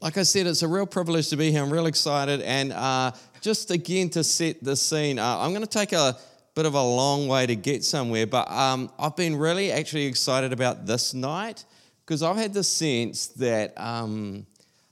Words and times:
like 0.00 0.16
I 0.16 0.22
said, 0.22 0.46
it's 0.46 0.62
a 0.62 0.68
real 0.68 0.86
privilege 0.86 1.28
to 1.30 1.36
be 1.36 1.50
here. 1.50 1.62
I'm 1.62 1.72
real 1.72 1.86
excited. 1.86 2.40
And 2.42 2.72
uh, 2.72 3.12
just 3.40 3.70
again 3.70 4.10
to 4.10 4.22
set 4.22 4.62
the 4.62 4.76
scene, 4.76 5.18
uh, 5.18 5.38
I'm 5.38 5.50
going 5.50 5.62
to 5.62 5.66
take 5.66 5.92
a 5.92 6.16
bit 6.54 6.66
of 6.66 6.74
a 6.74 6.82
long 6.82 7.26
way 7.26 7.46
to 7.46 7.56
get 7.56 7.84
somewhere, 7.84 8.26
but 8.26 8.50
um, 8.50 8.90
I've 8.98 9.16
been 9.16 9.36
really 9.36 9.72
actually 9.72 10.06
excited 10.06 10.52
about 10.52 10.86
this 10.86 11.14
night 11.14 11.64
because 12.04 12.22
I've 12.22 12.36
had 12.36 12.54
the 12.54 12.64
sense 12.64 13.28
that, 13.28 13.78
um, 13.80 14.46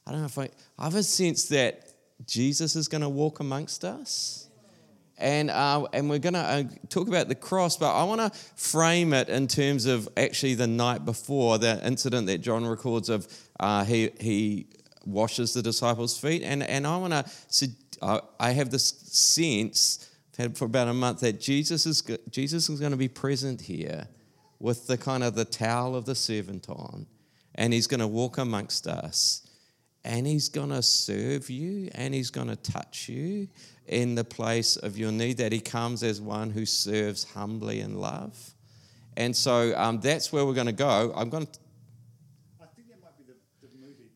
I 0.06 0.12
don't 0.12 0.21
know 0.21 0.27
if 0.27 0.38
I, 0.38 0.49
I've 0.79 0.95
a 0.95 1.03
sense 1.03 1.47
that 1.49 1.88
Jesus 2.27 2.77
is 2.77 2.88
going 2.88 3.03
to 3.03 3.09
walk 3.09 3.41
amongst 3.41 3.85
us. 3.85 4.49
And, 5.19 5.51
uh, 5.51 5.87
and 5.93 6.11
we're 6.11 6.19
going 6.19 6.35
to 6.35 6.41
uh, 6.41 6.65
talk 6.91 7.09
about 7.09 7.29
the 7.29 7.35
cross, 7.35 7.77
but 7.77 7.95
I 7.95 8.04
want 8.04 8.21
to 8.21 8.38
frame 8.54 9.15
it 9.15 9.29
in 9.29 9.49
terms 9.49 9.87
of 9.87 10.09
actually 10.17 10.54
the 10.54 10.67
night 10.67 11.04
before, 11.04 11.59
the 11.59 11.85
incident 11.87 12.27
that 12.27 12.38
John 12.43 12.67
records 12.67 13.09
of 13.09 13.27
uh, 13.59 13.85
he, 13.85 14.11
he 14.21 14.67
washes 15.07 15.54
the 15.54 15.63
disciples' 15.63 16.19
feet. 16.19 16.43
And, 16.43 16.62
and 16.62 16.87
I 16.87 16.96
want 16.96 17.27
to, 17.51 18.23
I 18.38 18.51
have 18.51 18.70
this 18.70 18.88
sense 18.88 20.10
had 20.37 20.56
for 20.56 20.66
about 20.66 20.88
a 20.88 20.92
month 20.92 21.20
that 21.20 21.41
Jesus 21.41 21.87
is, 21.87 22.02
Jesus 22.30 22.69
is 22.69 22.78
going 22.78 22.92
to 22.92 22.98
be 22.98 23.09
present 23.09 23.62
here 23.62 24.06
with 24.59 24.87
the 24.87 24.98
kind 24.98 25.23
of 25.23 25.34
the 25.34 25.45
towel 25.45 25.97
of 25.97 26.05
the 26.05 26.14
servant 26.14 26.69
on, 26.69 27.06
and 27.55 27.73
he's 27.73 27.87
going 27.87 28.00
to 28.00 28.06
walk 28.06 28.38
amongst 28.38 28.87
us, 28.87 29.48
and 30.05 30.27
he's 30.27 30.48
going 30.48 30.70
to 30.70 30.83
serve 30.83 31.48
you, 31.48 31.88
and 31.95 32.14
he's 32.14 32.30
going 32.30 32.48
to 32.48 32.56
touch 32.56 33.09
you 33.09 33.48
in 33.86 34.14
the 34.14 34.25
place 34.25 34.77
of 34.77 34.98
your 34.98 35.12
need, 35.12 35.38
that 35.38 35.52
he 35.52 35.61
comes 35.61 36.02
as 36.02 36.20
one 36.20 36.50
who 36.50 36.66
serves 36.66 37.25
humbly 37.25 37.80
in 37.80 37.98
love. 37.98 38.55
And 39.16 39.34
so 39.34 39.73
um, 39.77 40.00
that's 40.00 40.33
where 40.33 40.45
we're 40.45 40.55
going 40.55 40.66
to 40.66 40.73
go. 40.73 41.12
I'm 41.16 41.30
going 41.30 41.47
to. 41.47 41.52
I 42.61 42.66
think 42.77 42.88
that 42.88 43.00
might 43.02 43.16
be 43.16 43.25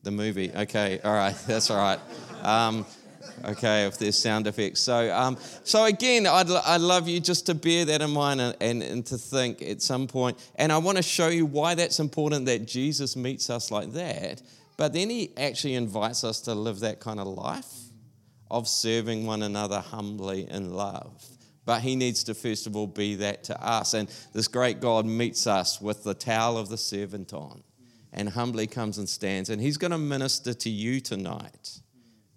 the. 0.03 0.11
Movie, 0.11 0.51
okay, 0.55 1.01
all 1.05 1.15
right, 1.15 1.37
that's 1.47 1.71
all 1.71 1.79
right. 1.79 2.01
Um, 2.43 2.87
okay, 3.45 3.87
if 3.87 3.99
there's 3.99 4.19
sound 4.19 4.47
effects. 4.47 4.81
So, 4.81 5.15
um, 5.15 5.37
so 5.65 5.84
again, 5.84 6.27
I'd, 6.27 6.51
I'd 6.51 6.81
love 6.81 7.09
you 7.09 7.20
just 7.20 7.47
to 7.47 7.55
bear 7.55 7.84
that 7.87 8.03
in 8.03 8.11
mind 8.11 8.41
and, 8.41 8.57
and, 8.61 8.83
and 8.83 9.07
to 9.07 9.19
think 9.19 9.62
at 9.62 9.83
some 9.83 10.07
point. 10.07 10.39
And 10.57 10.73
I 10.73 10.79
want 10.79 10.97
to 10.97 11.03
show 11.03 11.29
you 11.29 11.47
why 11.47 11.75
that's 11.75 12.01
important 12.01 12.47
that 12.47 12.67
Jesus 12.67 13.17
meets 13.17 13.51
us 13.51 13.70
like 13.70 13.92
that. 13.92 14.42
But 14.77 14.92
then 14.92 15.11
he 15.11 15.33
actually 15.37 15.75
invites 15.75 16.25
us 16.25 16.41
to 16.42 16.55
live 16.55 16.81
that 16.81 17.01
kind 17.01 17.20
of 17.20 17.27
life 17.27 17.70
of 18.51 18.67
serving 18.67 19.27
one 19.27 19.42
another 19.42 19.81
humbly 19.81 20.48
in 20.51 20.73
love. 20.75 21.25
But 21.67 21.83
he 21.83 21.95
needs 21.95 22.25
to, 22.25 22.35
first 22.35 22.67
of 22.67 22.75
all, 22.75 22.87
be 22.87 23.17
that 23.17 23.45
to 23.45 23.62
us. 23.62 23.95
And 23.95 24.09
this 24.33 24.48
great 24.48 24.81
God 24.81 25.07
meets 25.07 25.47
us 25.47 25.81
with 25.81 26.03
the 26.03 26.14
towel 26.14 26.57
of 26.57 26.69
the 26.69 26.79
servant 26.79 27.33
on 27.33 27.62
and 28.12 28.28
humbly 28.28 28.66
comes 28.66 28.98
and 28.98 29.08
stands. 29.08 29.50
And 29.50 29.61
he's 29.61 29.77
going 29.77 29.92
to 29.92 29.98
minister 29.98 30.55
to 30.55 30.70
you 30.70 31.00
tonight 31.00 31.80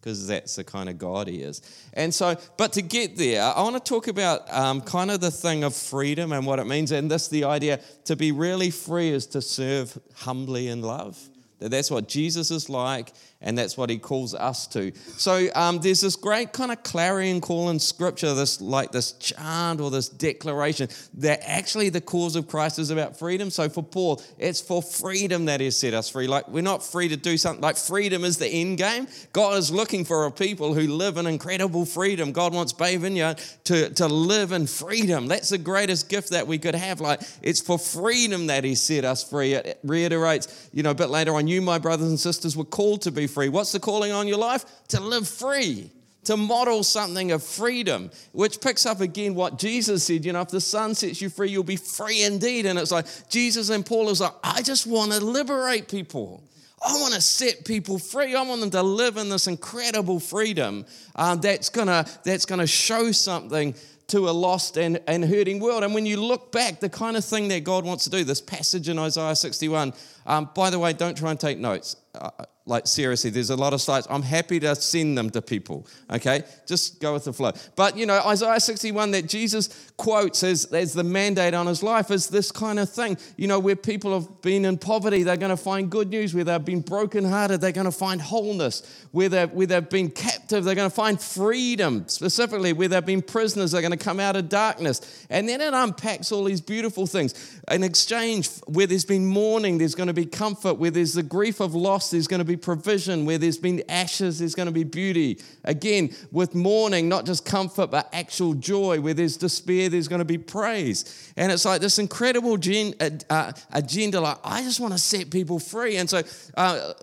because 0.04 0.28
that's 0.28 0.58
the 0.58 0.64
kind 0.66 0.90
of 0.90 0.98
God 0.98 1.28
he 1.28 1.42
is. 1.42 1.62
And 1.94 2.14
so, 2.14 2.36
but 2.58 2.74
to 2.74 2.82
get 2.82 3.16
there, 3.16 3.42
I 3.42 3.62
want 3.62 3.76
to 3.84 3.90
talk 3.90 4.10
about 4.10 4.52
um, 4.54 4.82
kind 4.82 5.10
of 5.10 5.22
the 5.22 5.32
thing 5.32 5.64
of 5.64 5.74
freedom 5.74 6.34
and 6.34 6.46
what 6.46 6.60
it 6.60 6.68
means. 6.68 6.92
And 6.92 7.10
this, 7.10 7.30
the 7.30 7.46
idea 7.46 7.80
to 8.06 8.18
be 8.18 8.34
really 8.34 8.70
free 8.70 9.10
is 9.10 9.26
to 9.28 9.42
serve 9.42 9.98
humbly 10.16 10.68
in 10.68 10.82
love. 10.82 11.18
That 11.60 11.70
that's 11.70 11.90
what 11.90 12.10
Jesus 12.10 12.52
is 12.52 12.68
like, 12.68 13.14
and 13.44 13.58
that's 13.58 13.78
what 13.78 13.90
he 13.90 13.98
calls 13.98 14.34
us 14.34 14.66
to. 14.68 14.92
So 15.18 15.50
um, 15.54 15.80
there's 15.80 16.02
this 16.02 16.16
great 16.16 16.54
kind 16.54 16.72
of 16.72 16.82
clarion 16.84 17.42
call 17.42 17.70
in 17.70 17.80
Scripture, 17.80 18.34
this 18.34 18.62
like 18.62 18.92
this 18.92 19.12
chant 19.14 19.82
or 19.82 19.92
this 19.92 20.10
declaration 20.10 20.90
that 21.16 21.42
actually 21.46 21.90
the 21.90 22.02
cause 22.02 22.36
of 22.36 22.48
Christ 22.48 22.80
is 22.80 22.90
about 22.90 23.20
freedom. 23.20 23.50
So 23.50 23.70
for 23.70 23.84
Paul, 23.84 24.22
it's 24.38 24.62
for 24.62 24.82
freedom 24.82 25.46
that 25.46 25.60
he 25.60 25.70
set 25.72 25.94
us 25.94 26.10
free. 26.10 26.28
Like 26.28 26.48
we're 26.48 26.62
not 26.62 26.84
free 26.84 27.10
to 27.10 27.18
do 27.18 27.38
something. 27.38 27.62
Like 27.62 27.78
freedom 27.78 28.24
is 28.24 28.38
the 28.38 28.48
end 28.48 28.78
game. 28.78 29.08
God 29.34 29.58
is 29.58 29.72
looking 29.72 30.06
for 30.06 30.26
a 30.26 30.32
people 30.32 30.74
who 30.74 30.88
live 30.88 31.18
in 31.18 31.28
incredible 31.28 31.86
freedom. 31.86 32.32
God 32.32 32.54
wants 32.54 32.74
Bay 32.74 32.96
Vineyard 32.98 33.40
to, 33.66 33.90
to 33.92 34.08
live 34.08 34.52
in 34.52 34.68
freedom. 34.68 35.28
That's 35.28 35.50
the 35.50 35.58
greatest 35.58 36.10
gift 36.10 36.30
that 36.30 36.48
we 36.48 36.58
could 36.58 36.76
have. 36.76 37.02
Like 37.02 37.22
it's 37.42 37.60
for 37.60 37.78
freedom 37.78 38.48
that 38.48 38.64
he 38.64 38.76
set 38.76 39.04
us 39.04 39.24
free. 39.30 39.54
It 39.54 39.80
reiterates, 39.84 40.70
you 40.74 40.84
know, 40.84 40.92
a 40.92 40.96
bit 40.96 41.10
later 41.10 41.36
on, 41.36 41.48
you, 41.48 41.62
my 41.62 41.78
brothers 41.78 42.08
and 42.08 42.20
sisters, 42.20 42.56
were 42.56 42.64
called 42.64 43.02
to 43.02 43.12
be 43.12 43.28
free. 43.34 43.50
What's 43.50 43.72
the 43.72 43.80
calling 43.80 44.12
on 44.12 44.28
your 44.28 44.38
life? 44.38 44.66
To 44.90 45.00
live 45.00 45.28
free, 45.28 45.92
to 46.26 46.38
model 46.38 46.84
something 46.84 47.32
of 47.32 47.44
freedom, 47.44 48.12
which 48.32 48.62
picks 48.62 48.86
up 48.86 49.02
again 49.02 49.36
what 49.36 49.60
Jesus 49.60 50.04
said, 50.04 50.26
you 50.26 50.34
know, 50.34 50.42
if 50.42 50.50
the 50.50 50.62
Son 50.62 50.96
sets 50.96 51.22
you 51.22 51.30
free, 51.30 51.50
you'll 51.50 51.64
be 51.64 51.76
free 51.76 52.24
indeed. 52.24 52.66
And 52.66 52.78
it's 52.80 52.92
like 52.92 53.08
Jesus 53.30 53.70
and 53.70 53.86
Paul 53.86 54.10
is 54.10 54.22
like, 54.22 54.34
I 54.44 54.62
just 54.62 54.88
want 54.88 55.12
to 55.12 55.20
liberate 55.20 55.88
people. 55.88 56.44
I 56.86 56.94
want 57.00 57.14
to 57.14 57.22
set 57.22 57.64
people 57.64 57.98
free. 57.98 58.36
I 58.36 58.42
want 58.42 58.60
them 58.60 58.72
to 58.72 58.84
live 58.84 59.18
in 59.18 59.30
this 59.30 59.48
incredible 59.48 60.20
freedom 60.20 60.86
uh, 61.16 61.36
that's 61.36 61.70
gonna 61.70 62.06
that's 62.26 62.46
gonna 62.46 62.68
show 62.68 63.14
something 63.14 63.74
to 64.14 64.30
a 64.30 64.32
lost 64.32 64.78
and, 64.78 65.02
and 65.08 65.26
hurting 65.26 65.60
world. 65.60 65.84
And 65.84 65.92
when 65.92 66.06
you 66.06 66.22
look 66.22 66.52
back, 66.52 66.80
the 66.80 66.88
kind 66.88 67.18
of 67.18 67.26
thing 67.26 67.48
that 67.48 67.64
God 67.64 67.84
wants 67.84 68.04
to 68.04 68.12
do, 68.12 68.24
this 68.24 68.42
passage 68.42 68.88
in 68.88 69.00
Isaiah 69.00 69.36
61, 69.36 69.92
um, 70.28 70.52
by 70.54 70.70
the 70.70 70.78
way, 70.78 70.94
don't 70.94 71.18
try 71.18 71.32
and 71.32 71.40
take 71.40 71.58
notes. 71.58 71.96
Uh, 72.14 72.30
like 72.66 72.88
seriously, 72.88 73.30
there's 73.30 73.50
a 73.50 73.58
lot 73.58 73.74
of 73.74 73.82
slides. 73.82 74.08
I'm 74.10 74.22
happy 74.22 74.60
to 74.62 74.74
send 74.76 75.18
them 75.18 75.30
to 75.32 75.42
people. 75.42 75.86
Okay, 76.10 76.44
just 76.66 77.02
go 77.02 77.14
with 77.14 77.26
the 77.26 77.34
flow. 77.34 77.52
But 77.76 77.98
you 77.98 78.06
know, 78.06 78.22
Isaiah 78.26 78.60
61 78.60 79.12
that 79.12 79.28
Jesus 79.28 79.92
quotes 79.98 80.44
as, 80.44 80.66
as 80.66 80.94
the 80.94 81.04
mandate 81.04 81.54
on 81.54 81.68
his 81.68 81.84
life 81.84 82.10
is 82.10 82.28
this 82.28 82.52
kind 82.52 82.80
of 82.80 82.90
thing. 82.90 83.18
You 83.36 83.48
know, 83.48 83.60
where 83.60 83.76
people 83.76 84.14
have 84.14 84.42
been 84.42 84.64
in 84.64 84.78
poverty, 84.78 85.24
they're 85.24 85.36
going 85.36 85.50
to 85.50 85.58
find 85.58 85.90
good 85.90 86.10
news. 86.10 86.34
Where 86.34 86.46
they've 86.46 86.64
been 86.64 86.82
brokenhearted, 86.82 87.60
they're 87.60 87.74
going 87.74 87.86
to 87.86 87.92
find 87.92 88.22
wholeness. 88.22 89.08
Where 89.12 89.28
they've, 89.28 89.52
where 89.52 89.68
they've 89.68 89.90
been 89.90 90.10
captive, 90.10 90.64
they're 90.64 90.76
going 90.76 90.90
to 90.90 90.96
find 90.96 91.20
freedom. 91.20 92.08
Specifically, 92.08 92.72
where 92.72 92.88
they've 92.88 93.06
been 93.06 93.22
prisoners, 93.24 93.72
they're 93.72 93.82
going 93.82 93.92
to 93.92 93.98
come 94.04 94.20
out 94.20 94.38
of 94.38 94.48
darkness. 94.48 95.26
And 95.30 95.50
then 95.50 95.60
it 95.60 95.74
unpacks 95.74 96.32
all 96.32 96.46
these 96.46 96.62
beautiful 96.62 97.08
things. 97.08 97.60
In 97.70 97.84
exchange, 97.84 98.50
where 98.68 98.88
there's 98.88 99.06
been 99.06 99.26
mourning, 99.26 99.80
there's 99.80 99.96
going 99.96 100.08
to 100.08 100.14
be 100.14 100.26
comfort. 100.26 100.76
Where 100.76 100.92
there's 100.92 101.14
the 101.14 101.24
grief 101.24 101.60
of 101.60 101.76
loss, 101.76 102.12
there's 102.12 102.28
going 102.28 102.40
to 102.40 102.46
be 102.46 102.54
be 102.56 102.62
provision. 102.62 103.26
Where 103.26 103.38
there's 103.38 103.58
been 103.58 103.84
ashes, 103.90 104.40
there's 104.40 104.56
going 104.56 104.68
to 104.68 104.72
be 104.72 104.84
beauty. 104.84 105.40
Again, 105.64 106.16
with 106.32 106.56
mourning, 106.56 107.10
not 107.10 107.26
just 107.26 107.46
comfort, 107.46 107.92
but 107.92 108.10
actual 108.14 108.54
joy. 108.54 109.02
Where 109.02 109.14
there's 109.14 109.38
despair, 109.38 109.90
there's 109.90 110.08
going 110.08 110.20
to 110.20 110.26
be 110.26 110.38
praise. 110.38 111.34
And 111.36 111.52
it's 111.52 111.66
like 111.66 111.82
this 111.82 112.00
incredible 112.00 112.58
gen, 112.58 112.94
uh, 113.00 113.10
uh 113.30 113.52
agenda. 113.72 114.22
Like, 114.22 114.38
I 114.44 114.62
just 114.62 114.80
want 114.80 114.94
to 114.94 115.00
set 115.00 115.30
people 115.32 115.60
free. 115.60 115.98
And 115.98 116.10
so, 116.10 116.22
uh, 116.56 116.94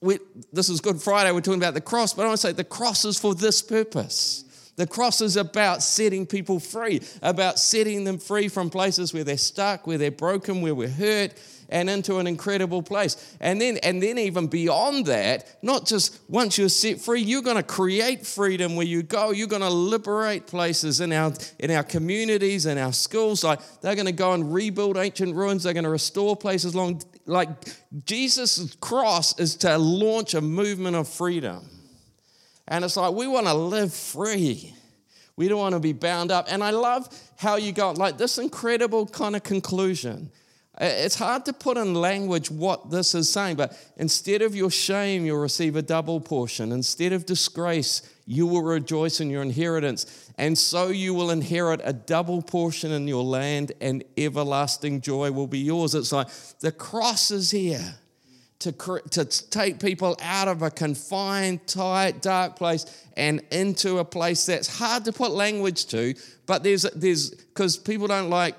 we, 0.00 0.18
this 0.52 0.68
is 0.68 0.80
Good 0.80 1.02
Friday, 1.02 1.32
we're 1.32 1.40
talking 1.40 1.60
about 1.60 1.74
the 1.74 1.80
cross, 1.80 2.14
but 2.14 2.22
I 2.22 2.26
want 2.26 2.40
to 2.40 2.46
say 2.46 2.52
the 2.52 2.62
cross 2.62 3.04
is 3.04 3.18
for 3.18 3.34
this 3.34 3.62
purpose. 3.62 4.44
The 4.78 4.86
cross 4.86 5.20
is 5.20 5.36
about 5.36 5.82
setting 5.82 6.24
people 6.24 6.60
free, 6.60 7.00
about 7.20 7.58
setting 7.58 8.04
them 8.04 8.16
free 8.16 8.46
from 8.46 8.70
places 8.70 9.12
where 9.12 9.24
they're 9.24 9.36
stuck, 9.36 9.88
where 9.88 9.98
they're 9.98 10.12
broken, 10.12 10.60
where 10.60 10.72
we're 10.72 10.88
hurt, 10.88 11.34
and 11.68 11.90
into 11.90 12.18
an 12.18 12.28
incredible 12.28 12.80
place. 12.80 13.36
And 13.40 13.60
then, 13.60 13.78
and 13.78 14.00
then 14.00 14.18
even 14.18 14.46
beyond 14.46 15.06
that, 15.06 15.58
not 15.62 15.84
just 15.84 16.20
once 16.28 16.58
you're 16.58 16.68
set 16.68 17.00
free, 17.00 17.20
you're 17.20 17.42
going 17.42 17.56
to 17.56 17.64
create 17.64 18.24
freedom 18.24 18.76
where 18.76 18.86
you 18.86 19.02
go. 19.02 19.32
You're 19.32 19.48
going 19.48 19.62
to 19.62 19.68
liberate 19.68 20.46
places 20.46 21.00
in 21.00 21.12
our 21.12 21.32
in 21.58 21.72
our 21.72 21.82
communities 21.82 22.64
and 22.66 22.78
our 22.78 22.92
schools. 22.92 23.42
Like 23.42 23.58
they're 23.80 23.96
going 23.96 24.06
to 24.06 24.12
go 24.12 24.32
and 24.32 24.54
rebuild 24.54 24.96
ancient 24.96 25.34
ruins. 25.34 25.64
They're 25.64 25.74
going 25.74 25.82
to 25.82 25.90
restore 25.90 26.36
places 26.36 26.76
long. 26.76 27.02
Like 27.26 27.48
Jesus' 28.04 28.76
cross 28.76 29.36
is 29.40 29.56
to 29.56 29.76
launch 29.76 30.34
a 30.34 30.40
movement 30.40 30.94
of 30.94 31.08
freedom. 31.08 31.68
And 32.68 32.84
it's 32.84 32.96
like 32.96 33.14
we 33.14 33.26
want 33.26 33.46
to 33.46 33.54
live 33.54 33.92
free. 33.92 34.74
We 35.36 35.48
don't 35.48 35.58
want 35.58 35.74
to 35.74 35.80
be 35.80 35.92
bound 35.92 36.30
up. 36.30 36.46
And 36.48 36.62
I 36.62 36.70
love 36.70 37.08
how 37.36 37.56
you 37.56 37.72
got 37.72 37.98
like 37.98 38.18
this 38.18 38.38
incredible 38.38 39.06
kind 39.06 39.34
of 39.34 39.42
conclusion. 39.42 40.30
It's 40.80 41.16
hard 41.16 41.44
to 41.46 41.52
put 41.52 41.76
in 41.76 41.94
language 41.94 42.52
what 42.52 42.90
this 42.90 43.12
is 43.14 43.28
saying, 43.28 43.56
but 43.56 43.76
instead 43.96 44.42
of 44.42 44.54
your 44.54 44.70
shame, 44.70 45.26
you'll 45.26 45.40
receive 45.40 45.74
a 45.74 45.82
double 45.82 46.20
portion. 46.20 46.70
Instead 46.70 47.12
of 47.12 47.26
disgrace, 47.26 48.02
you 48.26 48.46
will 48.46 48.62
rejoice 48.62 49.20
in 49.20 49.28
your 49.28 49.42
inheritance. 49.42 50.30
And 50.38 50.56
so 50.56 50.88
you 50.88 51.14
will 51.14 51.30
inherit 51.30 51.80
a 51.82 51.92
double 51.92 52.42
portion 52.42 52.92
in 52.92 53.08
your 53.08 53.24
land, 53.24 53.72
and 53.80 54.04
everlasting 54.16 55.00
joy 55.00 55.32
will 55.32 55.48
be 55.48 55.58
yours. 55.58 55.96
It's 55.96 56.12
like 56.12 56.28
the 56.60 56.70
cross 56.70 57.32
is 57.32 57.50
here 57.50 57.96
to, 58.60 58.72
to 59.10 59.24
take 59.50 59.78
people 59.78 60.16
out 60.20 60.48
of 60.48 60.62
a 60.62 60.70
confined, 60.70 61.66
tight, 61.66 62.22
dark 62.22 62.56
place 62.56 63.06
and 63.16 63.40
into 63.50 63.98
a 63.98 64.04
place 64.04 64.46
that's 64.46 64.78
hard 64.78 65.04
to 65.04 65.12
put 65.12 65.30
language 65.30 65.86
to, 65.86 66.14
but 66.46 66.62
there's, 66.62 66.82
there's, 66.94 67.30
because 67.30 67.76
people 67.76 68.06
don't 68.06 68.30
like 68.30 68.54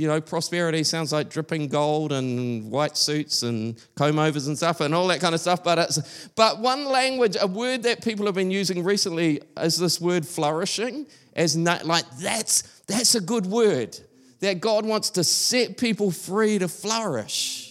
you 0.00 0.06
know, 0.06 0.18
prosperity 0.18 0.82
sounds 0.82 1.12
like 1.12 1.28
dripping 1.28 1.68
gold 1.68 2.10
and 2.10 2.70
white 2.70 2.96
suits 2.96 3.42
and 3.42 3.78
comb 3.96 4.18
overs 4.18 4.46
and 4.46 4.56
stuff 4.56 4.80
and 4.80 4.94
all 4.94 5.06
that 5.08 5.20
kind 5.20 5.34
of 5.34 5.42
stuff. 5.42 5.62
But 5.62 5.78
it's, 5.78 6.28
but 6.36 6.58
one 6.58 6.86
language, 6.86 7.36
a 7.38 7.46
word 7.46 7.82
that 7.82 8.02
people 8.02 8.24
have 8.24 8.34
been 8.34 8.50
using 8.50 8.82
recently 8.82 9.42
is 9.58 9.76
this 9.76 10.00
word 10.00 10.26
flourishing. 10.26 11.06
As 11.36 11.54
not, 11.54 11.84
like 11.84 12.08
that's 12.18 12.62
that's 12.86 13.14
a 13.14 13.20
good 13.20 13.44
word. 13.44 13.98
That 14.40 14.60
God 14.60 14.86
wants 14.86 15.10
to 15.10 15.24
set 15.24 15.76
people 15.76 16.10
free 16.10 16.58
to 16.58 16.66
flourish. 16.66 17.69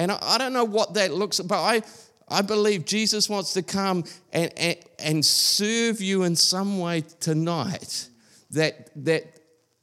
And 0.00 0.10
I, 0.10 0.38
don't 0.38 0.54
know 0.54 0.64
what 0.64 0.94
that 0.94 1.12
looks, 1.12 1.40
but 1.40 1.58
I 1.58 1.82
I 2.26 2.40
believe 2.42 2.86
Jesus 2.86 3.28
wants 3.28 3.52
to 3.54 3.62
come 3.62 4.04
and, 4.32 4.50
and, 4.56 4.76
and 4.98 5.26
serve 5.26 6.00
you 6.00 6.22
in 6.22 6.36
some 6.36 6.78
way 6.78 7.02
tonight 7.18 8.08
that, 8.52 8.88
that 9.04 9.24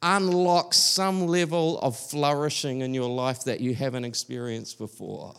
unlocks 0.01 0.77
some 0.77 1.27
level 1.27 1.77
of 1.79 1.97
flourishing 1.97 2.81
in 2.81 2.93
your 2.93 3.09
life 3.09 3.43
that 3.43 3.59
you 3.59 3.75
haven't 3.75 4.05
experienced 4.05 4.77
before. 4.77 5.35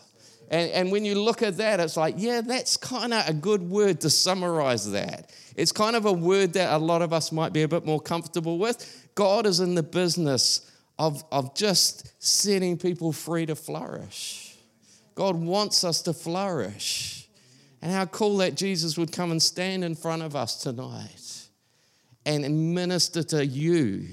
And, 0.51 0.71
and 0.71 0.91
when 0.91 1.03
you 1.03 1.19
look 1.19 1.41
at 1.41 1.57
that, 1.57 1.79
it's 1.79 1.97
like, 1.97 2.15
yeah, 2.17 2.41
that's 2.41 2.77
kind 2.77 3.13
of 3.13 3.27
a 3.27 3.33
good 3.33 3.63
word 3.63 3.99
to 4.01 4.09
summarize 4.09 4.91
that. 4.91 5.31
It's 5.55 5.71
kind 5.71 5.95
of 5.95 6.05
a 6.05 6.13
word 6.13 6.53
that 6.53 6.73
a 6.73 6.77
lot 6.77 7.01
of 7.01 7.11
us 7.11 7.31
might 7.31 7.53
be 7.53 7.63
a 7.63 7.67
bit 7.67 7.85
more 7.85 7.99
comfortable 7.99 8.59
with. 8.59 9.09
God 9.15 9.45
is 9.45 9.59
in 9.59 9.75
the 9.75 9.83
business 9.83 10.71
of, 10.99 11.23
of 11.31 11.55
just 11.55 12.13
setting 12.23 12.77
people 12.77 13.11
free 13.11 13.47
to 13.47 13.55
flourish. 13.55 14.48
God 15.19 15.35
wants 15.35 15.83
us 15.83 16.01
to 16.03 16.13
flourish. 16.13 17.27
And 17.81 17.91
how 17.91 18.05
cool 18.05 18.37
that 18.37 18.55
Jesus 18.55 18.97
would 18.97 19.11
come 19.11 19.31
and 19.31 19.41
stand 19.41 19.83
in 19.83 19.93
front 19.93 20.21
of 20.21 20.33
us 20.33 20.63
tonight 20.63 21.47
and 22.25 22.73
minister 22.73 23.21
to 23.23 23.45
you 23.45 24.05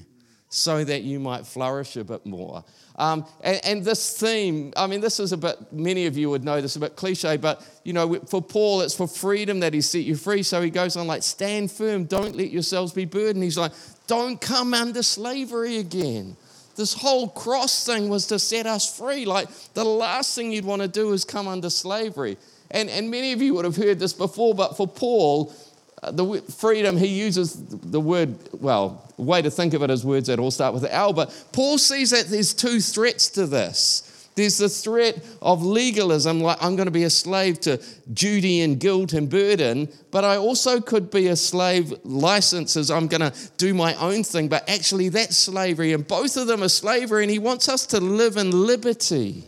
so 0.49 0.83
that 0.83 1.03
you 1.03 1.21
might 1.21 1.47
flourish 1.47 1.95
a 1.97 2.03
bit 2.03 2.27
more. 2.27 2.65
Um, 2.97 3.25
and, 3.41 3.61
and, 3.65 3.85
this 3.85 4.19
theme, 4.19 4.73
I 4.77 4.89
mean, 4.89 5.01
this 5.01 5.21
is 5.21 5.31
a 5.31 5.37
bit, 5.37 5.73
many 5.73 6.07
of 6.07 6.17
you 6.17 6.29
would 6.29 6.43
know 6.43 6.61
this, 6.61 6.75
a 6.75 6.81
bit 6.81 6.97
cliche, 6.97 7.37
but, 7.37 7.65
you 7.85 7.93
know, 7.93 8.19
for 8.27 8.43
Paul, 8.43 8.81
it's 8.81 8.95
for 8.95 9.07
freedom 9.07 9.61
that 9.61 9.75
he 9.75 9.83
set 9.83 10.03
you 10.03 10.17
free. 10.17 10.43
So 10.43 10.61
he 10.61 10.71
goes 10.71 10.97
on 10.97 11.07
like, 11.07 11.23
stand 11.23 11.71
firm, 11.71 12.07
don't 12.07 12.35
let 12.35 12.51
yourselves 12.51 12.93
be 12.93 13.05
burdened. 13.05 13.45
He's 13.45 13.59
like, 13.59 13.73
don't 14.09 14.41
come 14.41 14.75
under 14.75 15.05
slavery 15.05 15.77
again. 15.77 16.37
This 16.77 16.93
whole 16.93 17.29
cross 17.29 17.85
thing 17.87 18.09
was 18.09 18.27
to 18.29 18.39
set 18.39 18.67
us 18.67 18.97
free. 18.97 19.25
Like, 19.25 19.49
the 19.75 19.85
last 19.85 20.35
thing 20.35 20.53
you'd 20.53 20.65
want 20.65 20.83
to 20.83 20.89
do 20.89 21.13
is 21.13 21.25
come 21.25 21.49
under 21.49 21.71
slavery. 21.71 22.37
And, 22.71 22.91
and 22.91 23.11
many 23.11 23.33
of 23.33 23.41
you 23.41 23.55
would 23.55 23.65
have 23.65 23.77
heard 23.77 23.99
this 23.99 24.13
before, 24.13 24.55
but 24.55 24.77
for 24.77 24.87
Paul, 24.87 25.55
uh, 26.03 26.11
the 26.11 26.43
freedom, 26.43 26.97
he 26.97 27.07
uses 27.07 27.55
the 27.55 28.01
word, 28.01 28.37
well, 28.61 29.11
way 29.17 29.41
to 29.41 29.51
think 29.51 29.73
of 29.73 29.83
it 29.83 29.91
as 29.91 30.05
words 30.05 30.27
that 30.27 30.39
all 30.39 30.51
start 30.51 30.75
with 30.75 30.85
L, 30.85 31.13
but 31.13 31.47
Paul 31.53 31.79
sees 31.79 32.11
that 32.11 32.27
there's 32.27 32.53
two 32.53 32.81
threats 32.81 33.29
to 33.31 33.47
this. 33.47 34.06
There's 34.37 34.59
the 34.59 34.69
threat 34.69 35.25
of 35.41 35.65
legalism, 35.65 36.41
like 36.41 36.63
I'm 36.63 36.77
going 36.77 36.87
to 36.87 36.93
be 36.93 37.05
a 37.05 37.11
slave 37.11 37.59
to 37.61 37.83
duty 38.13 38.61
and 38.61 38.79
guilt 38.79 39.15
and 39.15 39.31
burden, 39.31 39.89
but 40.11 40.25
I 40.25 40.37
also 40.37 40.79
could 40.79 41.11
be 41.11 41.29
a 41.29 41.37
slave 41.37 41.95
licenses. 42.05 42.91
I'm 42.91 43.09
going 43.09 43.23
to 43.23 43.33
do 43.57 43.73
my 43.73 43.95
own 43.95 44.23
thing, 44.25 44.49
but 44.49 44.69
actually 44.69 45.09
that's 45.09 45.39
slavery, 45.39 45.95
and 45.95 46.07
both 46.07 46.37
of 46.37 46.47
them 46.47 46.63
are 46.63 46.69
slavery, 46.69 47.25
and 47.25 47.31
he 47.31 47.39
wants 47.39 47.69
us 47.71 47.87
to 47.87 48.01
live 48.01 48.37
in 48.37 48.51
liberty. 48.67 49.43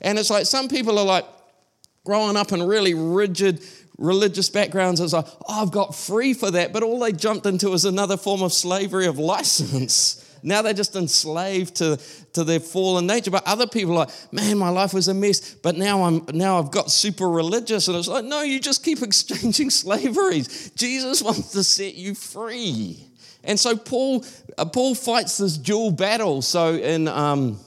And 0.00 0.18
it's 0.18 0.30
like 0.30 0.46
some 0.46 0.68
people 0.68 0.98
are 0.98 1.04
like 1.04 1.26
growing 2.04 2.36
up 2.36 2.52
in 2.52 2.62
really 2.62 2.94
rigid 2.94 3.62
religious 3.98 4.48
backgrounds 4.48 5.00
as 5.00 5.12
like, 5.12 5.26
oh, 5.46 5.62
I've 5.62 5.72
got 5.72 5.94
free 5.94 6.32
for 6.32 6.50
that, 6.50 6.72
but 6.72 6.82
all 6.82 6.98
they 6.98 7.12
jumped 7.12 7.44
into 7.44 7.72
is 7.74 7.84
another 7.84 8.16
form 8.16 8.42
of 8.42 8.52
slavery 8.54 9.06
of 9.06 9.18
license. 9.18 10.22
Now 10.46 10.62
they're 10.62 10.72
just 10.72 10.94
enslaved 10.94 11.74
to, 11.76 11.98
to 12.34 12.44
their 12.44 12.60
fallen 12.60 13.06
nature. 13.06 13.32
But 13.32 13.42
other 13.46 13.66
people 13.66 13.92
are 13.94 14.06
like, 14.06 14.32
man, 14.32 14.56
my 14.56 14.68
life 14.68 14.94
was 14.94 15.08
a 15.08 15.14
mess, 15.14 15.54
but 15.54 15.76
now 15.76 16.04
I'm 16.04 16.24
now 16.32 16.60
I've 16.60 16.70
got 16.70 16.90
super 16.92 17.28
religious. 17.28 17.88
And 17.88 17.96
it's 17.96 18.06
like, 18.06 18.24
no, 18.24 18.42
you 18.42 18.60
just 18.60 18.84
keep 18.84 19.02
exchanging 19.02 19.70
slaveries. 19.70 20.70
Jesus 20.70 21.20
wants 21.20 21.50
to 21.52 21.64
set 21.64 21.96
you 21.96 22.14
free. 22.14 23.04
And 23.42 23.58
so 23.58 23.76
Paul, 23.76 24.24
uh, 24.56 24.64
Paul 24.66 24.94
fights 24.94 25.38
this 25.38 25.58
dual 25.58 25.90
battle. 25.90 26.42
So 26.42 26.74
in 26.74 27.08
um, 27.08 27.58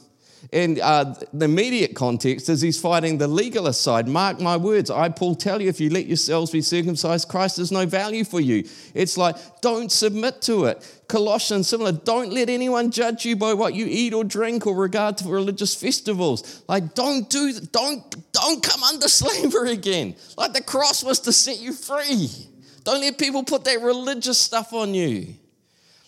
in 0.51 0.79
uh, 0.81 1.15
the 1.31 1.45
immediate 1.45 1.93
context 1.93 2.49
is 2.49 2.61
he's 2.61 2.79
fighting 2.79 3.19
the 3.19 3.27
legalist 3.27 3.81
side. 3.81 4.07
Mark 4.07 4.39
my 4.39 4.57
words, 4.57 4.89
I, 4.89 5.09
Paul, 5.09 5.35
tell 5.35 5.61
you, 5.61 5.69
if 5.69 5.79
you 5.79 5.91
let 5.91 6.07
yourselves 6.07 6.49
be 6.51 6.61
circumcised, 6.61 7.29
Christ 7.29 7.57
has 7.57 7.71
no 7.71 7.85
value 7.85 8.23
for 8.23 8.39
you. 8.39 8.67
It's 8.95 9.15
like, 9.15 9.35
don't 9.61 9.91
submit 9.91 10.41
to 10.43 10.65
it. 10.65 11.03
Colossians, 11.07 11.67
similar, 11.69 11.91
don't 11.91 12.33
let 12.33 12.49
anyone 12.49 12.89
judge 12.89 13.25
you 13.25 13.35
by 13.35 13.53
what 13.53 13.75
you 13.75 13.85
eat 13.87 14.13
or 14.13 14.23
drink 14.23 14.65
or 14.65 14.75
regard 14.75 15.17
to 15.17 15.27
religious 15.29 15.75
festivals. 15.75 16.63
Like, 16.67 16.95
don't 16.95 17.29
do, 17.29 17.53
don't, 17.71 18.31
don't 18.31 18.63
come 18.63 18.83
under 18.83 19.07
slavery 19.07 19.73
again. 19.73 20.15
Like, 20.35 20.53
the 20.53 20.63
cross 20.63 21.03
was 21.03 21.19
to 21.21 21.31
set 21.31 21.59
you 21.59 21.73
free. 21.73 22.29
Don't 22.83 23.01
let 23.01 23.19
people 23.19 23.43
put 23.43 23.65
that 23.65 23.81
religious 23.81 24.39
stuff 24.39 24.73
on 24.73 24.95
you. 24.95 25.35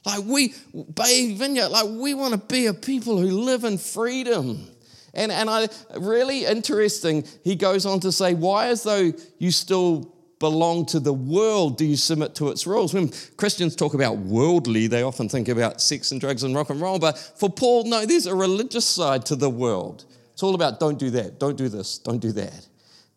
Like 0.05 0.23
we, 0.25 0.53
Bay 0.95 1.33
Vineyard, 1.35 1.69
like 1.69 1.87
we 1.89 2.13
want 2.13 2.33
to 2.33 2.39
be 2.39 2.65
a 2.65 2.73
people 2.73 3.17
who 3.17 3.29
live 3.29 3.63
in 3.63 3.77
freedom. 3.77 4.67
And, 5.13 5.31
and 5.31 5.49
I 5.49 5.67
really 5.97 6.45
interesting, 6.45 7.25
he 7.43 7.55
goes 7.55 7.85
on 7.85 7.99
to 8.01 8.11
say, 8.11 8.33
why 8.33 8.67
as 8.67 8.83
though 8.83 9.11
you 9.37 9.51
still 9.51 10.15
belong 10.39 10.87
to 10.87 10.99
the 10.99 11.13
world 11.13 11.77
do 11.77 11.85
you 11.85 11.95
submit 11.95 12.33
to 12.35 12.49
its 12.49 12.65
rules? 12.65 12.93
When 12.93 13.11
Christians 13.37 13.75
talk 13.75 13.93
about 13.93 14.17
worldly, 14.17 14.87
they 14.87 15.03
often 15.03 15.29
think 15.29 15.49
about 15.49 15.81
sex 15.81 16.11
and 16.11 16.19
drugs 16.19 16.43
and 16.43 16.55
rock 16.55 16.69
and 16.71 16.81
roll. 16.81 16.97
But 16.97 17.17
for 17.17 17.49
Paul, 17.49 17.85
no, 17.85 18.05
there's 18.05 18.25
a 18.25 18.35
religious 18.35 18.85
side 18.85 19.25
to 19.27 19.35
the 19.35 19.49
world. 19.49 20.05
It's 20.33 20.41
all 20.41 20.55
about 20.55 20.79
don't 20.79 20.97
do 20.97 21.11
that, 21.11 21.39
don't 21.39 21.57
do 21.57 21.69
this, 21.69 21.99
don't 21.99 22.19
do 22.19 22.31
that. 22.31 22.67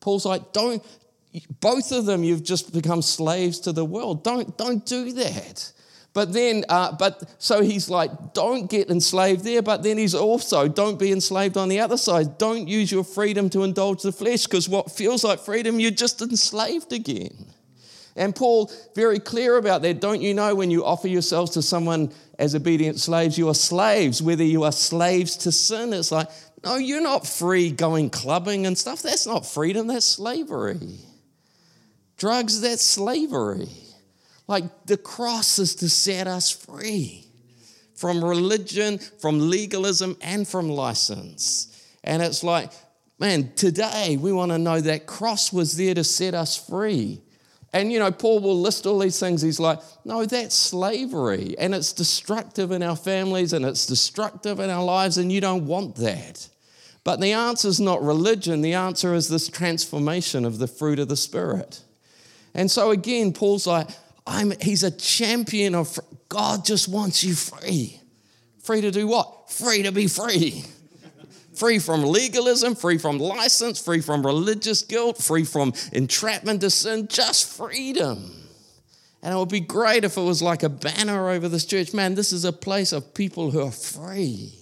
Paul's 0.00 0.26
like, 0.26 0.52
don't, 0.52 0.84
both 1.60 1.92
of 1.92 2.04
them, 2.04 2.22
you've 2.24 2.44
just 2.44 2.74
become 2.74 3.00
slaves 3.00 3.58
to 3.60 3.72
the 3.72 3.84
world. 3.84 4.22
Don't, 4.22 4.58
don't 4.58 4.84
do 4.84 5.12
that. 5.12 5.72
But 6.14 6.32
then, 6.32 6.64
uh, 6.68 6.92
but 6.92 7.24
so 7.38 7.60
he's 7.60 7.90
like, 7.90 8.32
don't 8.32 8.70
get 8.70 8.88
enslaved 8.88 9.44
there. 9.44 9.62
But 9.62 9.82
then 9.82 9.98
he's 9.98 10.14
also, 10.14 10.68
don't 10.68 10.98
be 10.98 11.10
enslaved 11.10 11.56
on 11.56 11.68
the 11.68 11.80
other 11.80 11.96
side. 11.96 12.38
Don't 12.38 12.68
use 12.68 12.90
your 12.90 13.02
freedom 13.02 13.50
to 13.50 13.64
indulge 13.64 14.02
the 14.02 14.12
flesh 14.12 14.44
because 14.44 14.68
what 14.68 14.92
feels 14.92 15.24
like 15.24 15.40
freedom, 15.40 15.80
you're 15.80 15.90
just 15.90 16.22
enslaved 16.22 16.92
again. 16.92 17.46
And 18.16 18.34
Paul, 18.34 18.70
very 18.94 19.18
clear 19.18 19.56
about 19.56 19.82
that. 19.82 20.00
Don't 20.00 20.22
you 20.22 20.34
know 20.34 20.54
when 20.54 20.70
you 20.70 20.84
offer 20.84 21.08
yourselves 21.08 21.50
to 21.52 21.62
someone 21.62 22.12
as 22.38 22.54
obedient 22.54 23.00
slaves, 23.00 23.36
you 23.36 23.48
are 23.48 23.54
slaves, 23.54 24.22
whether 24.22 24.44
you 24.44 24.62
are 24.62 24.70
slaves 24.70 25.36
to 25.38 25.50
sin? 25.50 25.92
It's 25.92 26.12
like, 26.12 26.28
no, 26.64 26.76
you're 26.76 27.02
not 27.02 27.26
free 27.26 27.72
going 27.72 28.08
clubbing 28.10 28.66
and 28.66 28.78
stuff. 28.78 29.02
That's 29.02 29.26
not 29.26 29.44
freedom, 29.44 29.88
that's 29.88 30.06
slavery. 30.06 30.78
Drugs, 32.16 32.60
that's 32.60 32.84
slavery. 32.84 33.68
Like 34.46 34.86
the 34.86 34.96
cross 34.96 35.58
is 35.58 35.74
to 35.76 35.88
set 35.88 36.26
us 36.26 36.50
free 36.50 37.26
from 37.94 38.24
religion, 38.24 38.98
from 38.98 39.50
legalism, 39.50 40.16
and 40.20 40.46
from 40.46 40.68
license. 40.68 41.70
And 42.02 42.22
it's 42.22 42.42
like, 42.42 42.70
man, 43.18 43.52
today 43.56 44.18
we 44.20 44.32
want 44.32 44.52
to 44.52 44.58
know 44.58 44.80
that 44.80 45.06
cross 45.06 45.52
was 45.52 45.76
there 45.76 45.94
to 45.94 46.04
set 46.04 46.34
us 46.34 46.56
free. 46.56 47.20
And 47.72 47.90
you 47.90 47.98
know, 47.98 48.12
Paul 48.12 48.40
will 48.40 48.60
list 48.60 48.86
all 48.86 48.98
these 48.98 49.18
things. 49.18 49.42
He's 49.42 49.58
like, 49.58 49.80
no, 50.04 50.24
that's 50.24 50.54
slavery. 50.54 51.56
And 51.58 51.74
it's 51.74 51.92
destructive 51.92 52.70
in 52.70 52.82
our 52.82 52.96
families 52.96 53.52
and 53.52 53.64
it's 53.64 53.86
destructive 53.86 54.60
in 54.60 54.70
our 54.70 54.84
lives, 54.84 55.18
and 55.18 55.32
you 55.32 55.40
don't 55.40 55.66
want 55.66 55.96
that. 55.96 56.48
But 57.02 57.20
the 57.20 57.32
answer 57.32 57.68
is 57.68 57.80
not 57.80 58.02
religion, 58.02 58.62
the 58.62 58.74
answer 58.74 59.14
is 59.14 59.28
this 59.28 59.48
transformation 59.48 60.44
of 60.44 60.58
the 60.58 60.66
fruit 60.66 60.98
of 60.98 61.08
the 61.08 61.16
Spirit. 61.16 61.80
And 62.54 62.70
so 62.70 62.90
again, 62.90 63.32
Paul's 63.32 63.66
like, 63.66 63.88
I'm, 64.26 64.52
he's 64.60 64.82
a 64.82 64.90
champion 64.90 65.74
of 65.74 65.98
God 66.28 66.64
just 66.64 66.88
wants 66.88 67.22
you 67.22 67.34
free. 67.34 68.00
Free 68.62 68.80
to 68.80 68.90
do 68.90 69.06
what? 69.06 69.50
Free 69.50 69.82
to 69.82 69.92
be 69.92 70.06
free. 70.06 70.64
free 71.54 71.78
from 71.78 72.02
legalism, 72.02 72.74
free 72.74 72.98
from 72.98 73.18
license, 73.18 73.78
free 73.78 74.00
from 74.00 74.24
religious 74.24 74.82
guilt, 74.82 75.18
free 75.18 75.44
from 75.44 75.74
entrapment 75.92 76.62
to 76.62 76.70
sin, 76.70 77.06
just 77.08 77.56
freedom. 77.56 78.30
And 79.22 79.34
it 79.34 79.36
would 79.36 79.50
be 79.50 79.60
great 79.60 80.04
if 80.04 80.16
it 80.16 80.22
was 80.22 80.42
like 80.42 80.62
a 80.62 80.68
banner 80.68 81.30
over 81.30 81.48
this 81.48 81.64
church. 81.64 81.94
Man, 81.94 82.14
this 82.14 82.32
is 82.32 82.44
a 82.44 82.52
place 82.52 82.92
of 82.92 83.14
people 83.14 83.50
who 83.50 83.62
are 83.62 83.70
free 83.70 84.52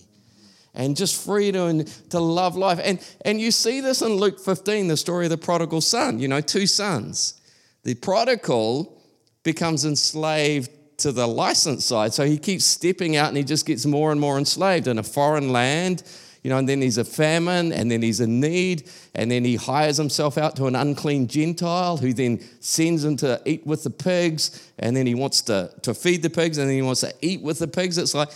and 0.74 0.96
just 0.96 1.24
free 1.24 1.52
to, 1.52 1.84
to 2.10 2.20
love 2.20 2.56
life. 2.56 2.80
And, 2.82 3.04
and 3.24 3.40
you 3.40 3.50
see 3.50 3.80
this 3.80 4.02
in 4.02 4.12
Luke 4.12 4.40
15, 4.40 4.88
the 4.88 4.96
story 4.96 5.26
of 5.26 5.30
the 5.30 5.38
prodigal 5.38 5.80
son, 5.80 6.18
you 6.18 6.28
know, 6.28 6.40
two 6.40 6.66
sons. 6.66 7.40
The 7.84 7.94
prodigal 7.94 9.01
becomes 9.42 9.84
enslaved 9.84 10.70
to 10.98 11.12
the 11.12 11.26
license 11.26 11.84
side. 11.84 12.14
So 12.14 12.24
he 12.24 12.38
keeps 12.38 12.64
stepping 12.64 13.16
out 13.16 13.28
and 13.28 13.36
he 13.36 13.42
just 13.42 13.66
gets 13.66 13.86
more 13.86 14.12
and 14.12 14.20
more 14.20 14.38
enslaved 14.38 14.86
in 14.86 14.98
a 14.98 15.02
foreign 15.02 15.52
land. 15.52 16.02
You 16.42 16.50
know, 16.50 16.58
and 16.58 16.68
then 16.68 16.82
he's 16.82 16.98
a 16.98 17.04
famine, 17.04 17.72
and 17.72 17.88
then 17.88 18.02
he's 18.02 18.18
in 18.18 18.40
need, 18.40 18.90
and 19.14 19.30
then 19.30 19.44
he 19.44 19.54
hires 19.54 19.96
himself 19.96 20.36
out 20.36 20.56
to 20.56 20.66
an 20.66 20.74
unclean 20.74 21.28
Gentile 21.28 21.96
who 21.98 22.12
then 22.12 22.40
sends 22.58 23.04
him 23.04 23.16
to 23.18 23.40
eat 23.44 23.64
with 23.64 23.84
the 23.84 23.90
pigs, 23.90 24.72
and 24.80 24.96
then 24.96 25.06
he 25.06 25.14
wants 25.14 25.42
to, 25.42 25.72
to 25.82 25.94
feed 25.94 26.20
the 26.20 26.30
pigs, 26.30 26.58
and 26.58 26.68
then 26.68 26.74
he 26.74 26.82
wants 26.82 27.02
to 27.02 27.14
eat 27.20 27.42
with 27.42 27.60
the 27.60 27.68
pigs. 27.68 27.96
It's 27.96 28.12
like, 28.12 28.30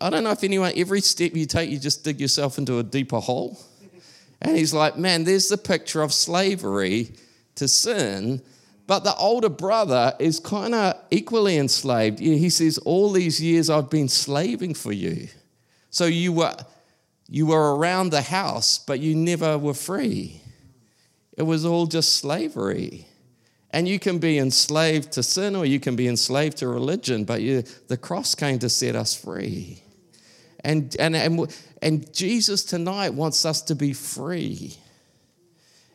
I 0.00 0.08
don't 0.08 0.24
know 0.24 0.30
if 0.30 0.42
anyone, 0.42 0.72
every 0.74 1.02
step 1.02 1.34
you 1.34 1.44
take, 1.44 1.68
you 1.68 1.78
just 1.78 2.02
dig 2.02 2.18
yourself 2.18 2.56
into 2.56 2.78
a 2.78 2.82
deeper 2.82 3.20
hole. 3.20 3.58
And 4.40 4.56
he's 4.56 4.72
like, 4.72 4.96
man, 4.96 5.24
there's 5.24 5.48
the 5.48 5.58
picture 5.58 6.00
of 6.00 6.14
slavery 6.14 7.12
to 7.56 7.68
sin 7.68 8.40
but 8.90 9.04
the 9.04 9.14
older 9.14 9.48
brother 9.48 10.14
is 10.18 10.40
kind 10.40 10.74
of 10.74 10.96
equally 11.12 11.56
enslaved. 11.56 12.18
He 12.18 12.50
says, 12.50 12.76
All 12.78 13.12
these 13.12 13.40
years 13.40 13.70
I've 13.70 13.88
been 13.88 14.08
slaving 14.08 14.74
for 14.74 14.90
you. 14.90 15.28
So 15.90 16.06
you 16.06 16.32
were, 16.32 16.56
you 17.28 17.46
were 17.46 17.76
around 17.76 18.10
the 18.10 18.20
house, 18.20 18.80
but 18.80 18.98
you 18.98 19.14
never 19.14 19.56
were 19.56 19.74
free. 19.74 20.42
it 21.36 21.44
was 21.44 21.64
all 21.64 21.86
just 21.86 22.16
slavery. 22.16 23.06
And 23.70 23.86
you 23.86 24.00
can 24.00 24.18
be 24.18 24.38
enslaved 24.38 25.12
to 25.12 25.22
sin 25.22 25.54
or 25.54 25.64
you 25.64 25.78
can 25.78 25.94
be 25.94 26.08
enslaved 26.08 26.56
to 26.56 26.66
religion, 26.66 27.22
but 27.22 27.42
you, 27.42 27.62
the 27.86 27.96
cross 27.96 28.34
came 28.34 28.58
to 28.58 28.68
set 28.68 28.96
us 28.96 29.14
free. 29.14 29.84
And, 30.64 30.96
and, 30.98 31.14
and, 31.14 31.56
and 31.80 32.12
Jesus 32.12 32.64
tonight 32.64 33.10
wants 33.10 33.44
us 33.44 33.62
to 33.62 33.76
be 33.76 33.92
free 33.92 34.74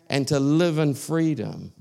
and 0.07 0.25
to 0.29 0.39
live 0.39 0.77
in 0.77 0.93
freedom. 0.93 1.73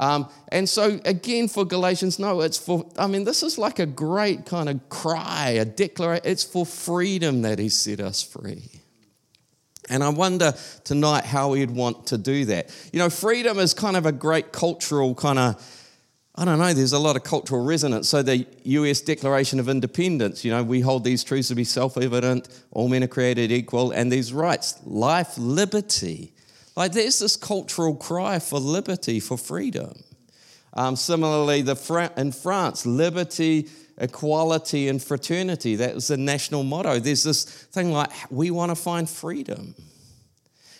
Um, 0.00 0.28
and 0.48 0.68
so, 0.68 1.00
again, 1.04 1.48
for 1.48 1.64
Galatians, 1.64 2.18
no, 2.18 2.40
it's 2.40 2.56
for, 2.56 2.86
I 2.96 3.06
mean, 3.06 3.24
this 3.24 3.42
is 3.42 3.58
like 3.58 3.78
a 3.78 3.86
great 3.86 4.46
kind 4.46 4.68
of 4.68 4.88
cry, 4.88 5.50
a 5.50 5.64
declaration. 5.64 6.24
It's 6.24 6.44
for 6.44 6.64
freedom 6.64 7.42
that 7.42 7.58
He 7.58 7.68
set 7.68 8.00
us 8.00 8.22
free. 8.22 8.80
And 9.88 10.04
I 10.04 10.10
wonder 10.10 10.54
tonight 10.84 11.24
how 11.24 11.50
we'd 11.50 11.70
want 11.70 12.08
to 12.08 12.18
do 12.18 12.44
that. 12.46 12.70
You 12.92 12.98
know, 12.98 13.10
freedom 13.10 13.58
is 13.58 13.74
kind 13.74 13.96
of 13.96 14.06
a 14.06 14.12
great 14.12 14.52
cultural 14.52 15.14
kind 15.14 15.38
of, 15.38 15.84
I 16.34 16.44
don't 16.44 16.58
know, 16.58 16.72
there's 16.72 16.92
a 16.92 16.98
lot 16.98 17.16
of 17.16 17.24
cultural 17.24 17.64
resonance. 17.64 18.08
So, 18.08 18.22
the 18.22 18.46
US 18.64 19.00
Declaration 19.00 19.58
of 19.58 19.68
Independence, 19.68 20.44
you 20.44 20.52
know, 20.52 20.62
we 20.62 20.80
hold 20.80 21.02
these 21.02 21.24
truths 21.24 21.48
to 21.48 21.56
be 21.56 21.64
self 21.64 21.96
evident, 21.96 22.48
all 22.70 22.88
men 22.88 23.02
are 23.02 23.08
created 23.08 23.50
equal, 23.50 23.90
and 23.90 24.12
these 24.12 24.32
rights 24.32 24.78
life, 24.84 25.36
liberty. 25.38 26.34
Like, 26.78 26.92
there's 26.92 27.18
this 27.18 27.36
cultural 27.36 27.96
cry 27.96 28.38
for 28.38 28.60
liberty, 28.60 29.18
for 29.18 29.36
freedom. 29.36 30.04
Um, 30.74 30.94
similarly, 30.94 31.60
the 31.62 32.12
in 32.16 32.30
France, 32.30 32.86
liberty, 32.86 33.68
equality 33.96 34.86
and 34.86 35.02
fraternity. 35.02 35.74
That 35.74 35.96
was 35.96 36.06
the 36.06 36.16
national 36.16 36.62
motto. 36.62 37.00
There's 37.00 37.24
this 37.24 37.44
thing 37.44 37.90
like, 37.90 38.12
we 38.30 38.52
want 38.52 38.70
to 38.70 38.76
find 38.76 39.10
freedom. 39.10 39.74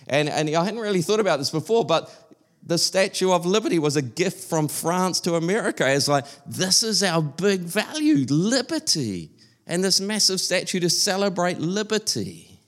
And, 0.07 0.29
and 0.29 0.49
I 0.55 0.65
hadn't 0.65 0.79
really 0.79 1.03
thought 1.03 1.19
about 1.19 1.41
this 1.41 1.51
before, 1.51 1.85
but 1.85 2.15
the 2.63 2.79
Statue 2.79 3.33
of 3.33 3.45
Liberty 3.45 3.81
was 3.81 3.97
a 3.97 4.03
gift 4.03 4.49
from 4.49 4.69
France 4.69 5.19
to 5.23 5.35
America. 5.35 5.93
It's 5.93 6.07
like, 6.07 6.27
this 6.47 6.85
is 6.85 7.03
our 7.03 7.23
big 7.23 7.63
value, 7.63 8.25
liberty. 8.29 9.33
And 9.67 9.83
this 9.83 10.01
massive 10.01 10.41
statue 10.41 10.79
to 10.79 10.91
celebrate 10.91 11.59
liberty. 11.59 12.61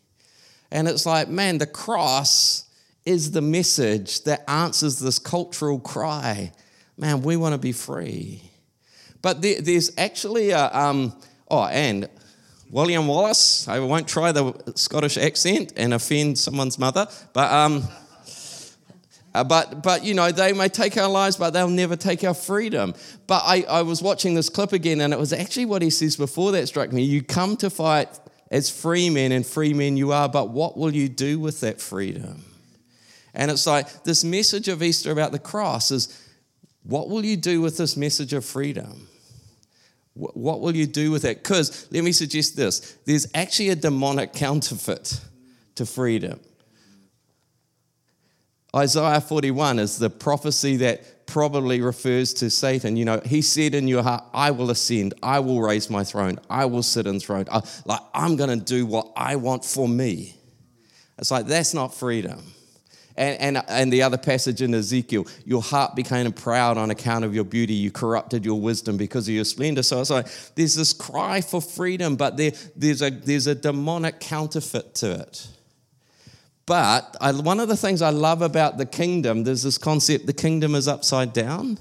And 0.72 0.88
it's 0.88 1.06
like, 1.06 1.28
man, 1.28 1.58
the 1.58 1.66
cross 1.68 2.66
is 3.04 3.32
the 3.32 3.40
message 3.40 4.24
that 4.24 4.48
answers 4.48 4.98
this 4.98 5.18
cultural 5.18 5.78
cry. 5.80 6.52
Man, 6.96 7.22
we 7.22 7.36
want 7.36 7.54
to 7.54 7.58
be 7.58 7.72
free. 7.72 8.42
But 9.22 9.42
there, 9.42 9.60
there's 9.60 9.90
actually 9.98 10.50
a, 10.50 10.70
um, 10.74 11.14
oh, 11.50 11.64
and 11.64 12.08
William 12.70 13.06
Wallace, 13.06 13.66
I 13.66 13.80
won't 13.80 14.06
try 14.06 14.32
the 14.32 14.54
Scottish 14.76 15.16
accent 15.18 15.72
and 15.76 15.92
offend 15.92 16.38
someone's 16.38 16.78
mother, 16.78 17.08
but, 17.32 17.52
um, 17.52 17.82
uh, 19.34 19.44
but, 19.44 19.82
but 19.82 20.04
you 20.04 20.14
know, 20.14 20.30
they 20.30 20.52
may 20.52 20.68
take 20.68 20.96
our 20.96 21.08
lives, 21.08 21.36
but 21.36 21.50
they'll 21.50 21.68
never 21.68 21.96
take 21.96 22.22
our 22.22 22.34
freedom. 22.34 22.94
But 23.26 23.42
I, 23.44 23.64
I 23.68 23.82
was 23.82 24.02
watching 24.02 24.34
this 24.34 24.48
clip 24.48 24.72
again, 24.72 25.00
and 25.00 25.12
it 25.12 25.18
was 25.18 25.32
actually 25.32 25.66
what 25.66 25.82
he 25.82 25.90
says 25.90 26.16
before 26.16 26.52
that 26.52 26.66
struck 26.68 26.92
me. 26.92 27.02
You 27.02 27.22
come 27.22 27.56
to 27.58 27.70
fight 27.70 28.08
as 28.50 28.70
free 28.70 29.10
men, 29.10 29.32
and 29.32 29.44
free 29.44 29.74
men 29.74 29.96
you 29.96 30.12
are, 30.12 30.28
but 30.28 30.50
what 30.50 30.76
will 30.76 30.94
you 30.94 31.08
do 31.08 31.38
with 31.40 31.60
that 31.60 31.80
freedom? 31.80 32.44
And 33.40 33.50
it's 33.50 33.66
like 33.66 34.04
this 34.04 34.22
message 34.22 34.68
of 34.68 34.82
Easter 34.82 35.10
about 35.10 35.32
the 35.32 35.38
cross 35.38 35.90
is 35.90 36.14
what 36.82 37.08
will 37.08 37.24
you 37.24 37.38
do 37.38 37.62
with 37.62 37.78
this 37.78 37.96
message 37.96 38.34
of 38.34 38.44
freedom? 38.44 39.08
What 40.12 40.60
will 40.60 40.76
you 40.76 40.86
do 40.86 41.10
with 41.10 41.24
it? 41.24 41.42
Because 41.42 41.90
let 41.90 42.04
me 42.04 42.12
suggest 42.12 42.54
this 42.54 42.98
there's 43.06 43.26
actually 43.34 43.70
a 43.70 43.76
demonic 43.76 44.34
counterfeit 44.34 45.20
to 45.76 45.86
freedom. 45.86 46.38
Isaiah 48.76 49.22
41 49.22 49.78
is 49.78 49.98
the 49.98 50.10
prophecy 50.10 50.76
that 50.76 51.26
probably 51.26 51.80
refers 51.80 52.34
to 52.34 52.50
Satan. 52.50 52.94
You 52.96 53.06
know, 53.06 53.22
he 53.24 53.40
said 53.40 53.74
in 53.74 53.88
your 53.88 54.02
heart, 54.02 54.22
I 54.34 54.50
will 54.50 54.70
ascend, 54.70 55.14
I 55.22 55.40
will 55.40 55.62
raise 55.62 55.88
my 55.88 56.04
throne, 56.04 56.38
I 56.50 56.66
will 56.66 56.82
sit 56.82 57.06
enthroned. 57.06 57.48
Like, 57.86 58.00
I'm 58.12 58.36
going 58.36 58.50
to 58.50 58.62
do 58.62 58.84
what 58.84 59.10
I 59.16 59.36
want 59.36 59.64
for 59.64 59.88
me. 59.88 60.36
It's 61.18 61.30
like, 61.30 61.46
that's 61.46 61.72
not 61.72 61.94
freedom. 61.94 62.42
And, 63.16 63.56
and, 63.56 63.64
and 63.68 63.92
the 63.92 64.02
other 64.02 64.16
passage 64.16 64.62
in 64.62 64.74
Ezekiel, 64.74 65.26
your 65.44 65.62
heart 65.62 65.94
became 65.94 66.32
proud 66.32 66.78
on 66.78 66.90
account 66.90 67.24
of 67.24 67.34
your 67.34 67.44
beauty. 67.44 67.74
You 67.74 67.90
corrupted 67.90 68.44
your 68.44 68.60
wisdom 68.60 68.96
because 68.96 69.28
of 69.28 69.34
your 69.34 69.44
splendor. 69.44 69.82
So 69.82 70.00
it's 70.00 70.10
like 70.10 70.26
there's 70.54 70.74
this 70.74 70.92
cry 70.92 71.40
for 71.40 71.60
freedom, 71.60 72.16
but 72.16 72.36
there, 72.36 72.52
there's, 72.76 73.02
a, 73.02 73.10
there's 73.10 73.46
a 73.46 73.54
demonic 73.54 74.20
counterfeit 74.20 74.94
to 74.96 75.12
it. 75.20 75.48
But 76.66 77.16
I, 77.20 77.32
one 77.32 77.58
of 77.58 77.68
the 77.68 77.76
things 77.76 78.00
I 78.00 78.10
love 78.10 78.42
about 78.42 78.78
the 78.78 78.86
kingdom, 78.86 79.42
there's 79.42 79.64
this 79.64 79.76
concept 79.76 80.26
the 80.26 80.32
kingdom 80.32 80.76
is 80.76 80.86
upside 80.86 81.32
down. 81.32 81.78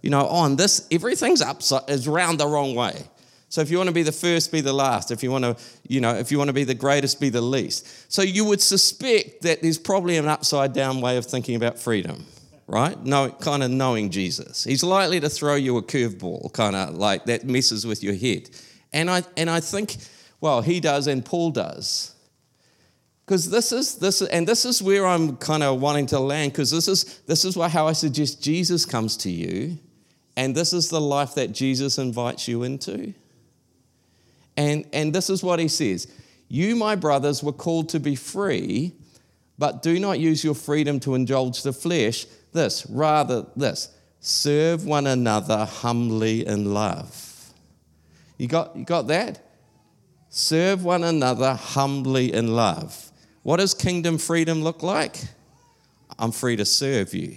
You 0.00 0.10
know, 0.10 0.26
on 0.28 0.54
this, 0.54 0.86
everything's 0.92 1.42
upside, 1.42 1.90
is 1.90 2.06
round 2.06 2.38
the 2.38 2.46
wrong 2.46 2.76
way. 2.76 3.02
So 3.50 3.62
if 3.62 3.70
you 3.70 3.78
want 3.78 3.88
to 3.88 3.94
be 3.94 4.02
the 4.02 4.12
first, 4.12 4.52
be 4.52 4.60
the 4.60 4.72
last. 4.72 5.10
If 5.10 5.22
you 5.22 5.30
want 5.30 5.44
to, 5.44 5.56
you 5.88 6.00
know, 6.00 6.14
if 6.14 6.30
you 6.30 6.36
want 6.36 6.48
to 6.48 6.54
be 6.54 6.64
the 6.64 6.74
greatest, 6.74 7.18
be 7.18 7.30
the 7.30 7.40
least. 7.40 8.12
So 8.12 8.20
you 8.20 8.44
would 8.44 8.60
suspect 8.60 9.42
that 9.42 9.62
there's 9.62 9.78
probably 9.78 10.18
an 10.18 10.28
upside 10.28 10.74
down 10.74 11.00
way 11.00 11.16
of 11.16 11.24
thinking 11.24 11.56
about 11.56 11.78
freedom, 11.78 12.26
right? 12.66 13.02
No, 13.02 13.30
kind 13.30 13.62
of 13.62 13.70
knowing 13.70 14.10
Jesus. 14.10 14.64
He's 14.64 14.84
likely 14.84 15.18
to 15.20 15.30
throw 15.30 15.54
you 15.54 15.78
a 15.78 15.82
curveball, 15.82 16.52
kind 16.52 16.76
of 16.76 16.94
like 16.94 17.24
that 17.24 17.44
messes 17.44 17.86
with 17.86 18.02
your 18.02 18.14
head. 18.14 18.50
And 18.92 19.10
I 19.10 19.22
and 19.36 19.48
I 19.48 19.60
think, 19.60 19.96
well, 20.40 20.60
he 20.60 20.78
does 20.78 21.06
and 21.06 21.24
Paul 21.24 21.50
does. 21.50 22.14
Because 23.24 23.50
this 23.50 23.72
is 23.72 23.96
this 23.96 24.20
and 24.22 24.46
this 24.46 24.66
is 24.66 24.82
where 24.82 25.06
I'm 25.06 25.36
kind 25.36 25.62
of 25.62 25.80
wanting 25.80 26.06
to 26.06 26.20
land, 26.20 26.52
because 26.52 26.70
this 26.70 26.86
is 26.88 27.20
this 27.26 27.46
is 27.46 27.56
why 27.56 27.68
how 27.68 27.86
I 27.86 27.92
suggest 27.92 28.42
Jesus 28.42 28.84
comes 28.84 29.16
to 29.18 29.30
you, 29.30 29.78
and 30.36 30.54
this 30.54 30.74
is 30.74 30.90
the 30.90 31.00
life 31.00 31.34
that 31.34 31.52
Jesus 31.52 31.96
invites 31.98 32.46
you 32.46 32.62
into. 32.62 33.14
And, 34.58 34.86
and 34.92 35.14
this 35.14 35.30
is 35.30 35.42
what 35.42 35.60
he 35.60 35.68
says 35.68 36.08
You, 36.48 36.76
my 36.76 36.96
brothers, 36.96 37.42
were 37.42 37.52
called 37.52 37.88
to 37.90 38.00
be 38.00 38.16
free, 38.16 38.92
but 39.56 39.82
do 39.82 39.98
not 39.98 40.18
use 40.18 40.44
your 40.44 40.54
freedom 40.54 41.00
to 41.00 41.14
indulge 41.14 41.62
the 41.62 41.72
flesh. 41.72 42.26
This, 42.52 42.84
rather, 42.90 43.46
this 43.56 43.94
serve 44.20 44.84
one 44.84 45.06
another 45.06 45.64
humbly 45.64 46.44
in 46.44 46.74
love. 46.74 47.52
You 48.36 48.48
got, 48.48 48.74
you 48.76 48.84
got 48.84 49.06
that? 49.06 49.40
Serve 50.28 50.84
one 50.84 51.04
another 51.04 51.54
humbly 51.54 52.32
in 52.32 52.54
love. 52.54 53.12
What 53.44 53.58
does 53.58 53.74
kingdom 53.74 54.18
freedom 54.18 54.62
look 54.62 54.82
like? 54.82 55.18
I'm 56.18 56.32
free 56.32 56.56
to 56.56 56.64
serve 56.64 57.14
you. 57.14 57.36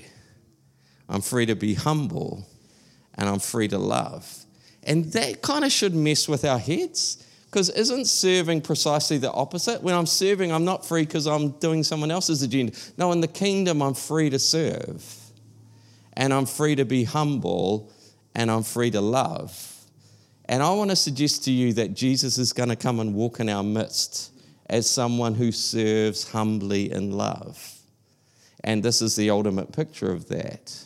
I'm 1.07 1.21
free 1.21 1.45
to 1.45 1.55
be 1.55 1.75
humble 1.75 2.47
and 3.13 3.29
I'm 3.29 3.39
free 3.39 3.67
to 3.67 3.77
love. 3.77 4.45
And 4.83 5.05
that 5.13 5.41
kind 5.41 5.63
of 5.63 5.71
should 5.71 5.93
mess 5.93 6.27
with 6.27 6.43
our 6.45 6.59
heads. 6.59 7.23
Because 7.45 7.69
isn't 7.69 8.05
serving 8.05 8.61
precisely 8.61 9.17
the 9.17 9.31
opposite? 9.31 9.83
When 9.83 9.93
I'm 9.93 10.05
serving, 10.05 10.51
I'm 10.51 10.63
not 10.63 10.85
free 10.85 11.03
because 11.03 11.27
I'm 11.27 11.49
doing 11.59 11.83
someone 11.83 12.09
else's 12.09 12.41
agenda. 12.43 12.73
No, 12.97 13.11
in 13.11 13.19
the 13.19 13.27
kingdom, 13.27 13.81
I'm 13.81 13.93
free 13.93 14.29
to 14.29 14.39
serve. 14.39 15.03
And 16.13 16.33
I'm 16.33 16.45
free 16.45 16.75
to 16.75 16.85
be 16.85 17.03
humble. 17.03 17.91
And 18.33 18.49
I'm 18.49 18.63
free 18.63 18.91
to 18.91 19.01
love. 19.01 19.67
And 20.45 20.63
I 20.63 20.71
want 20.71 20.89
to 20.89 20.95
suggest 20.95 21.43
to 21.45 21.51
you 21.51 21.73
that 21.73 21.93
Jesus 21.93 22.37
is 22.37 22.53
going 22.53 22.69
to 22.69 22.75
come 22.75 22.99
and 22.99 23.13
walk 23.13 23.39
in 23.39 23.49
our 23.49 23.63
midst 23.63 24.31
as 24.69 24.89
someone 24.89 25.35
who 25.35 25.51
serves 25.51 26.29
humbly 26.31 26.91
in 26.91 27.11
love. 27.11 27.77
And 28.63 28.81
this 28.81 29.01
is 29.01 29.15
the 29.15 29.29
ultimate 29.29 29.73
picture 29.73 30.11
of 30.11 30.29
that. 30.29 30.85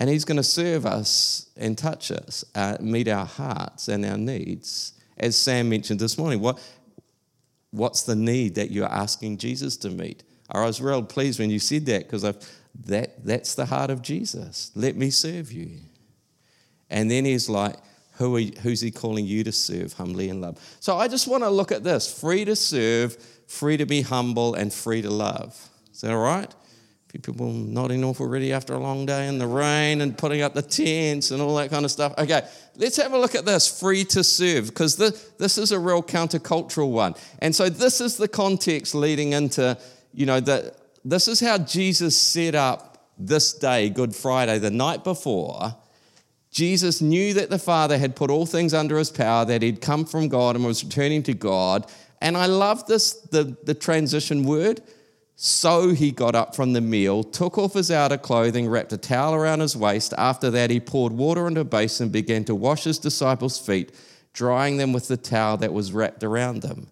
And 0.00 0.08
He's 0.08 0.24
going 0.24 0.38
to 0.38 0.42
serve 0.42 0.86
us 0.86 1.50
and 1.58 1.76
touch 1.76 2.10
us, 2.10 2.42
uh, 2.54 2.78
meet 2.80 3.06
our 3.06 3.26
hearts 3.26 3.86
and 3.88 4.04
our 4.06 4.16
needs. 4.16 4.94
As 5.18 5.36
Sam 5.36 5.68
mentioned 5.68 6.00
this 6.00 6.16
morning, 6.16 6.40
what, 6.40 6.58
what's 7.70 8.04
the 8.04 8.16
need 8.16 8.54
that 8.54 8.70
you're 8.70 8.88
asking 8.88 9.36
Jesus 9.36 9.76
to 9.76 9.90
meet? 9.90 10.22
I 10.50 10.64
was 10.64 10.80
real 10.80 11.02
pleased 11.02 11.38
when 11.38 11.50
you 11.50 11.58
said 11.58 11.84
that 11.86 12.04
because 12.04 12.22
that, 12.22 13.26
that's 13.26 13.54
the 13.54 13.66
heart 13.66 13.90
of 13.90 14.00
Jesus. 14.00 14.72
Let 14.74 14.96
me 14.96 15.10
serve 15.10 15.52
you. 15.52 15.70
And 16.88 17.10
then 17.10 17.26
He's 17.26 17.50
like, 17.50 17.76
Who 18.14 18.38
are, 18.38 18.60
who's 18.62 18.80
He 18.80 18.90
calling 18.90 19.26
you 19.26 19.44
to 19.44 19.52
serve 19.52 19.92
humbly 19.92 20.30
in 20.30 20.40
love? 20.40 20.58
So 20.80 20.96
I 20.96 21.08
just 21.08 21.28
want 21.28 21.42
to 21.42 21.50
look 21.50 21.72
at 21.72 21.84
this 21.84 22.10
free 22.10 22.46
to 22.46 22.56
serve, 22.56 23.18
free 23.46 23.76
to 23.76 23.84
be 23.84 24.00
humble, 24.00 24.54
and 24.54 24.72
free 24.72 25.02
to 25.02 25.10
love. 25.10 25.68
Is 25.92 26.00
that 26.00 26.12
all 26.12 26.22
right? 26.22 26.54
People 27.18 27.52
nodding 27.52 28.04
off 28.04 28.20
already 28.20 28.52
after 28.52 28.74
a 28.74 28.78
long 28.78 29.04
day 29.04 29.26
in 29.26 29.38
the 29.38 29.46
rain 29.46 30.00
and 30.00 30.16
putting 30.16 30.42
up 30.42 30.54
the 30.54 30.62
tents 30.62 31.32
and 31.32 31.42
all 31.42 31.56
that 31.56 31.70
kind 31.70 31.84
of 31.84 31.90
stuff. 31.90 32.14
Okay, 32.16 32.42
let's 32.76 32.96
have 32.96 33.12
a 33.12 33.18
look 33.18 33.34
at 33.34 33.44
this 33.44 33.66
free 33.66 34.04
to 34.04 34.22
serve, 34.22 34.68
because 34.68 34.96
this, 34.96 35.30
this 35.38 35.58
is 35.58 35.72
a 35.72 35.78
real 35.78 36.02
countercultural 36.02 36.90
one. 36.90 37.14
And 37.40 37.54
so, 37.54 37.68
this 37.68 38.00
is 38.00 38.16
the 38.16 38.28
context 38.28 38.94
leading 38.94 39.32
into, 39.32 39.76
you 40.14 40.26
know, 40.26 40.40
that 40.40 40.76
this 41.04 41.26
is 41.26 41.40
how 41.40 41.58
Jesus 41.58 42.16
set 42.16 42.54
up 42.54 43.08
this 43.18 43.54
day, 43.54 43.90
Good 43.90 44.14
Friday, 44.14 44.58
the 44.58 44.70
night 44.70 45.02
before. 45.02 45.74
Jesus 46.52 47.00
knew 47.00 47.34
that 47.34 47.50
the 47.50 47.58
Father 47.58 47.96
had 47.98 48.16
put 48.16 48.30
all 48.30 48.46
things 48.46 48.74
under 48.74 48.98
his 48.98 49.10
power, 49.10 49.44
that 49.44 49.62
he'd 49.62 49.80
come 49.80 50.04
from 50.04 50.28
God 50.28 50.56
and 50.56 50.64
was 50.64 50.82
returning 50.82 51.22
to 51.24 51.34
God. 51.34 51.90
And 52.20 52.36
I 52.36 52.46
love 52.46 52.86
this, 52.86 53.14
the, 53.14 53.56
the 53.64 53.74
transition 53.74 54.44
word 54.44 54.80
So 55.42 55.94
he 55.94 56.10
got 56.10 56.34
up 56.34 56.54
from 56.54 56.74
the 56.74 56.82
meal, 56.82 57.24
took 57.24 57.56
off 57.56 57.72
his 57.72 57.90
outer 57.90 58.18
clothing, 58.18 58.68
wrapped 58.68 58.92
a 58.92 58.98
towel 58.98 59.32
around 59.32 59.60
his 59.60 59.74
waist. 59.74 60.12
After 60.18 60.50
that, 60.50 60.68
he 60.68 60.80
poured 60.80 61.14
water 61.14 61.48
into 61.48 61.62
a 61.62 61.64
basin 61.64 62.04
and 62.04 62.12
began 62.12 62.44
to 62.44 62.54
wash 62.54 62.84
his 62.84 62.98
disciples' 62.98 63.58
feet, 63.58 63.90
drying 64.34 64.76
them 64.76 64.92
with 64.92 65.08
the 65.08 65.16
towel 65.16 65.56
that 65.56 65.72
was 65.72 65.94
wrapped 65.94 66.22
around 66.24 66.60
them. 66.60 66.88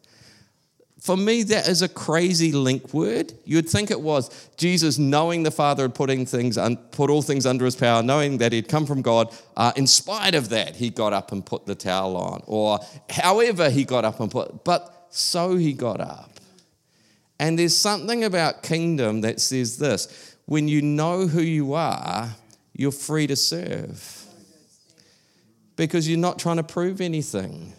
For 0.98 1.14
me, 1.14 1.42
that 1.42 1.68
is 1.68 1.82
a 1.82 1.90
crazy 1.90 2.50
link 2.50 2.94
word. 2.94 3.34
You'd 3.44 3.68
think 3.68 3.90
it 3.90 4.00
was 4.00 4.30
Jesus 4.56 4.96
knowing 4.96 5.42
the 5.42 5.50
Father 5.50 5.82
had 5.82 5.94
putting 5.94 6.24
things 6.24 6.56
put 6.90 7.10
all 7.10 7.20
things 7.20 7.44
under 7.44 7.66
his 7.66 7.76
power, 7.76 8.02
knowing 8.02 8.38
that 8.38 8.54
he'd 8.54 8.68
come 8.68 8.86
from 8.86 9.02
God. 9.02 9.30
Uh, 9.58 9.72
in 9.76 9.86
spite 9.86 10.34
of 10.34 10.48
that, 10.48 10.74
he 10.74 10.88
got 10.88 11.12
up 11.12 11.32
and 11.32 11.44
put 11.44 11.66
the 11.66 11.74
towel 11.74 12.16
on, 12.16 12.42
or 12.46 12.80
however 13.10 13.68
he 13.68 13.84
got 13.84 14.06
up 14.06 14.20
and 14.20 14.30
put. 14.30 14.64
But 14.64 15.08
so 15.10 15.56
he 15.56 15.74
got 15.74 16.00
up. 16.00 16.37
And 17.40 17.58
there's 17.58 17.76
something 17.76 18.24
about 18.24 18.62
kingdom 18.62 19.20
that 19.22 19.40
says 19.40 19.78
this: 19.78 20.36
when 20.46 20.68
you 20.68 20.82
know 20.82 21.26
who 21.26 21.42
you 21.42 21.74
are, 21.74 22.34
you're 22.72 22.92
free 22.92 23.26
to 23.26 23.36
serve 23.36 24.24
because 25.76 26.08
you're 26.08 26.18
not 26.18 26.38
trying 26.38 26.56
to 26.56 26.62
prove 26.62 27.00
anything. 27.00 27.72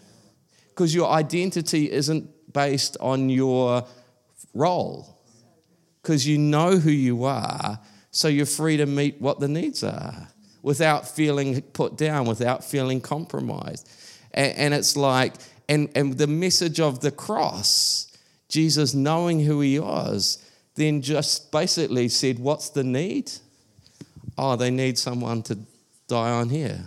Because 0.68 0.94
your 0.94 1.10
identity 1.10 1.90
isn't 1.90 2.52
based 2.52 2.96
on 3.00 3.28
your 3.28 3.84
role 4.54 5.20
because 6.02 6.26
you 6.26 6.38
know 6.38 6.76
who 6.76 6.90
you 6.90 7.24
are, 7.24 7.78
so 8.10 8.28
you're 8.28 8.46
free 8.46 8.76
to 8.76 8.86
meet 8.86 9.20
what 9.20 9.40
the 9.40 9.48
needs 9.48 9.84
are 9.84 10.28
without 10.62 11.08
feeling 11.08 11.60
put 11.60 11.96
down, 11.96 12.26
without 12.26 12.64
feeling 12.64 13.00
compromised. 13.00 13.88
And, 14.32 14.56
and 14.56 14.74
it's 14.74 14.96
like, 14.96 15.34
and, 15.68 15.90
and 15.94 16.16
the 16.16 16.26
message 16.26 16.80
of 16.80 17.00
the 17.00 17.10
cross, 17.10 18.09
Jesus 18.50 18.92
knowing 18.92 19.40
who 19.40 19.60
he 19.60 19.78
was, 19.78 20.44
then 20.74 21.00
just 21.00 21.50
basically 21.52 22.08
said, 22.08 22.38
What's 22.38 22.68
the 22.68 22.84
need? 22.84 23.30
Oh, 24.36 24.56
they 24.56 24.70
need 24.70 24.98
someone 24.98 25.42
to 25.44 25.58
die 26.08 26.30
on 26.30 26.48
here. 26.48 26.84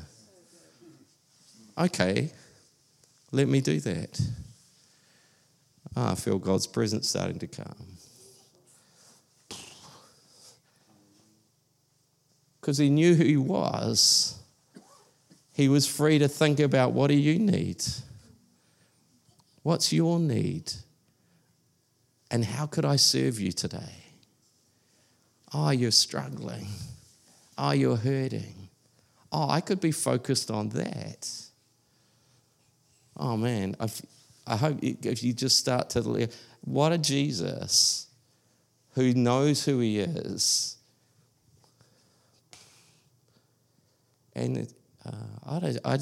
Okay, 1.77 2.31
let 3.31 3.47
me 3.47 3.61
do 3.61 3.79
that. 3.79 4.21
Oh, 5.95 6.11
I 6.11 6.15
feel 6.15 6.37
God's 6.37 6.67
presence 6.67 7.09
starting 7.09 7.39
to 7.39 7.47
come. 7.47 7.87
Because 12.59 12.77
he 12.77 12.89
knew 12.89 13.15
who 13.15 13.23
he 13.23 13.37
was, 13.37 14.39
he 15.53 15.69
was 15.69 15.87
free 15.87 16.17
to 16.19 16.27
think 16.27 16.59
about 16.59 16.93
what 16.93 17.07
do 17.07 17.15
you 17.15 17.37
need? 17.37 17.83
What's 19.61 19.93
your 19.93 20.19
need? 20.19 20.73
And 22.33 22.43
how 22.43 22.65
could 22.65 22.83
I 22.83 22.95
serve 22.95 23.39
you 23.39 23.51
today? 23.51 23.93
Oh, 25.53 25.69
you're 25.69 25.91
struggling. 25.91 26.65
Oh, 27.59 27.69
you're 27.71 27.95
hurting. 27.95 28.69
Oh, 29.31 29.47
I 29.47 29.61
could 29.61 29.79
be 29.79 29.91
focused 29.91 30.49
on 30.49 30.69
that. 30.69 31.29
Oh 33.15 33.37
man, 33.37 33.75
I've, 33.79 34.01
I 34.47 34.55
hope 34.55 34.79
if 34.81 35.21
you 35.21 35.31
just 35.33 35.59
start 35.59 35.91
to 35.91 36.01
live, 36.01 36.35
what 36.61 36.91
a 36.91 36.97
Jesus 36.97 38.07
who 38.95 39.13
knows 39.13 39.63
who 39.63 39.79
he 39.79 39.99
is. 39.99 40.77
And 44.35 44.73
uh, 45.05 45.11
I 45.45 45.59
don't, 45.59 45.77
I, 45.85 45.99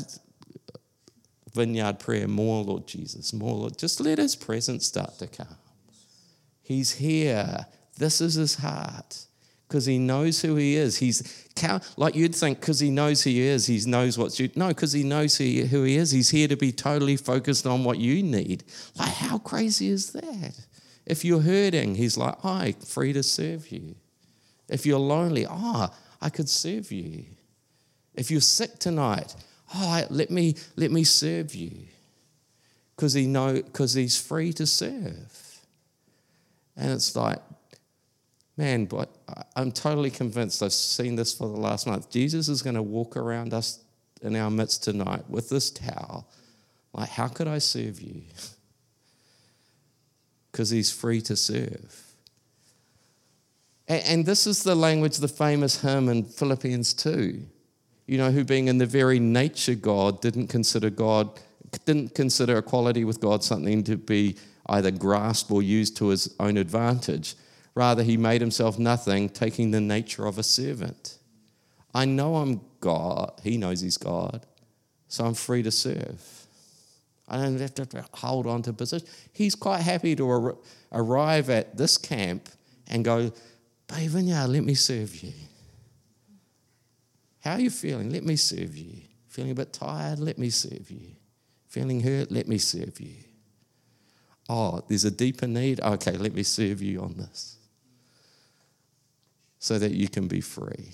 vineyard 1.53 1.99
prayer, 1.99 2.29
more 2.29 2.63
Lord 2.63 2.87
Jesus, 2.87 3.33
more 3.33 3.53
Lord. 3.53 3.77
Just 3.77 3.99
let 3.99 4.17
his 4.17 4.37
presence 4.37 4.85
start 4.85 5.19
to 5.19 5.27
come. 5.27 5.57
He's 6.61 6.93
here. 6.93 7.65
This 7.97 8.21
is 8.21 8.35
his 8.35 8.55
heart 8.55 9.25
because 9.71 9.85
he 9.85 9.97
knows 9.97 10.41
who 10.41 10.55
he 10.55 10.75
is. 10.75 10.97
He's 10.97 11.47
like 11.95 12.15
you'd 12.15 12.35
think 12.35 12.59
because 12.59 12.79
he 12.79 12.89
knows 12.89 13.23
who 13.23 13.29
he 13.29 13.41
is, 13.41 13.67
he 13.67 13.79
knows 13.89 14.17
what 14.17 14.37
you 14.37 14.49
no, 14.55 14.67
because 14.67 14.91
he 14.91 15.03
knows 15.03 15.37
who 15.37 15.43
he, 15.45 15.95
is. 15.95 16.11
He's 16.11 16.29
here 16.29 16.47
to 16.49 16.57
be 16.57 16.73
totally 16.73 17.15
focused 17.15 17.65
on 17.65 17.83
what 17.85 17.97
you 17.97 18.21
need. 18.21 18.65
Like 18.97 19.13
how 19.13 19.37
crazy 19.37 19.87
is 19.87 20.11
that? 20.11 20.59
If 21.05 21.23
you're 21.23 21.41
hurting, 21.41 21.95
he's 21.95 22.17
like, 22.17 22.35
I'm 22.43 22.73
free 22.73 23.13
to 23.13 23.23
serve 23.23 23.71
you. 23.71 23.95
If 24.67 24.85
you're 24.85 24.99
lonely, 24.99 25.45
ah, 25.45 25.89
oh, 25.91 25.97
I 26.21 26.29
could 26.29 26.49
serve 26.49 26.91
you. 26.91 27.25
If 28.13 28.29
you're 28.29 28.41
sick 28.41 28.77
tonight, 28.77 29.35
oh, 29.73 30.05
let 30.09 30.29
me 30.31 30.55
let 30.75 30.91
me 30.91 31.03
serve 31.05 31.55
you. 31.55 31.71
Because 32.95 33.13
he 33.13 33.25
know 33.25 33.53
because 33.53 33.93
he's 33.93 34.19
free 34.19 34.51
to 34.53 34.67
serve. 34.67 35.50
And 36.81 36.89
it's 36.91 37.15
like, 37.15 37.37
man, 38.57 38.85
but 38.85 39.15
I'm 39.55 39.71
totally 39.71 40.09
convinced, 40.09 40.63
I've 40.63 40.73
seen 40.73 41.15
this 41.15 41.31
for 41.31 41.47
the 41.47 41.59
last 41.59 41.85
month. 41.85 42.09
Jesus 42.09 42.49
is 42.49 42.63
going 42.63 42.75
to 42.75 42.81
walk 42.81 43.15
around 43.15 43.53
us 43.53 43.79
in 44.23 44.35
our 44.35 44.49
midst 44.49 44.83
tonight 44.83 45.29
with 45.29 45.47
this 45.47 45.69
towel. 45.69 46.27
Like, 46.91 47.09
how 47.09 47.27
could 47.27 47.47
I 47.47 47.59
serve 47.59 48.01
you? 48.01 48.23
Because 50.51 50.69
he's 50.69 50.91
free 50.91 51.21
to 51.21 51.37
serve. 51.37 52.03
And, 53.87 54.03
and 54.05 54.25
this 54.25 54.45
is 54.45 54.63
the 54.63 54.75
language, 54.75 55.15
the 55.15 55.29
famous 55.29 55.79
hymn 55.79 56.09
in 56.09 56.25
Philippians 56.25 56.93
2, 56.95 57.41
you 58.05 58.17
know, 58.17 58.31
who 58.31 58.43
being 58.43 58.67
in 58.67 58.77
the 58.77 58.85
very 58.85 59.17
nature 59.17 59.75
God 59.75 60.19
didn't 60.19 60.47
consider 60.47 60.89
God, 60.89 61.39
didn't 61.85 62.15
consider 62.15 62.57
equality 62.57 63.05
with 63.05 63.21
God 63.21 63.45
something 63.45 63.81
to 63.85 63.95
be 63.95 64.35
either 64.71 64.89
grasped 64.91 65.51
or 65.51 65.61
used 65.61 65.95
to 65.97 66.07
his 66.07 66.33
own 66.39 66.57
advantage 66.57 67.35
Rather, 67.73 68.03
he 68.03 68.17
made 68.17 68.41
himself 68.41 68.77
nothing, 68.77 69.29
taking 69.29 69.71
the 69.71 69.81
nature 69.81 70.25
of 70.25 70.37
a 70.37 70.43
servant. 70.43 71.17
I 71.93 72.05
know 72.05 72.37
I'm 72.37 72.61
God. 72.79 73.39
He 73.43 73.57
knows 73.57 73.81
he's 73.81 73.97
God. 73.97 74.45
So 75.07 75.25
I'm 75.25 75.33
free 75.33 75.63
to 75.63 75.71
serve. 75.71 76.21
I 77.27 77.37
don't 77.37 77.59
have 77.59 77.73
to 77.75 78.05
hold 78.13 78.45
on 78.45 78.61
to 78.63 78.73
position. 78.73 79.07
He's 79.31 79.55
quite 79.55 79.81
happy 79.81 80.15
to 80.17 80.29
ar- 80.29 80.57
arrive 80.91 81.49
at 81.49 81.77
this 81.77 81.97
camp 81.97 82.49
and 82.87 83.05
go, 83.05 83.31
Babe, 83.87 84.13
let 84.13 84.63
me 84.63 84.73
serve 84.73 85.15
you. 85.23 85.33
How 87.39 87.53
are 87.53 87.59
you 87.59 87.69
feeling? 87.69 88.09
Let 88.09 88.23
me 88.23 88.35
serve 88.35 88.77
you. 88.77 89.01
Feeling 89.27 89.51
a 89.51 89.55
bit 89.55 89.73
tired? 89.73 90.19
Let 90.19 90.37
me 90.37 90.49
serve 90.49 90.91
you. 90.91 91.15
Feeling 91.67 92.01
hurt? 92.01 92.31
Let 92.31 92.47
me 92.47 92.57
serve 92.57 92.99
you. 92.99 93.15
Oh, 94.53 94.83
there's 94.89 95.05
a 95.05 95.11
deeper 95.11 95.47
need? 95.47 95.79
Okay, 95.79 96.11
let 96.11 96.33
me 96.33 96.43
serve 96.43 96.81
you 96.81 97.01
on 97.01 97.15
this 97.15 97.55
so 99.59 99.79
that 99.79 99.91
you 99.91 100.09
can 100.09 100.27
be 100.27 100.41
free. 100.41 100.89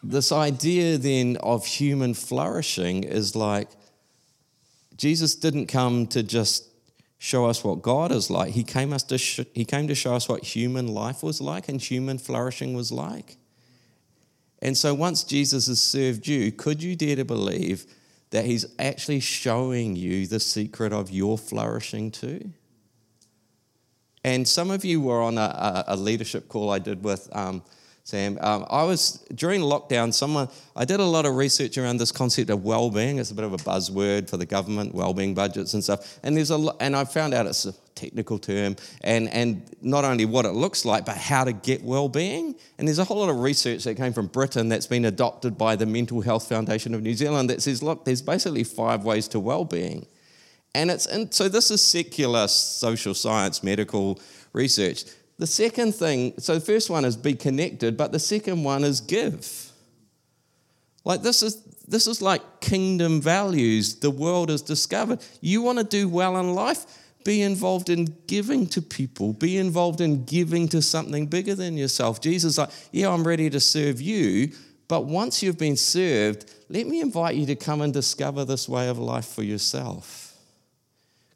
This 0.00 0.30
idea 0.30 0.96
then 0.96 1.38
of 1.38 1.66
human 1.66 2.14
flourishing 2.14 3.02
is 3.02 3.34
like 3.34 3.68
Jesus 4.96 5.34
didn't 5.34 5.66
come 5.66 6.06
to 6.08 6.22
just 6.22 6.68
show 7.18 7.46
us 7.46 7.64
what 7.64 7.82
God 7.82 8.12
is 8.12 8.30
like. 8.30 8.52
He 8.52 8.62
came, 8.62 8.92
us 8.92 9.02
to 9.04 9.18
sh- 9.18 9.40
he 9.54 9.64
came 9.64 9.88
to 9.88 9.96
show 9.96 10.14
us 10.14 10.28
what 10.28 10.44
human 10.44 10.86
life 10.86 11.24
was 11.24 11.40
like 11.40 11.68
and 11.68 11.82
human 11.82 12.18
flourishing 12.18 12.74
was 12.74 12.92
like. 12.92 13.38
And 14.62 14.78
so 14.78 14.94
once 14.94 15.24
Jesus 15.24 15.66
has 15.66 15.82
served 15.82 16.28
you, 16.28 16.52
could 16.52 16.80
you 16.80 16.94
dare 16.94 17.16
to 17.16 17.24
believe 17.24 17.86
that 18.30 18.44
he's 18.44 18.66
actually 18.78 19.20
showing 19.20 19.96
you 19.96 20.26
the 20.26 20.40
secret 20.40 20.92
of 20.92 21.10
your 21.10 21.36
flourishing 21.36 22.10
too? 22.10 22.52
And 24.22 24.46
some 24.46 24.70
of 24.70 24.84
you 24.84 25.00
were 25.00 25.22
on 25.22 25.38
a, 25.38 25.84
a 25.88 25.96
leadership 25.96 26.48
call 26.48 26.70
I 26.70 26.78
did 26.78 27.02
with 27.02 27.28
um, 27.34 27.62
Sam. 28.10 28.38
Um, 28.40 28.66
I 28.68 28.82
was 28.82 29.24
during 29.34 29.60
lockdown. 29.60 30.12
Someone 30.12 30.48
I 30.74 30.84
did 30.84 30.98
a 30.98 31.04
lot 31.04 31.26
of 31.26 31.36
research 31.36 31.78
around 31.78 31.98
this 31.98 32.10
concept 32.10 32.50
of 32.50 32.64
well-being. 32.64 33.18
It's 33.18 33.30
a 33.30 33.34
bit 33.34 33.44
of 33.44 33.52
a 33.52 33.56
buzzword 33.58 34.28
for 34.28 34.36
the 34.36 34.46
government, 34.46 34.94
well-being 34.94 35.32
budgets 35.34 35.74
and 35.74 35.82
stuff. 35.82 36.18
And 36.24 36.36
there's 36.36 36.50
a 36.50 36.56
lot, 36.56 36.76
and 36.80 36.96
I 36.96 37.04
found 37.04 37.34
out 37.34 37.46
it's 37.46 37.66
a 37.66 37.74
technical 37.94 38.38
term, 38.38 38.76
and 39.02 39.28
and 39.28 39.62
not 39.80 40.04
only 40.04 40.24
what 40.24 40.44
it 40.44 40.52
looks 40.52 40.84
like, 40.84 41.04
but 41.04 41.16
how 41.16 41.44
to 41.44 41.52
get 41.52 41.82
well-being. 41.84 42.56
And 42.78 42.88
there's 42.88 42.98
a 42.98 43.04
whole 43.04 43.18
lot 43.18 43.30
of 43.30 43.38
research 43.38 43.84
that 43.84 43.96
came 43.96 44.12
from 44.12 44.26
Britain 44.26 44.68
that's 44.68 44.88
been 44.88 45.04
adopted 45.04 45.56
by 45.56 45.76
the 45.76 45.86
Mental 45.86 46.20
Health 46.20 46.48
Foundation 46.48 46.94
of 46.94 47.02
New 47.02 47.14
Zealand 47.14 47.48
that 47.50 47.62
says, 47.62 47.82
look, 47.82 48.04
there's 48.04 48.22
basically 48.22 48.64
five 48.64 49.04
ways 49.04 49.28
to 49.28 49.38
well-being. 49.40 50.06
And 50.74 50.90
it's 50.90 51.06
and 51.06 51.32
so 51.32 51.48
this 51.48 51.70
is 51.70 51.84
secular 51.84 52.48
social 52.48 53.14
science, 53.14 53.62
medical 53.62 54.20
research. 54.52 55.04
The 55.40 55.46
second 55.46 55.94
thing, 55.94 56.34
so 56.36 56.56
the 56.56 56.60
first 56.60 56.90
one 56.90 57.06
is 57.06 57.16
be 57.16 57.32
connected, 57.32 57.96
but 57.96 58.12
the 58.12 58.18
second 58.18 58.62
one 58.62 58.84
is 58.84 59.00
give. 59.00 59.72
Like 61.02 61.22
this 61.22 61.42
is 61.42 61.62
this 61.88 62.06
is 62.06 62.20
like 62.20 62.60
kingdom 62.60 63.22
values 63.22 63.94
the 64.00 64.10
world 64.10 64.50
has 64.50 64.60
discovered. 64.60 65.24
You 65.40 65.62
want 65.62 65.78
to 65.78 65.84
do 65.84 66.10
well 66.10 66.36
in 66.36 66.54
life? 66.54 66.84
Be 67.24 67.40
involved 67.40 67.88
in 67.88 68.14
giving 68.26 68.66
to 68.66 68.82
people. 68.82 69.32
Be 69.32 69.56
involved 69.56 70.02
in 70.02 70.26
giving 70.26 70.68
to 70.68 70.82
something 70.82 71.26
bigger 71.26 71.54
than 71.54 71.78
yourself. 71.78 72.20
Jesus 72.20 72.58
like, 72.58 72.68
yeah, 72.92 73.08
I'm 73.08 73.26
ready 73.26 73.48
to 73.48 73.60
serve 73.60 73.98
you, 73.98 74.52
but 74.88 75.06
once 75.06 75.42
you've 75.42 75.58
been 75.58 75.76
served, 75.78 76.52
let 76.68 76.86
me 76.86 77.00
invite 77.00 77.36
you 77.36 77.46
to 77.46 77.56
come 77.56 77.80
and 77.80 77.94
discover 77.94 78.44
this 78.44 78.68
way 78.68 78.88
of 78.90 78.98
life 78.98 79.26
for 79.26 79.42
yourself 79.42 80.36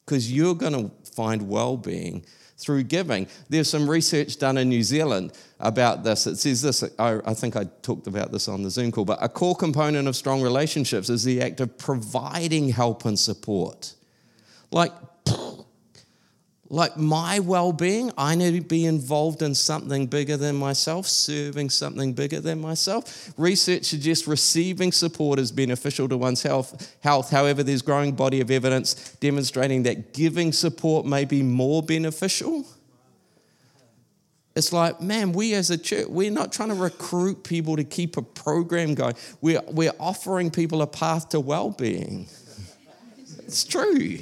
because 0.04 0.30
you're 0.30 0.54
going 0.54 0.74
to 0.74 0.90
find 1.12 1.48
well 1.48 1.78
being 1.78 2.22
through 2.56 2.84
giving. 2.84 3.26
There's 3.48 3.68
some 3.68 3.88
research 3.88 4.38
done 4.38 4.56
in 4.58 4.68
New 4.68 4.82
Zealand 4.82 5.32
about 5.60 6.04
this. 6.04 6.26
It 6.26 6.36
says 6.36 6.62
this, 6.62 6.84
I, 6.98 7.20
I, 7.24 7.34
think 7.34 7.56
I 7.56 7.64
talked 7.82 8.06
about 8.06 8.32
this 8.32 8.48
on 8.48 8.62
the 8.62 8.70
Zoom 8.70 8.92
call, 8.92 9.04
but 9.04 9.18
a 9.20 9.28
core 9.28 9.56
component 9.56 10.06
of 10.06 10.16
strong 10.16 10.42
relationships 10.42 11.10
is 11.10 11.24
the 11.24 11.40
act 11.42 11.60
of 11.60 11.76
providing 11.78 12.68
help 12.68 13.04
and 13.04 13.18
support. 13.18 13.94
Like, 14.70 14.92
like 16.70 16.96
my 16.96 17.40
well 17.40 17.72
being, 17.72 18.10
I 18.16 18.34
need 18.34 18.54
to 18.54 18.66
be 18.66 18.86
involved 18.86 19.42
in 19.42 19.54
something 19.54 20.06
bigger 20.06 20.36
than 20.36 20.56
myself, 20.56 21.06
serving 21.06 21.70
something 21.70 22.14
bigger 22.14 22.40
than 22.40 22.60
myself. 22.60 23.32
Research 23.36 23.84
suggests 23.84 24.26
receiving 24.26 24.90
support 24.90 25.38
is 25.38 25.52
beneficial 25.52 26.08
to 26.08 26.16
one's 26.16 26.42
health. 26.42 26.96
health. 27.02 27.30
However, 27.30 27.62
there's 27.62 27.82
growing 27.82 28.12
body 28.12 28.40
of 28.40 28.50
evidence 28.50 29.14
demonstrating 29.20 29.82
that 29.82 30.14
giving 30.14 30.52
support 30.52 31.04
may 31.04 31.24
be 31.24 31.42
more 31.42 31.82
beneficial. 31.82 32.64
It's 34.56 34.72
like, 34.72 35.00
man, 35.00 35.32
we 35.32 35.52
as 35.54 35.70
a 35.70 35.76
church, 35.76 36.06
we're 36.08 36.30
not 36.30 36.52
trying 36.52 36.68
to 36.68 36.76
recruit 36.76 37.42
people 37.42 37.76
to 37.76 37.84
keep 37.84 38.16
a 38.16 38.22
program 38.22 38.94
going. 38.94 39.14
We're, 39.40 39.62
we're 39.66 39.92
offering 39.98 40.50
people 40.50 40.80
a 40.80 40.86
path 40.86 41.30
to 41.30 41.40
well 41.40 41.70
being. 41.70 42.28
It's 43.40 43.64
true. 43.64 44.18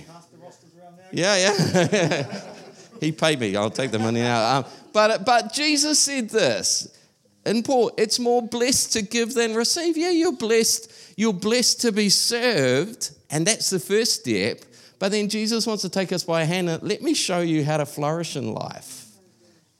Yeah, 1.10 1.36
yeah. 1.36 2.42
he 3.00 3.12
paid 3.12 3.40
me. 3.40 3.54
I'll 3.56 3.70
take 3.70 3.90
the 3.90 3.98
money 3.98 4.20
now. 4.20 4.58
Um, 4.58 4.64
but, 4.92 5.24
but 5.24 5.52
Jesus 5.52 5.98
said 5.98 6.30
this. 6.30 6.96
And 7.44 7.64
Paul, 7.64 7.92
it's 7.98 8.18
more 8.18 8.40
blessed 8.40 8.92
to 8.94 9.02
give 9.02 9.34
than 9.34 9.54
receive. 9.54 9.96
Yeah, 9.96 10.10
you're 10.10 10.32
blessed. 10.36 10.92
You're 11.16 11.32
blessed 11.32 11.80
to 11.82 11.92
be 11.92 12.08
served. 12.08 13.10
And 13.30 13.46
that's 13.46 13.70
the 13.70 13.80
first 13.80 14.20
step. 14.20 14.60
But 14.98 15.10
then 15.10 15.28
Jesus 15.28 15.66
wants 15.66 15.82
to 15.82 15.88
take 15.88 16.12
us 16.12 16.22
by 16.22 16.44
hand 16.44 16.68
and 16.70 16.82
let 16.82 17.02
me 17.02 17.14
show 17.14 17.40
you 17.40 17.64
how 17.64 17.78
to 17.78 17.86
flourish 17.86 18.36
in 18.36 18.52
life. 18.52 19.06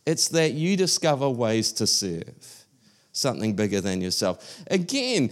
It's 0.05 0.29
that 0.29 0.53
you 0.53 0.77
discover 0.77 1.29
ways 1.31 1.73
to 1.75 1.87
serve 1.87 2.62
something 3.13 3.55
bigger 3.55 3.81
than 3.81 4.01
yourself. 4.01 4.63
Again, 4.71 5.31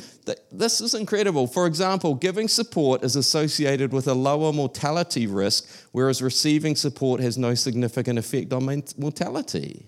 this 0.52 0.80
is 0.80 0.94
incredible. 0.94 1.46
For 1.46 1.66
example, 1.66 2.14
giving 2.14 2.46
support 2.46 3.02
is 3.02 3.16
associated 3.16 3.92
with 3.92 4.06
a 4.06 4.14
lower 4.14 4.52
mortality 4.52 5.26
risk, 5.26 5.68
whereas 5.92 6.22
receiving 6.22 6.76
support 6.76 7.20
has 7.20 7.38
no 7.38 7.54
significant 7.54 8.18
effect 8.18 8.52
on 8.52 8.82
mortality. 8.98 9.86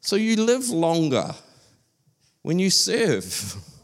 So 0.00 0.16
you 0.16 0.36
live 0.36 0.68
longer 0.68 1.34
when 2.42 2.58
you 2.58 2.70
serve. 2.70 3.56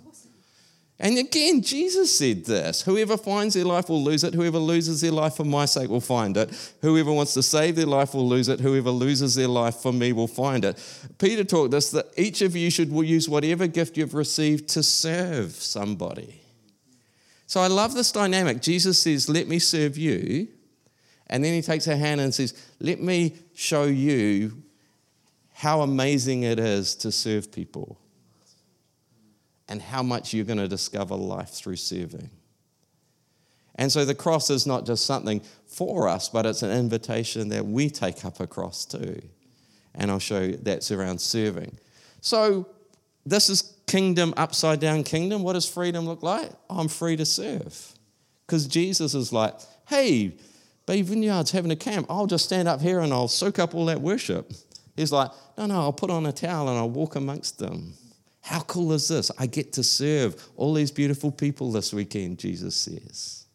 And 1.03 1.19
again, 1.19 1.63
Jesus 1.63 2.17
said 2.17 2.45
this 2.45 2.83
Whoever 2.83 3.17
finds 3.17 3.55
their 3.55 3.65
life 3.65 3.89
will 3.89 4.03
lose 4.03 4.23
it. 4.23 4.35
Whoever 4.35 4.59
loses 4.59 5.01
their 5.01 5.11
life 5.11 5.35
for 5.35 5.45
my 5.45 5.65
sake 5.65 5.91
will 5.91 6.01
find 6.01 6.37
it. 6.37 6.75
Whoever 6.81 7.13
wants 7.13 7.35
to 7.35 7.43
save 7.43 7.75
their 7.75 7.87
life 7.87 8.15
will 8.15 8.29
lose 8.29 8.49
it. 8.49 8.61
Whoever 8.61 8.91
loses 8.91 9.35
their 9.35 9.49
life 9.49 9.75
for 9.75 9.93
me 9.93 10.13
will 10.13 10.29
find 10.29 10.65
it. 10.65 10.81
Peter 11.19 11.43
taught 11.43 11.73
this 11.73 11.91
that 11.91 12.07
each 12.17 12.41
of 12.41 12.55
you 12.55 12.71
should 12.71 12.93
use 12.93 13.29
whatever 13.29 13.67
gift 13.67 13.97
you've 13.97 14.15
received 14.15 14.69
to 14.69 14.83
serve 14.85 15.51
somebody. 15.51 16.41
So 17.49 17.61
I 17.61 17.67
love 17.67 17.95
this 17.95 18.13
dynamic. 18.13 18.63
Jesus 18.63 18.97
says, 18.97 19.29
Let 19.29 19.49
me 19.49 19.59
serve 19.59 19.99
you. 19.99 20.47
And 21.27 21.43
then 21.43 21.53
he 21.53 21.63
takes 21.63 21.85
her 21.87 21.97
hand 21.97 22.21
and 22.21 22.33
says, 22.33 22.55
Let 22.79 23.01
me 23.01 23.35
show 23.55 23.85
you 23.85 24.63
how 25.53 25.81
amazing 25.81 26.45
it 26.45 26.61
is 26.61 26.95
to 26.97 27.11
serve 27.11 27.51
people 27.51 27.99
and 29.73 29.81
how 29.81 30.03
much 30.03 30.35
you're 30.35 30.45
going 30.45 30.59
to 30.59 30.69
discover 30.69 31.15
life 31.15 31.49
through 31.49 31.77
serving. 31.77 32.29
And 33.77 33.91
so 33.91 34.05
the 34.05 34.15
cross 34.15 34.51
is 34.51 34.67
not 34.67 34.85
just 34.85 35.07
something 35.07 35.41
for 35.67 36.09
us, 36.09 36.29
but 36.29 36.45
it's 36.45 36.61
an 36.61 36.71
invitation 36.71 37.49
that 37.49 37.65
we 37.65 37.89
take 37.89 38.23
up 38.27 38.39
a 38.39 38.47
cross 38.47 38.85
too. 38.85 39.23
And 39.95 40.11
I'll 40.11 40.19
show 40.19 40.43
you 40.43 40.59
that's 40.59 40.91
around 40.91 41.23
serving. 41.23 41.79
So 42.21 42.69
this 43.25 43.49
is 43.49 43.75
kingdom, 43.87 44.35
upside 44.37 44.79
down 44.79 45.05
kingdom. 45.05 45.43
What 45.43 45.55
does 45.55 45.67
freedom 45.67 46.05
look 46.05 46.23
like? 46.23 46.53
I'm 46.69 46.89
free 46.89 47.17
to 47.17 47.25
serve. 47.25 47.95
Because 48.47 48.67
Jesus 48.67 49.15
is 49.15 49.33
like, 49.33 49.55
hey, 49.89 50.35
Bay 50.85 51.01
Vineyard's 51.01 51.53
having 51.53 51.71
a 51.71 51.77
camp. 51.77 52.09
I'll 52.11 52.27
just 52.27 52.45
stand 52.45 52.69
up 52.69 52.83
here 52.83 53.01
and 53.01 53.11
I'll 53.11 53.27
soak 53.27 53.59
up 53.59 53.75
all 53.75 53.87
that 53.87 54.03
worship. 54.03 54.53
He's 54.97 55.13
like, 55.13 55.31
no, 55.57 55.65
no, 55.65 55.81
I'll 55.81 55.95
put 55.95 56.11
on 56.11 56.27
a 56.27 56.33
towel 56.33 56.69
and 56.69 56.77
I'll 56.77 56.91
walk 56.91 57.17
amongst 57.17 57.59
them. 57.59 57.95
How 58.43 58.61
cool 58.61 58.93
is 58.93 59.09
this? 59.09 59.31
I 59.39 59.47
get 59.47 59.73
to 59.75 59.85
serve 59.85 60.49
all 60.57 60.75
these 60.75 60.91
beautiful 60.91 61.31
people 61.31 61.71
this 61.73 61.93
weekend, 61.93 62.39
Jesus 62.39 62.75
says. 62.75 63.47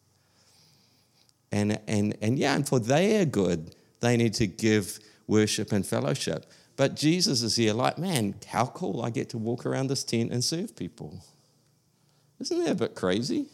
And, 1.52 1.78
and, 1.86 2.16
and 2.20 2.38
yeah, 2.38 2.54
and 2.54 2.66
for 2.66 2.80
their 2.80 3.24
good, 3.24 3.74
they 4.00 4.16
need 4.16 4.34
to 4.34 4.46
give 4.46 4.98
worship 5.26 5.72
and 5.72 5.86
fellowship. 5.86 6.46
But 6.76 6.94
Jesus 6.94 7.42
is 7.42 7.56
here, 7.56 7.74
like, 7.74 7.98
man, 7.98 8.34
how 8.46 8.66
cool 8.66 9.02
I 9.02 9.10
get 9.10 9.30
to 9.30 9.38
walk 9.38 9.66
around 9.66 9.88
this 9.88 10.04
tent 10.04 10.32
and 10.32 10.42
serve 10.42 10.74
people. 10.76 11.22
Isn't 12.40 12.64
that 12.64 12.70
a 12.70 12.74
bit 12.74 12.94
crazy? 12.94 13.46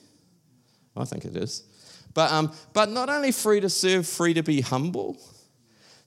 I 0.96 1.04
think 1.04 1.24
it 1.24 1.36
is. 1.36 1.64
But, 2.12 2.30
um, 2.30 2.52
but 2.72 2.90
not 2.90 3.08
only 3.08 3.32
free 3.32 3.60
to 3.60 3.68
serve, 3.68 4.06
free 4.06 4.34
to 4.34 4.42
be 4.42 4.60
humble. 4.60 5.16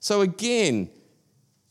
So 0.00 0.22
again, 0.22 0.88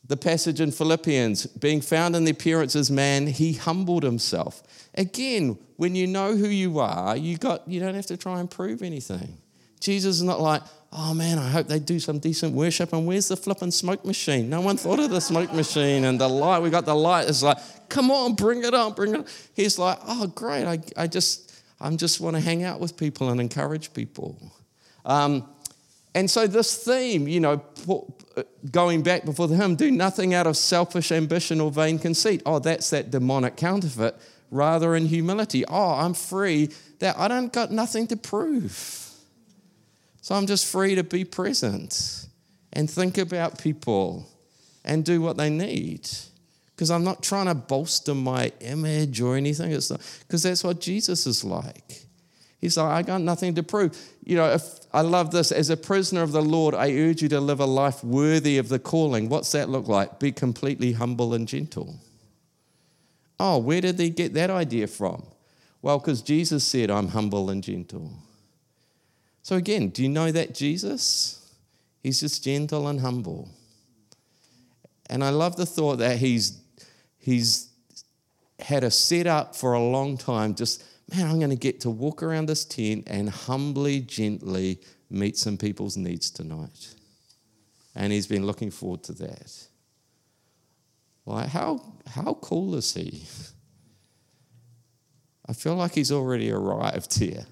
the 0.08 0.18
passage 0.18 0.62
in 0.62 0.72
Philippians, 0.72 1.48
being 1.48 1.82
found 1.82 2.16
in 2.16 2.24
the 2.24 2.32
appearance 2.32 2.76
as 2.76 2.90
man, 2.90 3.28
he 3.28 3.54
humbled 3.54 4.04
himself. 4.04 4.64
Again, 4.94 5.58
when 5.76 5.96
you 5.96 6.08
know 6.08 6.36
who 6.36 6.48
you 6.48 6.80
are, 6.80 7.16
you 7.16 7.38
got 7.38 7.68
you 7.68 7.80
don't 7.80 7.94
have 7.94 8.06
to 8.08 8.18
try 8.18 8.40
and 8.40 8.50
prove 8.50 8.82
anything. 8.82 9.38
Jesus 9.80 10.18
is 10.18 10.24
not 10.24 10.40
like, 10.40 10.64
oh 10.92 11.14
man, 11.14 11.38
I 11.38 11.50
hope 11.50 11.68
they 11.68 11.80
do 11.80 12.00
some 12.00 12.20
decent 12.20 12.54
worship. 12.54 12.94
And 12.94 13.06
where's 13.06 13.28
the 13.28 13.38
flipping 13.38 13.72
smoke 13.72 14.04
machine? 14.06 14.50
No 14.50 14.62
one 14.62 14.78
thought 14.78 15.00
of 15.00 15.12
the 15.12 15.22
smoke 15.22 15.54
machine 15.54 16.06
and 16.06 16.20
the 16.20 16.28
light. 16.28 16.60
We 16.60 16.70
got 16.70 16.86
the 16.86 16.96
light. 16.96 17.30
It's 17.30 17.44
like, 17.44 17.58
come 17.90 18.10
on, 18.10 18.34
bring 18.34 18.64
it 18.64 18.74
on, 18.74 18.94
bring 18.94 19.14
it 19.14 19.18
on. 19.20 19.26
He's 19.54 19.78
like, 19.78 20.00
oh 20.08 20.28
great, 20.28 20.66
I, 20.66 20.80
I 20.96 21.08
just 21.08 21.54
I 21.80 21.94
just 21.96 22.20
want 22.22 22.36
to 22.36 22.42
hang 22.42 22.64
out 22.64 22.80
with 22.80 22.98
people 22.98 23.30
and 23.30 23.40
encourage 23.40 23.94
people. 23.94 24.40
Um, 25.06 25.48
and 26.18 26.32
so, 26.32 26.48
this 26.48 26.84
theme, 26.84 27.28
you 27.28 27.40
know, 27.40 27.62
uh, 28.36 28.42
going 28.72 29.04
back 29.04 29.24
before 29.24 29.48
the 29.48 29.56
hymn, 29.56 29.76
do 29.76 29.92
nothing 29.92 30.34
out 30.34 30.48
of 30.48 30.58
selfish 30.58 31.12
ambition 31.12 31.62
or 31.62 31.70
vain 31.70 32.00
conceit. 32.00 32.42
Oh, 32.44 32.58
that's 32.58 32.90
that 32.90 33.12
demonic 33.12 33.56
counterfeit, 33.56 34.16
rather 34.50 34.96
in 34.96 35.06
humility. 35.06 35.64
Oh, 35.68 35.92
I'm 35.92 36.16
free, 36.16 36.72
that 36.98 37.20
I 37.20 37.28
don't 37.28 37.54
got 37.54 37.70
nothing 37.70 38.08
to 38.08 38.18
prove. 38.18 39.12
So, 40.22 40.34
I'm 40.34 40.48
just 40.48 40.66
free 40.66 40.96
to 40.96 41.04
be 41.04 41.24
present 41.24 42.26
and 42.74 42.90
think 42.90 43.20
about 43.20 43.62
people 43.62 44.28
and 44.84 45.06
do 45.06 45.22
what 45.22 45.38
they 45.38 45.52
need. 45.52 46.10
Because 46.76 46.90
I'm 46.90 47.04
not 47.04 47.22
trying 47.22 47.46
to 47.46 47.54
bolster 47.54 48.16
my 48.16 48.52
image 48.62 49.22
or 49.22 49.36
anything. 49.36 49.70
Because 49.70 50.42
that's 50.42 50.64
what 50.64 50.82
Jesus 50.82 51.28
is 51.28 51.44
like. 51.44 52.07
He's 52.60 52.78
like, 52.78 52.88
I 52.88 53.02
got 53.04 53.22
nothing 53.22 53.56
to 53.56 53.64
prove. 53.64 53.98
You 54.24 54.38
know, 54.38 54.50
if, 54.52 54.80
I 54.92 55.02
love 55.02 55.32
this. 55.32 55.52
As 55.52 55.70
a 55.70 55.78
prisoner 55.78 56.24
of 56.24 56.32
the 56.32 56.42
Lord, 56.42 56.74
I 56.74 56.92
urge 56.92 57.22
you 57.22 57.30
to 57.30 57.40
live 57.40 57.60
a 57.60 57.66
life 57.66 58.04
worthy 58.04 58.58
of 58.58 58.70
the 58.70 58.80
calling. 58.80 59.30
What's 59.30 59.52
that 59.52 59.70
look 59.70 59.88
like? 59.88 60.20
Be 60.20 60.32
completely 60.32 60.94
humble 60.94 61.34
and 61.34 61.48
gentle. 61.48 61.96
Oh, 63.40 63.60
where 63.60 63.82
did 63.82 63.98
they 63.98 64.10
get 64.10 64.34
that 64.34 64.50
idea 64.50 64.88
from? 64.88 65.24
Well, 65.84 66.00
because 66.00 66.24
Jesus 66.24 66.64
said, 66.64 66.90
I'm 66.90 67.10
humble 67.10 67.52
and 67.52 67.64
gentle. 67.64 68.12
So, 69.44 69.56
again, 69.56 69.90
do 69.90 70.02
you 70.02 70.10
know 70.10 70.32
that 70.32 70.56
Jesus? 70.56 71.48
He's 72.02 72.20
just 72.20 72.44
gentle 72.44 72.88
and 72.88 73.00
humble. 73.00 73.50
And 75.10 75.24
I 75.24 75.30
love 75.30 75.56
the 75.56 75.66
thought 75.66 75.98
that 75.98 76.18
he's, 76.18 76.60
he's 77.20 77.70
had 78.60 78.84
a 78.84 78.92
setup 78.92 79.56
for 79.56 79.74
a 79.74 79.82
long 79.82 80.18
time, 80.18 80.56
just 80.56 80.84
man, 81.12 81.28
I'm 81.28 81.38
going 81.40 81.50
to 81.50 81.56
get 81.56 81.82
to 81.82 81.90
walk 81.90 82.22
around 82.22 82.48
this 82.48 82.66
tent 82.66 83.06
and 83.08 83.30
humbly, 83.30 84.02
gently 84.02 84.80
meet 85.10 85.38
some 85.38 85.58
people's 85.58 85.98
needs 85.98 86.30
tonight. 86.30 86.96
And 87.96 88.12
he's 88.12 88.28
been 88.28 88.46
looking 88.46 88.72
forward 88.72 89.04
to 89.04 89.14
that. 89.14 89.68
Like, 91.26 91.50
how, 91.50 91.82
how 92.06 92.36
cool 92.36 92.76
is 92.76 92.94
he? 92.94 93.24
I 95.46 95.54
feel 95.54 95.76
like 95.76 95.94
he's 95.94 96.12
already 96.12 96.52
arrived 96.52 97.18
here. 97.18 97.46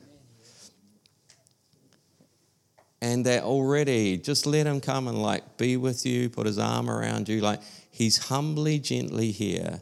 And 3.01 3.25
that 3.25 3.43
already, 3.43 4.17
just 4.17 4.45
let 4.45 4.65
him 4.65 4.81
come 4.81 5.07
and 5.07 5.21
like 5.21 5.57
be 5.57 5.77
with 5.77 6.05
you, 6.05 6.29
put 6.29 6.45
his 6.45 6.57
arm 6.57 6.89
around 6.89 7.29
you. 7.29 7.41
Like, 7.41 7.61
he's 7.91 8.17
humbly, 8.17 8.79
gently 8.79 9.31
here 9.31 9.81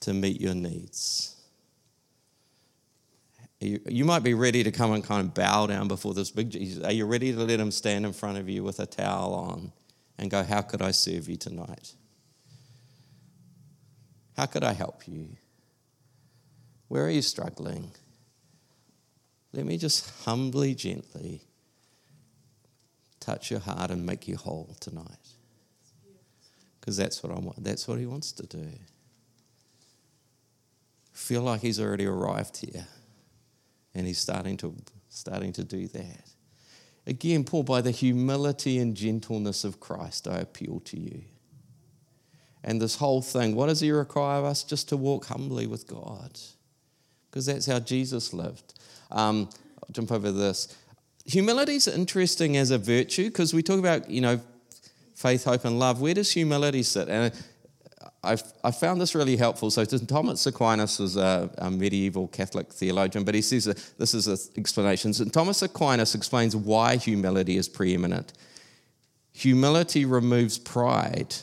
to 0.00 0.12
meet 0.12 0.40
your 0.40 0.54
needs. 0.54 1.36
You, 3.62 3.80
you 3.86 4.04
might 4.04 4.24
be 4.24 4.34
ready 4.34 4.64
to 4.64 4.72
come 4.72 4.92
and 4.92 5.04
kind 5.04 5.20
of 5.26 5.34
bow 5.34 5.68
down 5.68 5.86
before 5.86 6.14
this 6.14 6.30
big 6.32 6.50
Jesus. 6.50 6.82
Are 6.82 6.92
you 6.92 7.06
ready 7.06 7.32
to 7.32 7.38
let 7.38 7.60
him 7.60 7.70
stand 7.70 8.04
in 8.04 8.12
front 8.12 8.38
of 8.38 8.48
you 8.48 8.64
with 8.64 8.80
a 8.80 8.86
towel 8.86 9.34
on 9.34 9.72
and 10.18 10.30
go, 10.30 10.42
How 10.42 10.62
could 10.62 10.82
I 10.82 10.90
serve 10.90 11.28
you 11.28 11.36
tonight? 11.36 11.94
How 14.36 14.46
could 14.46 14.64
I 14.64 14.72
help 14.72 15.06
you? 15.06 15.28
Where 16.88 17.04
are 17.04 17.10
you 17.10 17.22
struggling? 17.22 17.92
Let 19.52 19.64
me 19.64 19.78
just 19.78 20.24
humbly, 20.24 20.74
gently 20.74 21.42
touch 23.20 23.50
your 23.50 23.60
heart 23.60 23.90
and 23.90 24.04
make 24.04 24.26
you 24.26 24.36
whole 24.36 24.74
tonight. 24.80 25.06
Because 26.80 26.96
that's 26.96 27.22
what 27.22 27.30
I 27.32 27.38
want. 27.38 27.62
That's 27.62 27.86
what 27.86 28.00
he 28.00 28.06
wants 28.06 28.32
to 28.32 28.46
do. 28.46 28.66
Feel 31.12 31.42
like 31.42 31.60
he's 31.60 31.78
already 31.78 32.06
arrived 32.06 32.56
here. 32.56 32.88
And 33.94 34.06
he's 34.06 34.18
starting 34.18 34.56
to 34.58 34.74
starting 35.08 35.52
to 35.52 35.64
do 35.64 35.86
that. 35.88 36.30
Again, 37.06 37.44
Paul, 37.44 37.64
by 37.64 37.80
the 37.80 37.90
humility 37.90 38.78
and 38.78 38.96
gentleness 38.96 39.64
of 39.64 39.80
Christ, 39.80 40.28
I 40.28 40.38
appeal 40.38 40.80
to 40.86 40.98
you. 40.98 41.22
And 42.64 42.80
this 42.80 42.96
whole 42.96 43.22
thing, 43.22 43.56
what 43.56 43.66
does 43.66 43.80
he 43.80 43.90
require 43.90 44.38
of 44.38 44.44
us? 44.44 44.62
Just 44.62 44.88
to 44.90 44.96
walk 44.96 45.26
humbly 45.26 45.66
with 45.66 45.86
God. 45.86 46.38
Because 47.28 47.46
that's 47.46 47.66
how 47.66 47.80
Jesus 47.80 48.32
lived. 48.32 48.74
Um, 49.10 49.50
jump 49.90 50.12
over 50.12 50.30
this. 50.30 50.76
Humility 51.26 51.74
is 51.74 51.88
interesting 51.88 52.56
as 52.56 52.70
a 52.70 52.78
virtue 52.78 53.24
because 53.24 53.52
we 53.52 53.62
talk 53.62 53.78
about, 53.78 54.08
you 54.08 54.20
know, 54.20 54.40
faith, 55.14 55.44
hope, 55.44 55.64
and 55.64 55.78
love. 55.78 56.00
Where 56.00 56.14
does 56.14 56.30
humility 56.30 56.82
sit? 56.82 57.08
And 57.08 57.32
I've, 58.24 58.42
I 58.62 58.70
found 58.70 59.00
this 59.00 59.16
really 59.16 59.36
helpful. 59.36 59.70
So 59.70 59.84
Thomas 59.84 60.46
Aquinas 60.46 61.00
was 61.00 61.16
a, 61.16 61.50
a, 61.58 61.70
medieval 61.70 62.28
Catholic 62.28 62.72
theologian, 62.72 63.24
but 63.24 63.34
he 63.34 63.42
says 63.42 63.64
this 63.98 64.14
is 64.14 64.28
an 64.28 64.38
explanation. 64.56 65.12
So 65.12 65.24
Thomas 65.24 65.60
Aquinas 65.62 66.14
explains 66.14 66.54
why 66.54 66.96
humility 66.96 67.56
is 67.56 67.68
preeminent. 67.68 68.32
Humility 69.32 70.04
removes 70.04 70.56
pride, 70.56 71.34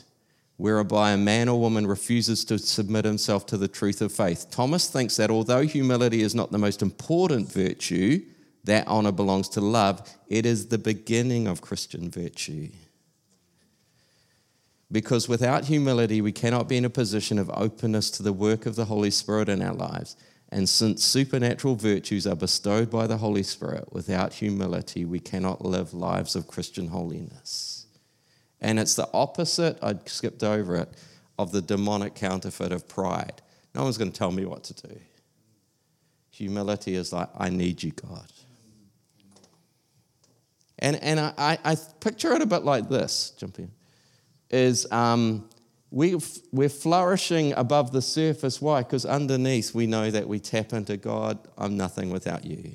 whereby 0.56 1.10
a 1.10 1.18
man 1.18 1.50
or 1.50 1.60
woman 1.60 1.86
refuses 1.86 2.46
to 2.46 2.58
submit 2.58 3.04
himself 3.04 3.44
to 3.46 3.58
the 3.58 3.68
truth 3.68 4.00
of 4.00 4.10
faith. 4.10 4.46
Thomas 4.50 4.88
thinks 4.88 5.16
that 5.16 5.30
although 5.30 5.66
humility 5.66 6.22
is 6.22 6.34
not 6.34 6.50
the 6.50 6.58
most 6.58 6.80
important 6.80 7.52
virtue, 7.52 8.22
that 8.64 8.86
honor 8.88 9.12
belongs 9.12 9.48
to 9.50 9.60
love, 9.60 10.08
it 10.28 10.46
is 10.46 10.68
the 10.68 10.78
beginning 10.78 11.46
of 11.46 11.60
Christian 11.60 12.10
virtue. 12.10 12.68
Because 14.92 15.28
without 15.28 15.66
humility, 15.66 16.20
we 16.20 16.32
cannot 16.32 16.68
be 16.68 16.76
in 16.76 16.84
a 16.84 16.90
position 16.90 17.38
of 17.38 17.50
openness 17.54 18.10
to 18.12 18.22
the 18.22 18.32
work 18.32 18.66
of 18.66 18.74
the 18.74 18.86
Holy 18.86 19.10
Spirit 19.10 19.48
in 19.48 19.62
our 19.62 19.74
lives. 19.74 20.16
And 20.48 20.68
since 20.68 21.04
supernatural 21.04 21.76
virtues 21.76 22.26
are 22.26 22.34
bestowed 22.34 22.90
by 22.90 23.06
the 23.06 23.18
Holy 23.18 23.44
Spirit, 23.44 23.92
without 23.92 24.34
humility, 24.34 25.04
we 25.04 25.20
cannot 25.20 25.64
live 25.64 25.94
lives 25.94 26.34
of 26.34 26.48
Christian 26.48 26.88
holiness. 26.88 27.86
And 28.60 28.80
it's 28.80 28.96
the 28.96 29.08
opposite, 29.14 29.78
I 29.80 29.94
skipped 30.06 30.42
over 30.42 30.74
it, 30.74 30.88
of 31.38 31.52
the 31.52 31.62
demonic 31.62 32.16
counterfeit 32.16 32.72
of 32.72 32.88
pride. 32.88 33.42
No 33.76 33.84
one's 33.84 33.96
going 33.96 34.10
to 34.10 34.18
tell 34.18 34.32
me 34.32 34.44
what 34.44 34.64
to 34.64 34.88
do. 34.88 35.00
Humility 36.30 36.96
is 36.96 37.12
like, 37.12 37.28
I 37.38 37.48
need 37.48 37.82
you, 37.82 37.92
God. 37.92 38.26
And, 40.80 40.96
and 40.96 41.20
I, 41.20 41.58
I 41.64 41.76
picture 42.00 42.32
it 42.32 42.42
a 42.42 42.46
bit 42.46 42.64
like 42.64 42.88
this. 42.88 43.34
Jump 43.38 43.58
in 43.60 43.70
is 44.50 44.90
um, 44.92 45.48
we, 45.90 46.16
we're 46.52 46.68
flourishing 46.68 47.52
above 47.54 47.92
the 47.92 48.02
surface. 48.02 48.60
Why? 48.60 48.82
Because 48.82 49.04
underneath 49.04 49.74
we 49.74 49.86
know 49.86 50.10
that 50.10 50.28
we 50.28 50.38
tap 50.38 50.72
into 50.72 50.96
God, 50.96 51.38
I'm 51.58 51.76
nothing 51.76 52.10
without 52.10 52.44
you. 52.44 52.72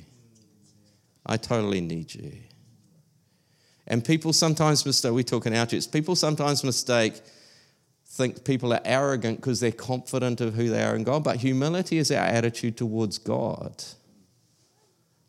I 1.25 1.37
totally 1.37 1.81
need 1.81 2.13
you. 2.13 2.33
And 3.87 4.03
people 4.03 4.33
sometimes 4.33 4.85
mistake, 4.85 5.13
we 5.13 5.23
talk 5.23 5.45
in 5.45 5.55
our 5.55 5.65
church, 5.65 5.91
people 5.91 6.15
sometimes 6.15 6.63
mistake, 6.63 7.21
think 8.07 8.43
people 8.43 8.73
are 8.73 8.81
arrogant 8.83 9.37
because 9.37 9.59
they're 9.59 9.71
confident 9.71 10.41
of 10.41 10.55
who 10.55 10.69
they 10.69 10.83
are 10.83 10.95
in 10.95 11.03
God, 11.03 11.23
but 11.23 11.37
humility 11.37 11.97
is 11.97 12.11
our 12.11 12.25
attitude 12.25 12.77
towards 12.77 13.17
God. 13.17 13.83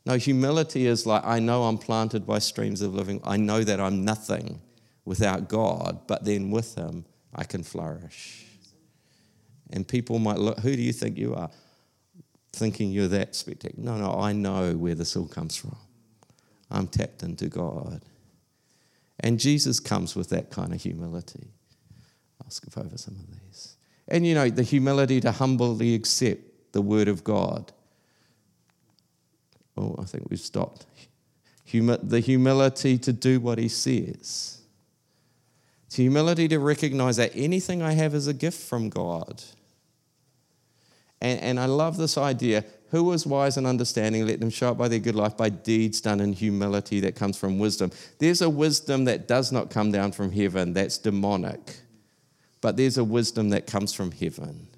No, 0.06 0.16
humility 0.16 0.86
is 0.86 1.04
like, 1.04 1.24
I 1.24 1.38
know 1.38 1.64
I'm 1.64 1.78
planted 1.78 2.26
by 2.26 2.38
streams 2.38 2.80
of 2.80 2.94
living, 2.94 3.20
I 3.24 3.36
know 3.36 3.62
that 3.62 3.80
I'm 3.80 4.04
nothing 4.04 4.60
without 5.06 5.48
God, 5.48 6.00
but 6.06 6.24
then 6.24 6.50
with 6.50 6.74
Him, 6.74 7.06
I 7.34 7.44
can 7.44 7.62
flourish. 7.62 8.44
And 9.70 9.88
people 9.88 10.18
might 10.18 10.38
look, 10.38 10.60
who 10.60 10.76
do 10.76 10.82
you 10.82 10.92
think 10.92 11.16
you 11.16 11.34
are? 11.34 11.50
Thinking 12.52 12.90
you're 12.90 13.08
that 13.08 13.34
spectacular. 13.34 13.84
No, 13.84 13.96
no, 13.96 14.20
I 14.20 14.32
know 14.32 14.76
where 14.76 14.94
this 14.94 15.16
all 15.16 15.26
comes 15.26 15.56
from. 15.56 15.76
I'm 16.70 16.86
tapped 16.86 17.22
into 17.22 17.48
God. 17.48 18.02
And 19.20 19.40
Jesus 19.40 19.80
comes 19.80 20.14
with 20.14 20.28
that 20.30 20.50
kind 20.50 20.74
of 20.74 20.82
humility. 20.82 21.48
I'll 22.42 22.50
skip 22.50 22.76
over 22.76 22.98
some 22.98 23.14
of 23.14 23.26
these. 23.30 23.76
And 24.08 24.26
you 24.26 24.34
know, 24.34 24.48
the 24.48 24.62
humility 24.62 25.20
to 25.20 25.32
humbly 25.32 25.94
accept 25.94 26.72
the 26.72 26.82
word 26.82 27.08
of 27.08 27.24
God. 27.24 27.72
Oh, 29.76 29.96
I 29.98 30.04
think 30.04 30.28
we've 30.30 30.38
stopped. 30.38 30.86
Humi- 31.64 31.98
the 32.02 32.20
humility 32.20 32.98
to 32.98 33.12
do 33.12 33.40
what 33.40 33.58
he 33.58 33.68
says. 33.68 34.55
It's 35.86 35.96
humility 35.96 36.48
to 36.48 36.58
recognize 36.58 37.16
that 37.16 37.32
anything 37.34 37.82
I 37.82 37.92
have 37.92 38.14
is 38.14 38.26
a 38.26 38.34
gift 38.34 38.60
from 38.60 38.88
God. 38.88 39.42
And, 41.20 41.40
and 41.40 41.60
I 41.60 41.66
love 41.66 41.96
this 41.96 42.18
idea. 42.18 42.64
Who 42.90 43.04
was 43.04 43.26
wise 43.26 43.56
and 43.56 43.66
understanding? 43.66 44.26
Let 44.26 44.40
them 44.40 44.50
show 44.50 44.70
up 44.70 44.78
by 44.78 44.88
their 44.88 44.98
good 44.98 45.14
life, 45.14 45.36
by 45.36 45.48
deeds 45.48 46.00
done 46.00 46.20
in 46.20 46.32
humility 46.32 47.00
that 47.00 47.16
comes 47.16 47.36
from 47.36 47.58
wisdom. 47.58 47.90
There's 48.18 48.42
a 48.42 48.50
wisdom 48.50 49.04
that 49.04 49.26
does 49.26 49.50
not 49.52 49.70
come 49.70 49.90
down 49.90 50.12
from 50.12 50.30
heaven, 50.30 50.72
that's 50.72 50.98
demonic. 50.98 51.78
But 52.60 52.76
there's 52.76 52.98
a 52.98 53.04
wisdom 53.04 53.50
that 53.50 53.66
comes 53.66 53.92
from 53.92 54.12
heaven 54.12 54.68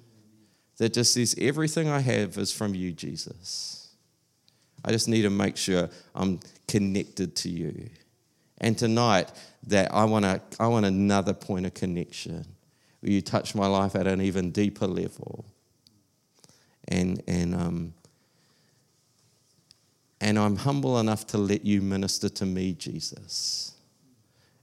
that 0.77 0.93
just 0.93 1.13
says, 1.13 1.35
Everything 1.39 1.87
I 1.87 1.99
have 1.99 2.37
is 2.37 2.51
from 2.51 2.73
you, 2.73 2.91
Jesus. 2.91 3.89
I 4.83 4.91
just 4.91 5.07
need 5.07 5.23
to 5.23 5.29
make 5.29 5.57
sure 5.57 5.89
I'm 6.15 6.39
connected 6.67 7.35
to 7.37 7.49
you. 7.49 7.89
And 8.61 8.77
tonight, 8.77 9.31
that 9.67 9.93
I 9.93 10.05
want, 10.05 10.25
a, 10.25 10.41
I 10.59 10.67
want 10.67 10.85
another 10.85 11.33
point 11.33 11.65
of 11.65 11.73
connection 11.73 12.45
where 13.01 13.11
you 13.11 13.21
touch 13.21 13.55
my 13.55 13.67
life 13.67 13.95
at 13.95 14.07
an 14.07 14.21
even 14.21 14.51
deeper 14.51 14.87
level. 14.87 15.45
And, 16.87 17.21
and, 17.27 17.55
um, 17.55 17.93
and 20.19 20.37
I'm 20.37 20.55
humble 20.55 20.99
enough 20.99 21.27
to 21.27 21.37
let 21.37 21.65
you 21.65 21.81
minister 21.81 22.29
to 22.29 22.45
me, 22.45 22.73
Jesus, 22.73 23.73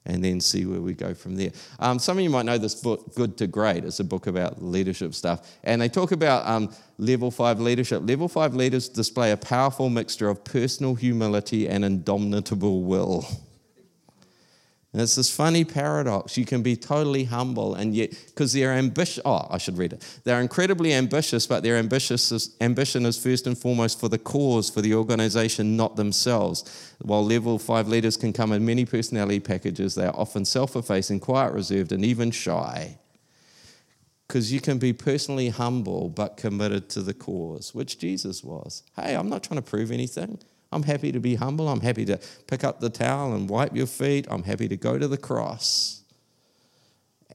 and 0.05 0.23
then 0.23 0.41
see 0.41 0.67
where 0.67 0.81
we 0.81 0.93
go 0.93 1.15
from 1.15 1.37
there. 1.37 1.51
Um, 1.79 1.99
some 1.99 2.19
of 2.19 2.25
you 2.25 2.31
might 2.31 2.45
know 2.45 2.59
this 2.59 2.75
book, 2.75 3.15
Good 3.15 3.39
to 3.39 3.47
Great. 3.47 3.85
It's 3.85 4.01
a 4.01 4.05
book 4.05 4.27
about 4.27 4.63
leadership 4.63 5.15
stuff. 5.15 5.57
And 5.63 5.81
they 5.81 5.89
talk 5.89 6.13
about 6.13 6.47
um, 6.47 6.75
level 6.99 7.31
five 7.31 7.61
leadership. 7.61 8.03
Level 8.07 8.29
five 8.29 8.55
leaders 8.55 8.89
display 8.89 9.31
a 9.31 9.37
powerful 9.37 9.89
mixture 9.89 10.29
of 10.29 10.45
personal 10.45 10.95
humility 10.95 11.69
and 11.69 11.85
indomitable 11.85 12.83
will. 12.83 13.27
And 14.97 15.03
it's 15.03 15.17
this 15.17 15.31
funny 15.31 15.63
paradox. 15.63 16.39
You 16.39 16.47
can 16.47 16.63
be 16.63 16.75
totally 16.75 17.25
humble, 17.25 17.75
and 17.75 17.95
yet, 17.95 18.13
because 18.29 18.55
they're 18.55 18.73
ambitious, 18.73 19.23
oh, 19.27 19.47
I 19.51 19.59
should 19.59 19.77
read 19.77 19.93
it. 19.93 20.21
They're 20.25 20.41
incredibly 20.41 20.95
ambitious, 20.95 21.47
but 21.47 21.63
their 21.63 21.77
ambitious 21.77 22.33
is, 22.33 22.57
ambition 22.63 23.05
is 23.05 23.23
first 23.23 23.47
and 23.47 23.59
foremost 23.59 24.01
for 24.01 24.09
the 24.09 24.17
cause, 24.17 24.71
for 24.71 24.81
the 24.81 24.95
organization, 24.95 25.77
not 25.77 25.97
themselves. 25.97 26.95
While 27.03 27.27
level 27.27 27.59
five 27.59 27.89
leaders 27.89 28.17
can 28.17 28.33
come 28.33 28.53
in 28.53 28.65
many 28.65 28.87
personality 28.87 29.39
packages, 29.39 29.97
they 29.97 30.07
are 30.07 30.17
often 30.17 30.47
self 30.47 30.75
effacing, 30.77 31.21
quiet, 31.21 31.53
reserved, 31.53 31.93
and 31.93 32.03
even 32.03 32.31
shy. 32.31 32.97
Because 34.27 34.51
you 34.51 34.63
can 34.63 34.79
be 34.79 34.95
personally 34.95 35.51
humble, 35.51 36.09
but 36.09 36.39
committed 36.39 36.89
to 36.89 37.03
the 37.03 37.13
cause, 37.13 37.75
which 37.75 37.99
Jesus 37.99 38.43
was. 38.43 38.83
Hey, 38.97 39.15
I'm 39.15 39.29
not 39.29 39.43
trying 39.43 39.61
to 39.61 39.71
prove 39.71 39.91
anything. 39.91 40.39
I'm 40.73 40.83
happy 40.83 41.13
to 41.13 41.21
be 41.21 41.37
humble. 41.37 41.69
I'm 41.69 41.81
happy 41.81 42.05
to 42.07 42.19
pick 42.47 42.65
up 42.65 42.81
the 42.81 42.91
towel 42.91 43.35
and 43.35 43.49
wipe 43.49 43.75
your 43.75 43.87
feet. 43.87 44.27
I'm 44.31 44.43
happy 44.43 44.69
to 44.69 44.77
go 44.77 44.99
to 44.99 45.09
the 45.09 45.17
cross. 45.17 46.03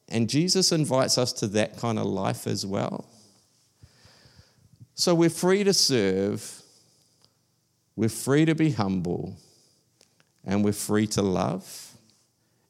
And 0.10 0.30
Jesus 0.30 0.72
invites 0.72 1.18
us 1.18 1.32
to 1.34 1.48
that 1.48 1.78
kind 1.78 1.98
of 1.98 2.06
life 2.06 2.46
as 2.46 2.66
well. 2.66 3.06
So 4.94 5.16
we're 5.16 5.30
free 5.30 5.64
to 5.64 5.74
serve, 5.74 6.62
we're 7.96 8.10
free 8.10 8.46
to 8.46 8.54
be 8.54 8.72
humble, 8.72 9.38
and 10.44 10.64
we're 10.64 10.74
free 10.74 11.08
to 11.08 11.22
love. 11.22 11.96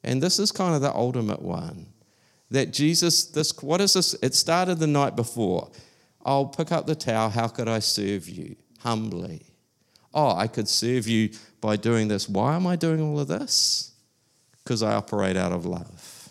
And 0.04 0.22
this 0.22 0.40
is 0.40 0.52
kind 0.52 0.76
of 0.76 0.82
the 0.82 0.94
ultimate 0.94 1.42
one. 1.42 1.88
That 2.52 2.72
Jesus, 2.72 3.26
this, 3.26 3.52
what 3.62 3.82
is 3.82 3.94
this? 3.94 4.14
It 4.22 4.36
started 4.36 4.76
the 4.76 4.88
night 4.88 5.16
before. 5.16 5.72
I'll 6.24 6.46
pick 6.46 6.72
up 6.72 6.86
the 6.86 6.96
towel. 6.96 7.30
How 7.30 7.48
could 7.48 7.68
I 7.68 7.80
serve 7.80 8.30
you? 8.30 8.56
Humbly. 8.80 9.51
Oh, 10.14 10.36
I 10.36 10.48
could 10.48 10.68
serve 10.68 11.08
you 11.08 11.30
by 11.62 11.76
doing 11.78 12.08
this. 12.08 12.28
Why 12.28 12.56
am 12.56 12.68
I 12.68 12.76
doing 12.76 13.02
all 13.02 13.20
of 13.20 13.28
this? 13.28 13.94
Because 14.64 14.84
I 14.84 14.94
operate 14.94 15.38
out 15.38 15.52
of 15.52 15.66
love. 15.66 16.30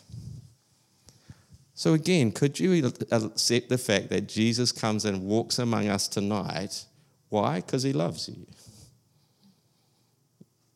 So, 1.75 1.95
again, 1.95 2.31
could 2.31 2.61
you 2.61 2.93
accept 3.11 3.71
the 3.71 3.79
fact 3.79 4.11
that 4.11 4.29
Jesus 4.29 4.71
comes 4.71 5.07
and 5.07 5.23
walks 5.23 5.59
among 5.59 5.89
us 5.89 6.09
tonight? 6.09 6.85
Why? 7.31 7.61
Because 7.61 7.83
he 7.83 7.95
loves 7.95 8.29
you. 8.29 8.47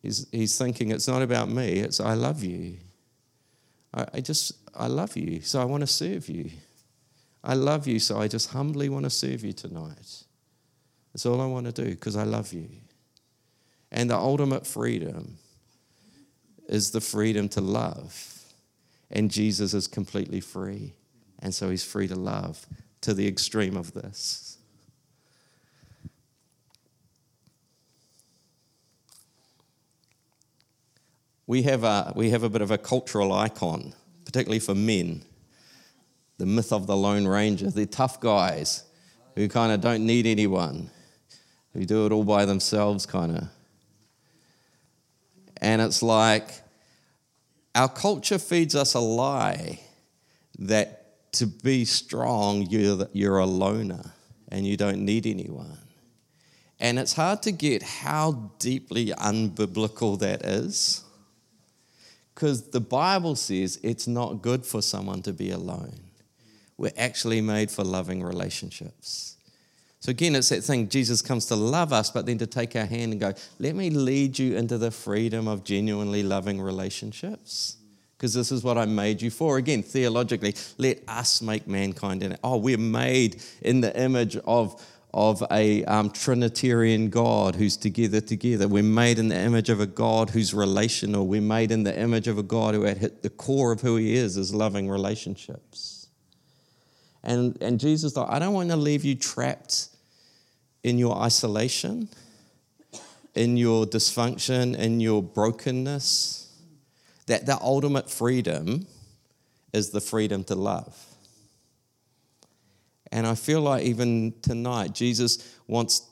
He's, 0.01 0.27
he's 0.33 0.57
thinking 0.57 0.91
it's 0.91 1.09
not 1.09 1.23
about 1.23 1.49
me, 1.49 1.81
it's 1.81 2.01
I 2.01 2.15
love 2.15 2.43
you. 2.43 2.79
I, 3.93 4.07
I 4.15 4.21
just, 4.21 4.53
I 4.75 4.87
love 4.87 5.17
you, 5.17 5.41
so 5.41 5.61
I 5.61 5.65
want 5.65 5.83
to 5.83 5.87
serve 5.87 6.29
you. 6.29 6.51
I 7.43 7.55
love 7.55 7.87
you, 7.87 7.99
so 7.99 8.19
I 8.19 8.29
just 8.29 8.51
humbly 8.51 8.89
want 8.89 9.05
to 9.05 9.11
serve 9.11 9.45
you 9.45 9.53
tonight. 9.53 10.25
That's 11.13 11.27
all 11.27 11.41
I 11.41 11.47
want 11.47 11.67
to 11.67 11.73
do 11.73 11.91
because 11.91 12.17
I 12.17 12.25
love 12.25 12.53
you. 12.53 12.69
And 13.95 14.11
the 14.11 14.17
ultimate 14.17 14.67
freedom 14.67 15.39
is 16.69 16.91
the 16.91 17.01
freedom 17.01 17.49
to 17.51 17.61
love. 17.61 18.43
And 19.09 19.31
Jesus 19.31 19.73
is 19.73 19.87
completely 19.87 20.41
free. 20.41 20.95
And 21.39 21.55
so 21.55 21.71
he's 21.71 21.85
free 21.85 22.09
to 22.09 22.17
love 22.17 22.67
to 23.03 23.15
the 23.15 23.29
extreme 23.29 23.77
of 23.77 23.95
this. 23.95 24.59
We 31.47 31.63
have, 31.63 31.85
a, 31.85 32.13
we 32.17 32.31
have 32.31 32.43
a 32.43 32.49
bit 32.49 32.63
of 32.63 32.73
a 32.73 32.79
cultural 32.79 33.33
icon, 33.33 33.95
particularly 34.25 34.59
for 34.59 34.75
men 34.75 35.23
the 36.39 36.47
myth 36.47 36.73
of 36.73 36.89
the 36.89 36.97
Lone 36.97 37.29
Ranger. 37.29 37.71
They're 37.71 37.87
tough 37.87 38.19
guys 38.19 38.83
who 39.37 39.49
kind 39.49 39.71
of 39.71 39.81
don't 39.81 40.05
need 40.05 40.27
anyone, 40.27 40.91
who 41.73 41.85
do 41.85 42.07
it 42.07 42.13
all 42.13 42.25
by 42.25 42.45
themselves, 42.45 43.07
kind 43.07 43.37
of. 43.37 43.49
And 45.61 45.81
it's 45.81 46.03
like 46.03 46.51
our 47.75 47.89
culture 47.89 48.39
feeds 48.39 48.75
us 48.75 48.95
a 48.95 49.01
lie 49.01 49.81
that 50.59 51.33
to 51.33 51.47
be 51.47 51.85
strong, 51.85 52.67
you're, 52.71 53.09
you're 53.13 53.39
a 53.39 53.47
loner 53.47 54.13
and 54.49 54.67
you 54.67 54.77
don't 54.77 55.05
need 55.05 55.27
anyone. 55.27 55.79
And 56.79 56.99
it's 56.99 57.15
hard 57.15 57.43
to 57.43 57.53
get 57.53 57.83
how 57.83 58.51
deeply 58.59 59.07
unbiblical 59.07 60.19
that 60.21 60.45
is. 60.45 61.03
Because 62.35 62.71
the 62.71 62.81
Bible 62.81 63.37
says 63.37 63.79
it's 63.83 64.07
not 64.07 64.43
good 64.43 64.67
for 64.67 64.83
someone 64.83 65.23
to 65.23 65.33
be 65.33 65.51
alone. 65.51 66.01
We're 66.77 66.93
actually 66.97 67.41
made 67.41 67.71
for 67.71 67.85
loving 67.85 68.23
relationships. 68.23 69.34
So 70.05 70.11
again, 70.11 70.35
it's 70.35 70.51
that 70.51 70.63
thing 70.63 70.91
Jesus 70.91 71.23
comes 71.23 71.47
to 71.47 71.57
love 71.57 71.91
us, 71.91 72.11
but 72.11 72.27
then 72.27 72.37
to 72.37 72.47
take 72.47 72.77
our 72.77 72.85
hand 72.85 73.13
and 73.13 73.19
go, 73.19 73.33
let 73.59 73.75
me 73.75 73.89
lead 73.89 74.39
you 74.39 74.55
into 74.55 74.77
the 74.77 74.91
freedom 74.91 75.49
of 75.49 75.65
genuinely 75.65 76.23
loving 76.23 76.61
relationships. 76.61 77.79
Because 78.15 78.35
this 78.35 78.53
is 78.53 78.63
what 78.63 78.77
I 78.77 78.85
made 78.85 79.23
you 79.23 79.31
for. 79.31 79.57
Again, 79.57 79.83
theologically, 79.83 80.57
let 80.77 80.99
us 81.09 81.41
make 81.41 81.67
mankind 81.67 82.23
in 82.23 82.33
it. 82.33 82.41
Oh, 82.45 82.59
we're 82.59 82.77
made 82.77 83.43
in 83.63 83.81
the 83.81 83.99
image 83.99 84.37
of, 84.45 84.79
of 85.15 85.43
a 85.51 85.87
um, 85.87 86.11
Trinitarian 86.11 87.09
God 87.09 87.55
who's 87.57 87.79
together 87.79 88.21
together. 88.21 88.69
We're 88.69 88.83
made 88.83 89.19
in 89.19 89.29
the 89.29 89.39
image 89.39 89.71
of 89.71 89.81
a 89.81 89.87
God 89.87 90.29
who's 90.29 90.53
relational. 90.53 91.27
We're 91.27 91.41
made 91.41 91.71
in 91.71 91.83
the 91.83 91.99
image 91.99 92.29
of 92.29 92.37
a 92.37 92.43
God 92.43 92.75
who 92.75 92.85
at 92.85 93.23
the 93.23 93.31
core 93.31 93.73
of 93.73 93.81
who 93.81 93.97
he 93.97 94.17
is 94.17 94.37
is 94.37 94.55
loving 94.55 94.91
relationships. 94.91 96.09
And, 97.23 97.57
and 97.63 97.81
Jesus 97.81 98.13
thought, 98.13 98.29
I 98.31 98.39
don't 98.39 98.53
want 98.53 98.69
to 98.69 98.77
leave 98.77 99.03
you 99.03 99.15
trapped 99.15 99.89
in 100.85 100.99
your 100.99 101.17
isolation, 101.17 102.09
in 103.35 103.57
your 103.57 103.87
dysfunction, 103.87 104.79
in 104.79 105.01
your 105.01 105.23
brokenness. 105.23 106.43
That 107.27 107.47
the 107.47 107.59
ultimate 107.61 108.11
freedom 108.11 108.87
is 109.73 109.91
the 109.91 110.01
freedom 110.01 110.45
to 110.45 110.55
love. 110.55 110.97
And 113.11 113.27
I 113.27 113.35
feel 113.35 113.63
like 113.63 113.85
even 113.85 114.35
tonight, 114.43 114.93
Jesus 114.93 115.57
wants, 115.67 116.03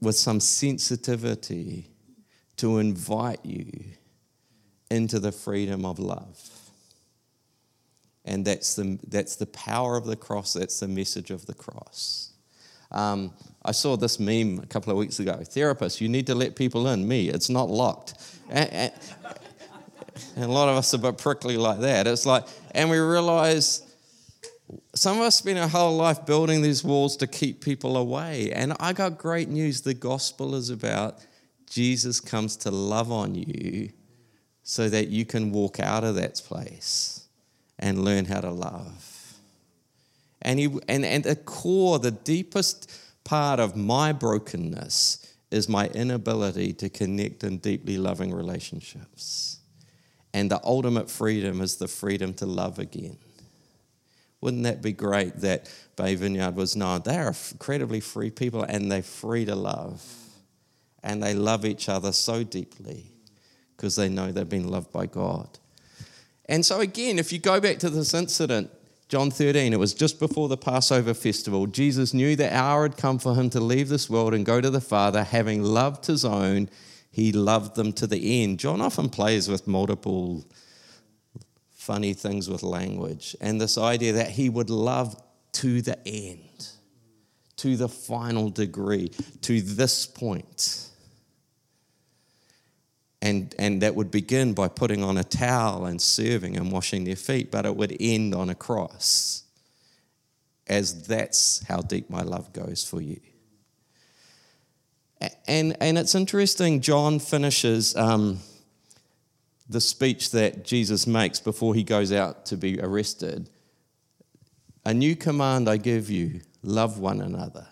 with 0.00 0.16
some 0.16 0.40
sensitivity, 0.40 1.86
to 2.56 2.78
invite 2.78 3.44
you 3.44 3.70
into 4.90 5.20
the 5.20 5.32
freedom 5.32 5.84
of 5.84 5.98
love. 5.98 6.50
And 8.24 8.44
that's 8.44 8.74
the, 8.74 8.98
that's 9.06 9.36
the 9.36 9.46
power 9.46 9.96
of 9.96 10.04
the 10.04 10.16
cross, 10.16 10.54
that's 10.54 10.80
the 10.80 10.88
message 10.88 11.30
of 11.30 11.46
the 11.46 11.54
cross. 11.54 12.32
Um, 12.90 13.32
I 13.62 13.72
saw 13.72 13.96
this 13.96 14.18
meme 14.18 14.60
a 14.62 14.66
couple 14.66 14.90
of 14.90 14.98
weeks 14.98 15.20
ago. 15.20 15.34
Therapist, 15.44 16.00
you 16.00 16.08
need 16.08 16.26
to 16.28 16.34
let 16.34 16.56
people 16.56 16.88
in. 16.88 17.06
Me, 17.06 17.28
it's 17.28 17.50
not 17.50 17.68
locked. 17.68 18.14
And, 18.48 18.70
and, 18.72 18.92
and, 20.36 20.44
a 20.44 20.48
lot 20.48 20.68
of 20.68 20.76
us 20.76 20.94
are 20.94 20.96
a 20.96 21.00
bit 21.00 21.18
prickly 21.18 21.56
like 21.56 21.80
that. 21.80 22.06
It's 22.06 22.24
like, 22.24 22.44
and 22.72 22.88
we 22.88 22.98
realize 22.98 23.82
some 24.94 25.18
of 25.18 25.24
us 25.24 25.36
spend 25.36 25.58
our 25.58 25.68
whole 25.68 25.96
life 25.96 26.24
building 26.24 26.62
these 26.62 26.82
walls 26.82 27.16
to 27.18 27.26
keep 27.26 27.60
people 27.60 27.96
away. 27.96 28.50
And 28.52 28.74
I 28.80 28.92
got 28.92 29.18
great 29.18 29.48
news. 29.48 29.82
The 29.82 29.94
gospel 29.94 30.54
is 30.54 30.70
about 30.70 31.18
Jesus 31.68 32.18
comes 32.18 32.56
to 32.58 32.70
love 32.70 33.12
on 33.12 33.34
you 33.34 33.90
so 34.62 34.88
that 34.88 35.08
you 35.08 35.24
can 35.24 35.52
walk 35.52 35.80
out 35.80 36.04
of 36.04 36.14
that 36.16 36.40
place 36.44 37.26
and 37.78 38.04
learn 38.04 38.24
how 38.24 38.40
to 38.40 38.50
love. 38.50 39.34
And, 40.42 40.58
he, 40.58 40.66
and, 40.88 41.04
and 41.04 41.24
the 41.24 41.36
core, 41.36 41.98
the 41.98 42.10
deepest 42.10 42.90
part 43.24 43.60
of 43.60 43.76
my 43.76 44.12
brokenness 44.12 45.26
is 45.50 45.68
my 45.68 45.88
inability 45.88 46.72
to 46.74 46.88
connect 46.88 47.44
in 47.44 47.58
deeply 47.58 47.98
loving 47.98 48.32
relationships. 48.32 49.58
And 50.32 50.50
the 50.50 50.60
ultimate 50.64 51.10
freedom 51.10 51.60
is 51.60 51.76
the 51.76 51.88
freedom 51.88 52.34
to 52.34 52.46
love 52.46 52.78
again. 52.78 53.18
Wouldn't 54.40 54.62
that 54.62 54.80
be 54.80 54.92
great 54.92 55.36
that 55.40 55.70
Bay 55.96 56.14
Vineyard 56.14 56.56
was 56.56 56.76
known? 56.76 57.02
They 57.04 57.16
are 57.16 57.34
incredibly 57.52 58.00
free 58.00 58.30
people 58.30 58.62
and 58.62 58.90
they're 58.90 59.02
free 59.02 59.44
to 59.44 59.54
love. 59.54 60.02
And 61.02 61.22
they 61.22 61.34
love 61.34 61.64
each 61.64 61.88
other 61.88 62.12
so 62.12 62.42
deeply 62.42 63.12
because 63.76 63.96
they 63.96 64.08
know 64.08 64.30
they've 64.30 64.48
been 64.48 64.68
loved 64.68 64.92
by 64.92 65.06
God. 65.06 65.58
And 66.46 66.64
so, 66.64 66.80
again, 66.80 67.18
if 67.18 67.32
you 67.32 67.38
go 67.38 67.60
back 67.60 67.78
to 67.78 67.90
this 67.90 68.12
incident, 68.12 68.70
John 69.10 69.32
13, 69.32 69.72
it 69.72 69.78
was 69.80 69.92
just 69.92 70.20
before 70.20 70.46
the 70.46 70.56
Passover 70.56 71.14
festival. 71.14 71.66
Jesus 71.66 72.14
knew 72.14 72.36
the 72.36 72.54
hour 72.54 72.82
had 72.82 72.96
come 72.96 73.18
for 73.18 73.34
him 73.34 73.50
to 73.50 73.58
leave 73.58 73.88
this 73.88 74.08
world 74.08 74.32
and 74.32 74.46
go 74.46 74.60
to 74.60 74.70
the 74.70 74.80
Father. 74.80 75.24
Having 75.24 75.64
loved 75.64 76.06
his 76.06 76.24
own, 76.24 76.70
he 77.10 77.32
loved 77.32 77.74
them 77.74 77.92
to 77.94 78.06
the 78.06 78.44
end. 78.44 78.60
John 78.60 78.80
often 78.80 79.08
plays 79.08 79.48
with 79.48 79.66
multiple 79.66 80.44
funny 81.72 82.14
things 82.14 82.48
with 82.48 82.62
language 82.62 83.34
and 83.40 83.60
this 83.60 83.76
idea 83.76 84.12
that 84.12 84.30
he 84.30 84.48
would 84.48 84.70
love 84.70 85.20
to 85.54 85.82
the 85.82 85.98
end, 86.06 86.68
to 87.56 87.76
the 87.76 87.88
final 87.88 88.48
degree, 88.48 89.08
to 89.40 89.60
this 89.60 90.06
point. 90.06 90.88
And, 93.22 93.54
and 93.58 93.82
that 93.82 93.94
would 93.94 94.10
begin 94.10 94.54
by 94.54 94.68
putting 94.68 95.04
on 95.04 95.18
a 95.18 95.24
towel 95.24 95.84
and 95.84 96.00
serving 96.00 96.56
and 96.56 96.72
washing 96.72 97.04
their 97.04 97.16
feet, 97.16 97.50
but 97.50 97.66
it 97.66 97.76
would 97.76 97.94
end 98.00 98.34
on 98.34 98.48
a 98.48 98.54
cross, 98.54 99.44
as 100.66 101.06
that's 101.06 101.62
how 101.66 101.82
deep 101.82 102.08
my 102.08 102.22
love 102.22 102.52
goes 102.54 102.82
for 102.82 103.02
you. 103.02 103.20
And, 105.46 105.76
and 105.80 105.98
it's 105.98 106.14
interesting, 106.14 106.80
John 106.80 107.18
finishes 107.18 107.94
um, 107.94 108.38
the 109.68 109.80
speech 109.80 110.30
that 110.30 110.64
Jesus 110.64 111.06
makes 111.06 111.40
before 111.40 111.74
he 111.74 111.84
goes 111.84 112.12
out 112.12 112.46
to 112.46 112.56
be 112.56 112.80
arrested. 112.80 113.50
A 114.86 114.94
new 114.94 115.14
command 115.14 115.68
I 115.68 115.76
give 115.76 116.08
you 116.08 116.40
love 116.62 116.98
one 116.98 117.20
another. 117.20 117.66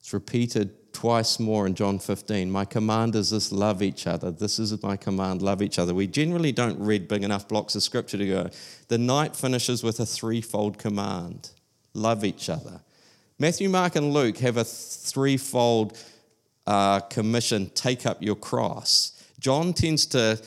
It's 0.00 0.14
repeated 0.14 0.74
twice 0.94 1.38
more 1.38 1.66
in 1.66 1.74
John 1.74 1.98
15. 1.98 2.50
My 2.50 2.64
command 2.64 3.14
is 3.14 3.30
this 3.30 3.52
love 3.52 3.82
each 3.82 4.06
other. 4.06 4.30
This 4.30 4.58
is 4.58 4.82
my 4.82 4.96
command 4.96 5.42
love 5.42 5.60
each 5.60 5.78
other. 5.78 5.92
We 5.92 6.06
generally 6.06 6.52
don't 6.52 6.78
read 6.78 7.08
big 7.08 7.22
enough 7.22 7.46
blocks 7.46 7.74
of 7.74 7.82
scripture 7.82 8.16
to 8.16 8.26
go. 8.26 8.50
The 8.88 8.96
night 8.96 9.36
finishes 9.36 9.82
with 9.82 10.00
a 10.00 10.06
threefold 10.06 10.78
command 10.78 11.50
love 11.92 12.24
each 12.24 12.48
other. 12.48 12.80
Matthew, 13.38 13.68
Mark, 13.68 13.96
and 13.96 14.12
Luke 14.12 14.38
have 14.38 14.56
a 14.56 14.64
threefold 14.64 15.98
uh, 16.66 17.00
commission 17.00 17.70
take 17.74 18.06
up 18.06 18.22
your 18.22 18.36
cross. 18.36 19.22
John 19.38 19.72
tends 19.72 20.06
to 20.06 20.40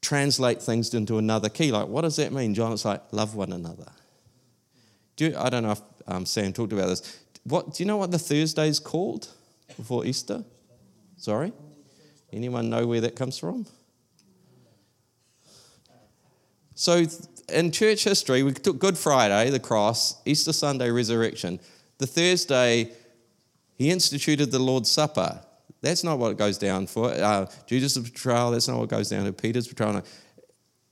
translate 0.00 0.62
things 0.62 0.94
into 0.94 1.18
another 1.18 1.48
key. 1.48 1.72
Like, 1.72 1.88
what 1.88 2.02
does 2.02 2.16
that 2.16 2.32
mean? 2.32 2.54
John, 2.54 2.72
it's 2.72 2.84
like, 2.84 3.02
love 3.12 3.34
one 3.34 3.52
another. 3.52 3.90
Do 5.16 5.26
you, 5.26 5.36
I 5.36 5.50
don't 5.50 5.64
know 5.64 5.72
if 5.72 5.82
um, 6.06 6.24
Sam 6.24 6.52
talked 6.52 6.72
about 6.72 6.86
this. 6.86 7.20
What, 7.44 7.74
do 7.74 7.82
you 7.82 7.86
know 7.86 7.96
what 7.96 8.10
the 8.10 8.18
Thursday 8.18 8.68
is 8.68 8.78
called? 8.78 9.28
Before 9.80 10.06
Easter? 10.06 10.44
Sorry? 11.16 11.52
Anyone 12.32 12.70
know 12.70 12.86
where 12.86 13.00
that 13.00 13.16
comes 13.16 13.38
from? 13.38 13.66
So, 16.74 17.04
in 17.52 17.72
church 17.72 18.04
history, 18.04 18.42
we 18.42 18.52
took 18.52 18.78
Good 18.78 18.96
Friday, 18.96 19.50
the 19.50 19.60
cross, 19.60 20.22
Easter 20.24 20.52
Sunday, 20.52 20.90
resurrection. 20.90 21.60
The 21.98 22.06
Thursday, 22.06 22.92
he 23.76 23.90
instituted 23.90 24.50
the 24.50 24.58
Lord's 24.58 24.90
Supper. 24.90 25.40
That's 25.82 26.04
not 26.04 26.18
what 26.18 26.30
it 26.30 26.38
goes 26.38 26.58
down 26.58 26.86
for. 26.86 27.10
Uh, 27.10 27.50
Judas' 27.66 27.98
betrayal, 27.98 28.50
that's 28.50 28.68
not 28.68 28.78
what 28.78 28.88
goes 28.88 29.10
down 29.10 29.24
to 29.24 29.32
Peter's 29.32 29.68
betrayal. 29.68 30.02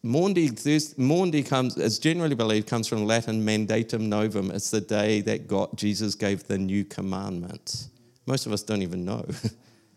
Maundy, 0.03 0.51
Maundy 0.97 1.43
comes, 1.43 1.77
is 1.77 1.99
generally 1.99 2.35
believed, 2.35 2.69
comes 2.69 2.87
from 2.87 3.05
Latin 3.05 3.45
mandatum 3.45 4.03
novum. 4.03 4.51
It's 4.51 4.71
the 4.71 4.81
day 4.81 5.21
that 5.23 5.49
God, 5.49 5.71
Jesus 5.77 6.15
gave 6.15 6.47
the 6.47 6.59
new 6.59 6.85
commandment. 6.85 7.89
Most 8.29 8.45
of 8.45 8.53
us 8.53 8.63
don't 8.63 8.83
even 8.83 9.07
know. 9.07 9.25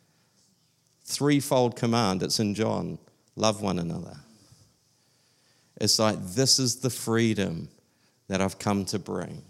Threefold 1.03 1.75
command, 1.75 2.23
it's 2.23 2.39
in 2.39 2.55
John 2.55 2.97
love 3.35 3.61
one 3.61 3.77
another. 3.77 4.15
It's 5.81 5.99
like, 5.99 6.17
this 6.27 6.57
is 6.57 6.77
the 6.77 6.89
freedom 6.89 7.67
that 8.29 8.39
I've 8.39 8.57
come 8.57 8.85
to 8.85 8.99
bring. 8.99 9.41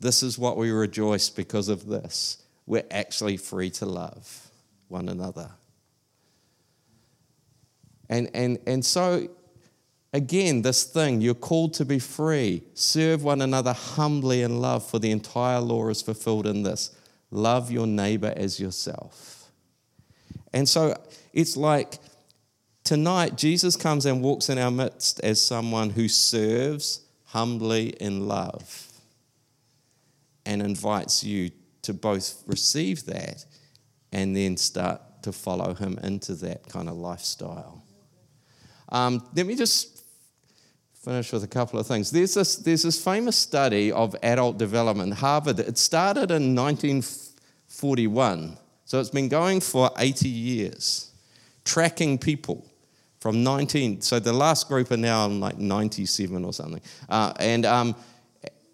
This 0.00 0.24
is 0.24 0.36
what 0.36 0.56
we 0.56 0.72
rejoice 0.72 1.30
because 1.30 1.68
of 1.68 1.86
this. 1.86 2.42
We're 2.66 2.86
actually 2.90 3.36
free 3.36 3.70
to 3.70 3.86
love 3.86 4.50
one 4.88 5.08
another. 5.08 5.48
And, 8.08 8.28
and, 8.34 8.58
and 8.66 8.84
so, 8.84 9.28
again, 10.12 10.62
this 10.62 10.82
thing, 10.82 11.20
you're 11.20 11.34
called 11.34 11.74
to 11.74 11.84
be 11.84 12.00
free. 12.00 12.64
Serve 12.74 13.22
one 13.22 13.40
another 13.40 13.72
humbly 13.72 14.42
in 14.42 14.60
love, 14.60 14.84
for 14.84 14.98
the 14.98 15.12
entire 15.12 15.60
law 15.60 15.88
is 15.90 16.02
fulfilled 16.02 16.48
in 16.48 16.64
this 16.64 16.96
love 17.30 17.70
your 17.70 17.86
neighbor 17.86 18.32
as 18.36 18.58
yourself. 18.58 19.50
And 20.52 20.68
so 20.68 20.94
it's 21.32 21.56
like 21.56 21.98
tonight, 22.84 23.36
Jesus 23.36 23.76
comes 23.76 24.06
and 24.06 24.22
walks 24.22 24.48
in 24.48 24.58
our 24.58 24.70
midst 24.70 25.20
as 25.20 25.40
someone 25.40 25.90
who 25.90 26.08
serves 26.08 27.02
humbly 27.24 27.88
in 28.00 28.26
love 28.26 28.86
and 30.46 30.62
invites 30.62 31.22
you 31.22 31.50
to 31.82 31.92
both 31.92 32.42
receive 32.46 33.04
that 33.04 33.44
and 34.12 34.34
then 34.34 34.56
start 34.56 35.02
to 35.22 35.32
follow 35.32 35.74
him 35.74 35.98
into 36.02 36.34
that 36.34 36.66
kind 36.68 36.88
of 36.88 36.94
lifestyle. 36.94 37.82
Um, 38.88 39.28
let 39.34 39.46
me 39.46 39.54
just 39.54 39.97
finish 41.02 41.32
with 41.32 41.44
a 41.44 41.48
couple 41.48 41.78
of 41.78 41.86
things. 41.86 42.10
There's 42.10 42.34
this, 42.34 42.56
there's 42.56 42.82
this 42.82 43.02
famous 43.02 43.36
study 43.36 43.92
of 43.92 44.16
adult 44.22 44.58
development, 44.58 45.14
Harvard. 45.14 45.60
It 45.60 45.78
started 45.78 46.30
in 46.30 46.54
1941, 46.54 48.58
so 48.84 49.00
it's 49.00 49.10
been 49.10 49.28
going 49.28 49.60
for 49.60 49.90
80 49.96 50.28
years, 50.28 51.10
tracking 51.64 52.18
people 52.18 52.66
from 53.20 53.42
19. 53.42 54.00
So 54.00 54.18
the 54.18 54.32
last 54.32 54.68
group 54.68 54.90
are 54.90 54.96
now 54.96 55.26
in 55.26 55.40
like 55.40 55.58
97 55.58 56.44
or 56.44 56.52
something. 56.52 56.80
Uh, 57.08 57.32
and 57.38 57.64
um, 57.64 57.94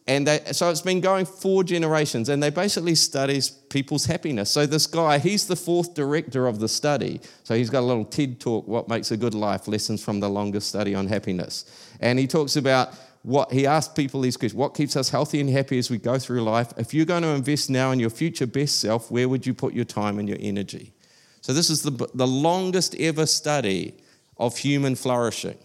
and 0.06 0.26
they, 0.26 0.40
so 0.52 0.68
it's 0.68 0.82
been 0.82 1.00
going 1.00 1.24
four 1.24 1.64
generations, 1.64 2.28
and 2.28 2.42
they 2.42 2.50
basically 2.50 2.94
studies 2.94 3.48
people's 3.48 4.04
happiness. 4.04 4.50
So 4.50 4.66
this 4.66 4.86
guy, 4.86 5.18
he's 5.18 5.46
the 5.46 5.56
fourth 5.56 5.94
director 5.94 6.46
of 6.46 6.58
the 6.58 6.68
study. 6.68 7.22
So 7.42 7.54
he's 7.54 7.70
got 7.70 7.80
a 7.80 7.86
little 7.86 8.04
TED 8.04 8.38
talk, 8.38 8.68
"What 8.68 8.88
Makes 8.88 9.12
a 9.12 9.16
Good 9.16 9.34
Life: 9.34 9.66
Lessons 9.66 10.04
from 10.04 10.20
the 10.20 10.28
Longest 10.28 10.68
Study 10.68 10.94
on 10.94 11.06
Happiness," 11.06 11.64
and 12.00 12.18
he 12.18 12.26
talks 12.26 12.56
about 12.56 12.92
what 13.22 13.50
he 13.50 13.66
asked 13.66 13.96
people 13.96 14.20
these 14.20 14.36
questions: 14.36 14.58
What 14.58 14.74
keeps 14.74 14.94
us 14.94 15.08
healthy 15.08 15.40
and 15.40 15.48
happy 15.48 15.78
as 15.78 15.90
we 15.90 15.96
go 15.96 16.18
through 16.18 16.42
life? 16.42 16.74
If 16.76 16.92
you're 16.92 17.06
going 17.06 17.22
to 17.22 17.28
invest 17.28 17.70
now 17.70 17.90
in 17.90 17.98
your 17.98 18.10
future 18.10 18.46
best 18.46 18.80
self, 18.80 19.10
where 19.10 19.28
would 19.28 19.46
you 19.46 19.54
put 19.54 19.72
your 19.72 19.86
time 19.86 20.18
and 20.18 20.28
your 20.28 20.38
energy? 20.38 20.92
So 21.40 21.54
this 21.54 21.70
is 21.70 21.82
the, 21.82 22.08
the 22.14 22.26
longest 22.26 22.94
ever 22.96 23.24
study 23.24 23.94
of 24.36 24.58
human 24.58 24.96
flourishing. 24.96 25.58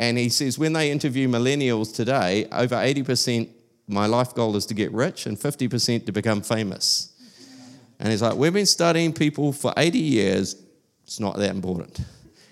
And 0.00 0.16
he 0.16 0.30
says, 0.30 0.58
when 0.58 0.72
they 0.72 0.90
interview 0.90 1.28
millennials 1.28 1.94
today, 1.94 2.46
over 2.50 2.74
80% 2.74 3.50
my 3.86 4.06
life 4.06 4.34
goal 4.34 4.56
is 4.56 4.64
to 4.66 4.74
get 4.74 4.90
rich 4.92 5.26
and 5.26 5.36
50% 5.38 6.06
to 6.06 6.12
become 6.12 6.40
famous. 6.40 7.12
And 7.98 8.08
he's 8.08 8.22
like, 8.22 8.34
we've 8.34 8.54
been 8.54 8.64
studying 8.64 9.12
people 9.12 9.52
for 9.52 9.74
80 9.76 9.98
years, 9.98 10.56
it's 11.04 11.20
not 11.20 11.36
that 11.36 11.50
important. 11.50 12.00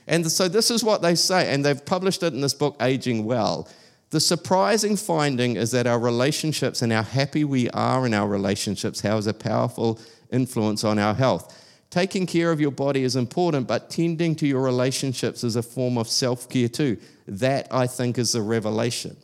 And 0.06 0.30
so 0.30 0.46
this 0.46 0.70
is 0.70 0.84
what 0.84 1.00
they 1.00 1.14
say, 1.14 1.50
and 1.50 1.64
they've 1.64 1.82
published 1.86 2.22
it 2.22 2.34
in 2.34 2.42
this 2.42 2.52
book, 2.52 2.76
Aging 2.82 3.24
Well. 3.24 3.66
The 4.10 4.20
surprising 4.20 4.96
finding 4.96 5.56
is 5.56 5.70
that 5.70 5.86
our 5.86 5.98
relationships 5.98 6.82
and 6.82 6.92
how 6.92 7.02
happy 7.02 7.44
we 7.44 7.70
are 7.70 8.04
in 8.04 8.12
our 8.12 8.28
relationships 8.28 9.00
has 9.00 9.26
a 9.26 9.32
powerful 9.32 9.98
influence 10.30 10.84
on 10.84 10.98
our 10.98 11.14
health. 11.14 11.57
Taking 11.90 12.26
care 12.26 12.52
of 12.52 12.60
your 12.60 12.70
body 12.70 13.02
is 13.02 13.16
important, 13.16 13.66
but 13.66 13.88
tending 13.88 14.34
to 14.36 14.46
your 14.46 14.62
relationships 14.62 15.42
is 15.42 15.56
a 15.56 15.62
form 15.62 15.96
of 15.96 16.08
self 16.08 16.48
care 16.48 16.68
too. 16.68 16.98
That, 17.26 17.68
I 17.70 17.86
think, 17.86 18.18
is 18.18 18.32
the 18.32 18.42
revelation. 18.42 19.16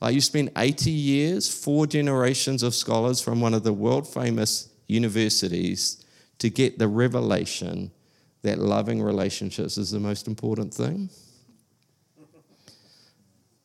Like 0.00 0.14
you 0.14 0.20
spend 0.20 0.50
80 0.56 0.90
years, 0.90 1.52
four 1.52 1.86
generations 1.86 2.62
of 2.62 2.74
scholars 2.74 3.20
from 3.20 3.40
one 3.40 3.54
of 3.54 3.62
the 3.62 3.72
world 3.72 4.08
famous 4.08 4.68
universities 4.86 6.04
to 6.38 6.48
get 6.50 6.78
the 6.78 6.88
revelation 6.88 7.90
that 8.42 8.58
loving 8.58 9.02
relationships 9.02 9.76
is 9.76 9.90
the 9.90 10.00
most 10.00 10.26
important 10.26 10.72
thing. 10.72 11.10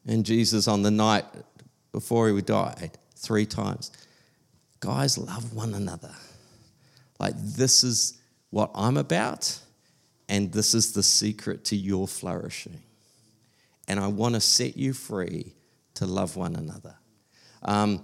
And 0.08 0.26
Jesus, 0.26 0.68
on 0.68 0.84
the 0.84 0.92
night 0.92 1.26
before 1.92 2.30
he 2.30 2.42
died, 2.42 2.92
three 3.16 3.46
times, 3.46 3.92
guys, 4.80 5.18
love 5.18 5.54
one 5.54 5.74
another. 5.74 6.14
Like, 7.20 7.36
this 7.38 7.84
is 7.84 8.20
what 8.50 8.72
I'm 8.76 8.98
about, 8.98 9.60
and 10.30 10.52
this 10.52 10.74
is 10.74 10.94
the 10.94 11.04
secret 11.04 11.66
to 11.66 11.76
your 11.76 12.08
flourishing 12.08 12.82
and 13.88 14.00
I 14.00 14.08
want 14.08 14.36
to 14.36 14.42
set 14.42 14.78
you 14.78 14.94
free 14.94 15.54
to 15.96 16.06
love 16.06 16.36
one 16.36 16.56
another. 16.56 16.96
Um, 17.64 18.04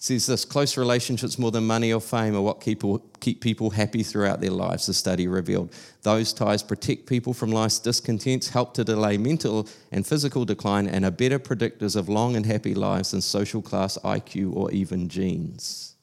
says 0.00 0.26
this 0.26 0.44
close 0.44 0.76
relationships 0.76 1.38
more 1.38 1.50
than 1.50 1.66
money 1.66 1.92
or 1.92 2.00
fame 2.00 2.36
are 2.36 2.40
what 2.40 2.60
keep, 2.60 2.82
keep 3.18 3.40
people 3.40 3.70
happy 3.70 4.04
throughout 4.04 4.40
their 4.40 4.52
lives, 4.52 4.86
the 4.86 4.94
study 4.94 5.26
revealed. 5.26 5.72
Those 6.02 6.32
ties 6.32 6.62
protect 6.62 7.06
people 7.06 7.34
from 7.34 7.50
life's 7.50 7.80
discontents, 7.80 8.48
help 8.48 8.74
to 8.74 8.84
delay 8.84 9.18
mental 9.18 9.68
and 9.90 10.06
physical 10.06 10.44
decline, 10.44 10.86
and 10.86 11.04
are 11.04 11.10
better 11.10 11.40
predictors 11.40 11.96
of 11.96 12.08
long 12.08 12.36
and 12.36 12.46
happy 12.46 12.74
lives 12.74 13.10
than 13.10 13.20
social 13.20 13.60
class, 13.60 13.98
IQ, 14.04 14.54
or 14.54 14.70
even 14.70 15.08
genes. 15.08 15.96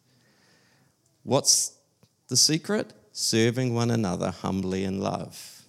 What's 1.23 1.74
the 2.27 2.37
secret? 2.37 2.93
Serving 3.11 3.73
one 3.73 3.91
another 3.91 4.31
humbly 4.31 4.83
in 4.83 4.99
love. 4.99 5.63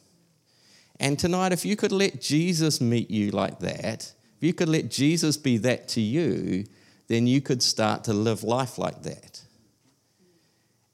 And 0.99 1.19
tonight, 1.19 1.53
if 1.53 1.65
you 1.65 1.77
could 1.77 1.93
let 1.93 2.21
Jesus 2.21 2.81
meet 2.81 3.11
you 3.11 3.31
like 3.31 3.61
that, 3.61 4.13
if 4.37 4.43
you 4.43 4.53
could 4.53 4.69
let 4.69 4.91
Jesus 4.91 5.37
be 5.37 5.59
that 5.59 5.89
to 5.89 6.01
you, 6.01 6.65
then 7.09 7.27
you 7.27 7.41
could 7.41 7.63
start 7.63 8.05
to 8.05 8.13
live 8.13 8.43
life 8.43 8.79
like 8.79 9.03
that. 9.03 9.43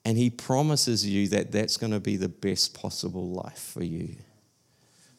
And 0.05 0.19
he 0.19 0.31
promises 0.31 1.07
you 1.07 1.29
that 1.29 1.53
that's 1.53 1.77
going 1.77 1.93
to 1.93 2.01
be 2.01 2.17
the 2.17 2.29
best 2.29 2.75
possible 2.75 3.31
life 3.31 3.71
for 3.73 3.85
you. 3.85 4.17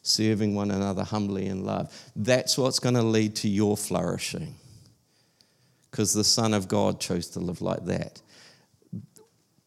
Serving 0.02 0.54
one 0.54 0.70
another 0.70 1.02
humbly 1.02 1.46
in 1.46 1.64
love. 1.64 1.90
That's 2.14 2.58
what's 2.58 2.78
going 2.78 2.94
to 2.94 3.02
lead 3.02 3.36
to 3.36 3.48
your 3.48 3.76
flourishing. 3.76 4.54
Because 5.90 6.12
the 6.12 6.24
Son 6.24 6.52
of 6.52 6.68
God 6.68 7.00
chose 7.00 7.28
to 7.28 7.40
live 7.40 7.62
like 7.62 7.86
that. 7.86 8.20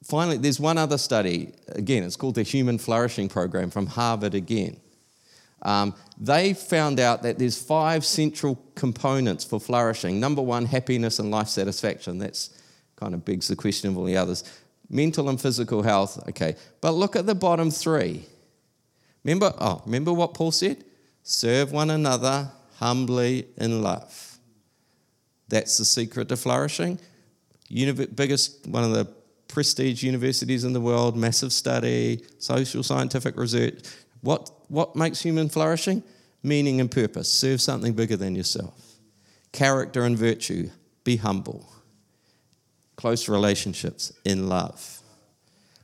Finally, 0.08 0.38
there's 0.38 0.60
one 0.60 0.78
other 0.78 0.98
study. 0.98 1.54
Again, 1.70 2.04
it's 2.04 2.16
called 2.16 2.36
the 2.36 2.44
Human 2.44 2.78
Flourishing 2.78 3.28
Program 3.28 3.70
from 3.70 3.88
Harvard 3.88 4.34
again. 4.34 4.78
Um, 5.64 5.96
they 6.18 6.54
found 6.54 7.00
out 7.00 7.24
that 7.24 7.40
there's 7.40 7.62
five 7.62 8.06
central 8.06 8.58
components 8.76 9.44
for 9.44 9.60
flourishing. 9.60 10.20
Number 10.20 10.42
one, 10.42 10.66
happiness 10.66 11.20
and 11.20 11.30
life 11.30 11.50
satisfaction. 11.50 12.20
That's 12.20 12.52
kind 12.96 13.14
of 13.14 13.26
begs 13.26 13.50
the 13.50 13.56
question 13.58 13.90
of 13.90 13.98
all 13.98 14.06
the 14.06 14.16
others. 14.16 14.44
Mental 14.90 15.28
and 15.28 15.42
physical 15.42 15.84
health, 15.84 16.24
okay. 16.30 16.56
But 16.80 16.92
look 16.92 17.18
at 17.18 17.26
the 17.26 17.36
bottom 17.36 17.70
three. 17.70 18.26
Remember, 19.26 19.54
oh, 19.60 19.82
remember 19.86 20.14
what 20.14 20.34
Paul 20.34 20.52
said? 20.52 20.86
Serve 21.24 21.74
one 21.74 21.90
another 21.90 22.50
humbly 22.78 23.48
in 23.58 23.82
love. 23.82 24.38
That's 25.50 25.78
the 25.78 25.86
secret 25.86 26.30
to 26.30 26.38
flourishing. 26.38 26.98
Univ- 27.70 28.16
biggest, 28.16 28.66
one 28.68 28.86
of 28.86 28.92
the 28.92 29.18
prestige 29.48 30.04
universities 30.04 30.64
in 30.64 30.74
the 30.74 30.82
world, 30.82 31.16
massive 31.16 31.54
study, 31.54 32.24
social 32.40 32.84
scientific 32.84 33.38
research. 33.38 33.84
What 34.22 34.52
what 34.68 34.96
makes 34.96 35.22
human 35.22 35.50
flourishing? 35.50 36.04
Meaning 36.44 36.80
and 36.82 36.92
purpose. 36.92 37.32
Serve 37.32 37.62
something 37.62 37.94
bigger 37.94 38.18
than 38.18 38.36
yourself. 38.36 38.80
Character 39.52 40.04
and 40.04 40.18
virtue. 40.18 40.70
Be 41.04 41.18
humble. 41.18 41.70
Close 42.96 43.30
relationships 43.30 44.14
in 44.26 44.50
love. 44.50 45.02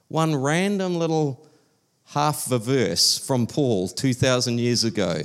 One 0.07 0.35
random 0.35 0.95
little 0.95 1.47
half 2.07 2.51
a 2.51 2.59
verse 2.59 3.17
from 3.17 3.47
Paul 3.47 3.87
2,000 3.87 4.59
years 4.59 4.83
ago 4.83 5.21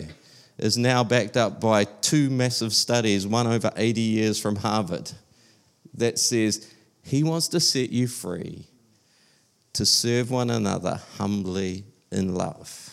is 0.59 0.78
now 0.78 1.05
backed 1.05 1.36
up 1.36 1.61
by 1.61 1.84
two 1.84 2.30
massive 2.30 2.72
studies, 2.72 3.26
one 3.26 3.47
over 3.47 3.70
80 3.76 4.01
years 4.01 4.41
from 4.41 4.57
Harvard, 4.57 5.12
that 5.95 6.18
says 6.18 6.72
he 7.09 7.22
wants 7.22 7.48
to 7.48 7.61
set 7.61 7.90
you 7.90 8.06
free 8.06 8.66
to 9.72 9.86
serve 9.86 10.30
one 10.30 10.50
another 10.50 11.00
humbly 11.16 11.84
in 12.12 12.34
love. 12.34 12.90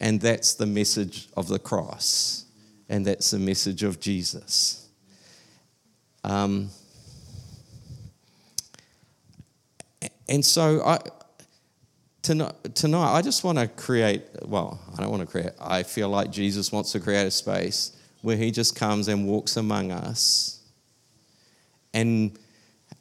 And 0.00 0.20
that's 0.20 0.54
the 0.54 0.66
message 0.66 1.28
of 1.36 1.46
the 1.46 1.60
cross. 1.60 2.46
And 2.88 3.06
that's 3.06 3.30
the 3.30 3.38
message 3.38 3.84
of 3.84 4.00
Jesus. 4.00 4.88
Um, 6.24 6.70
and 10.28 10.44
so 10.44 10.82
I, 10.84 10.98
tonight, 12.22 12.74
tonight, 12.74 13.14
I 13.14 13.22
just 13.22 13.44
want 13.44 13.58
to 13.58 13.68
create, 13.68 14.22
well, 14.42 14.80
I 14.96 15.00
don't 15.00 15.10
want 15.10 15.22
to 15.22 15.26
create, 15.26 15.52
I 15.60 15.84
feel 15.84 16.08
like 16.08 16.30
Jesus 16.30 16.72
wants 16.72 16.90
to 16.92 17.00
create 17.00 17.26
a 17.26 17.30
space 17.30 17.96
where 18.22 18.36
he 18.36 18.50
just 18.50 18.74
comes 18.74 19.06
and 19.06 19.28
walks 19.28 19.56
among 19.56 19.92
us. 19.92 20.60
And 21.92 22.36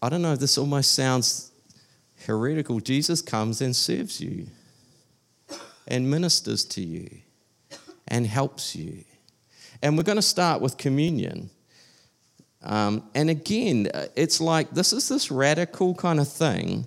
I 0.04 0.10
don't 0.10 0.22
know, 0.22 0.36
this 0.36 0.58
almost 0.58 0.96
sounds 0.96 1.54
heretical. 2.26 2.82
Jesus 2.82 3.22
comes 3.22 3.62
and 3.62 3.74
serves 3.74 4.20
you 4.20 4.48
and 5.88 6.12
ministers 6.12 6.66
to 6.66 6.82
you 6.82 7.10
and 8.10 8.28
helps 8.28 8.76
you. 8.76 9.06
And 9.82 9.96
we're 9.96 10.04
going 10.04 10.18
to 10.18 10.22
start 10.22 10.60
with 10.60 10.78
communion. 10.78 11.50
Um, 12.62 13.10
and 13.16 13.30
again, 13.30 13.88
it's 14.18 14.42
like 14.42 14.72
this 14.72 14.92
is 14.92 15.08
this 15.08 15.32
radical 15.32 15.96
kind 15.96 16.20
of 16.20 16.28
thing 16.28 16.86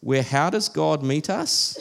where 0.00 0.22
how 0.22 0.50
does 0.50 0.68
God 0.68 1.02
meet 1.02 1.30
us? 1.30 1.78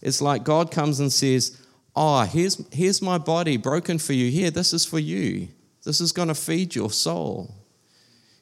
It's 0.00 0.22
like 0.22 0.44
God 0.44 0.70
comes 0.70 1.00
and 1.00 1.12
says, 1.12 1.60
Oh, 1.96 2.22
here's, 2.22 2.64
here's 2.72 3.02
my 3.02 3.18
body 3.18 3.56
broken 3.56 3.98
for 3.98 4.12
you. 4.12 4.30
Here, 4.30 4.52
this 4.52 4.72
is 4.72 4.86
for 4.86 5.00
you. 5.00 5.48
This 5.82 6.00
is 6.00 6.12
going 6.12 6.28
to 6.28 6.34
feed 6.34 6.76
your 6.76 6.92
soul. 6.92 7.52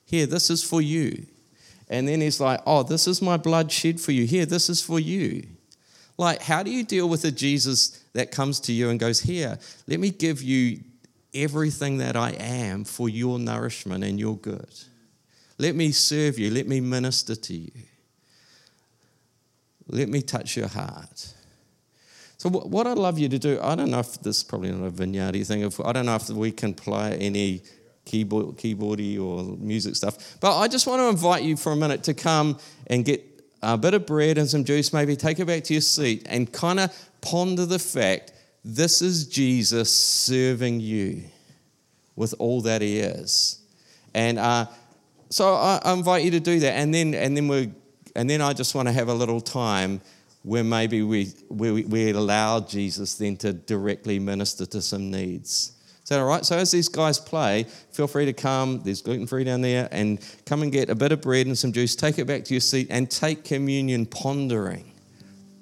Here, 0.04 0.26
this 0.26 0.50
is 0.50 0.62
for 0.62 0.80
you. 0.80 1.26
And 1.88 2.08
then 2.08 2.20
he's 2.20 2.40
like, 2.40 2.60
Oh, 2.66 2.82
this 2.82 3.06
is 3.06 3.20
my 3.20 3.36
blood 3.36 3.70
shed 3.70 4.00
for 4.00 4.12
you. 4.12 4.26
Here, 4.26 4.46
this 4.46 4.68
is 4.68 4.82
for 4.82 5.00
you. 5.00 5.46
Like, 6.16 6.42
how 6.42 6.62
do 6.62 6.70
you 6.70 6.84
deal 6.84 7.08
with 7.08 7.24
a 7.24 7.30
Jesus 7.30 8.02
that 8.12 8.30
comes 8.30 8.60
to 8.60 8.72
you 8.72 8.90
and 8.90 9.00
goes, 9.00 9.20
Here, 9.20 9.58
let 9.86 10.00
me 10.00 10.10
give 10.10 10.42
you 10.42 10.80
everything 11.34 11.98
that 11.98 12.16
I 12.16 12.30
am 12.30 12.84
for 12.84 13.08
your 13.08 13.38
nourishment 13.38 14.04
and 14.04 14.18
your 14.18 14.36
good? 14.36 14.72
Let 15.58 15.74
me 15.74 15.92
serve 15.92 16.38
you. 16.38 16.50
Let 16.50 16.66
me 16.66 16.80
minister 16.80 17.34
to 17.34 17.54
you. 17.54 17.72
Let 19.88 20.08
me 20.08 20.22
touch 20.22 20.56
your 20.56 20.68
heart. 20.68 21.34
So, 22.38 22.48
what 22.50 22.86
I'd 22.86 22.98
love 22.98 23.18
you 23.18 23.28
to 23.28 23.38
do, 23.38 23.60
I 23.62 23.74
don't 23.74 23.90
know 23.90 24.00
if 24.00 24.20
this 24.20 24.38
is 24.38 24.44
probably 24.44 24.70
not 24.72 24.86
a 24.86 24.90
vineyardy 24.90 25.44
thing, 25.44 25.62
if, 25.62 25.80
I 25.80 25.92
don't 25.92 26.06
know 26.06 26.16
if 26.16 26.28
we 26.30 26.52
can 26.52 26.74
play 26.74 27.16
any 27.18 27.62
keyboard, 28.04 28.56
keyboardy 28.56 29.20
or 29.20 29.56
music 29.58 29.96
stuff, 29.96 30.36
but 30.40 30.58
I 30.58 30.68
just 30.68 30.86
want 30.86 31.00
to 31.00 31.08
invite 31.08 31.42
you 31.42 31.56
for 31.56 31.72
a 31.72 31.76
minute 31.76 32.02
to 32.04 32.14
come 32.14 32.58
and 32.86 33.04
get 33.04 33.24
a 33.62 33.78
bit 33.78 33.94
of 33.94 34.06
bread 34.06 34.38
and 34.38 34.48
some 34.48 34.64
juice, 34.64 34.92
maybe 34.92 35.16
take 35.16 35.38
it 35.38 35.46
back 35.46 35.64
to 35.64 35.74
your 35.74 35.80
seat 35.80 36.26
and 36.28 36.52
kind 36.52 36.78
of 36.78 37.10
ponder 37.20 37.64
the 37.64 37.78
fact 37.78 38.32
this 38.64 39.02
is 39.02 39.26
Jesus 39.26 39.94
serving 39.94 40.80
you 40.80 41.22
with 42.16 42.34
all 42.38 42.60
that 42.62 42.82
he 42.82 42.98
is. 42.98 43.60
And 44.14 44.38
uh, 44.38 44.66
so 45.30 45.54
I, 45.54 45.80
invite 45.92 46.24
you 46.24 46.30
to 46.32 46.40
do 46.40 46.60
that. 46.60 46.72
And 46.72 46.94
then, 46.94 47.14
and 47.14 47.36
then 47.36 47.48
we 47.48 47.72
and 48.16 48.30
then 48.30 48.40
I 48.40 48.52
just 48.52 48.74
want 48.74 48.88
to 48.88 48.92
have 48.92 49.08
a 49.08 49.14
little 49.14 49.40
time 49.40 50.00
where 50.42 50.62
maybe 50.62 51.02
we, 51.02 51.32
we, 51.48 51.84
we 51.84 52.10
allow 52.10 52.60
Jesus 52.60 53.14
then 53.14 53.36
to 53.38 53.52
directly 53.52 54.18
minister 54.18 54.66
to 54.66 54.82
some 54.82 55.10
needs. 55.10 55.72
Is 56.04 56.10
that 56.10 56.20
all 56.20 56.26
right? 56.26 56.44
So 56.44 56.58
as 56.58 56.70
these 56.70 56.90
guys 56.90 57.18
play, 57.18 57.64
feel 57.92 58.06
free 58.06 58.26
to 58.26 58.34
come. 58.34 58.82
There's 58.84 59.00
gluten 59.00 59.26
free 59.26 59.42
down 59.42 59.62
there, 59.62 59.88
and 59.90 60.20
come 60.44 60.62
and 60.62 60.70
get 60.70 60.90
a 60.90 60.94
bit 60.94 61.12
of 61.12 61.22
bread 61.22 61.46
and 61.46 61.56
some 61.56 61.72
juice. 61.72 61.96
Take 61.96 62.18
it 62.18 62.26
back 62.26 62.44
to 62.44 62.52
your 62.52 62.60
seat 62.60 62.88
and 62.90 63.10
take 63.10 63.42
communion, 63.42 64.04
pondering. 64.04 64.92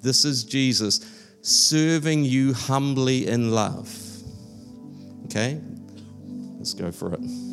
This 0.01 0.25
is 0.25 0.43
Jesus 0.43 0.99
serving 1.43 2.25
you 2.25 2.53
humbly 2.53 3.27
in 3.27 3.51
love. 3.51 3.97
Okay, 5.25 5.61
let's 6.57 6.73
go 6.73 6.91
for 6.91 7.13
it. 7.13 7.52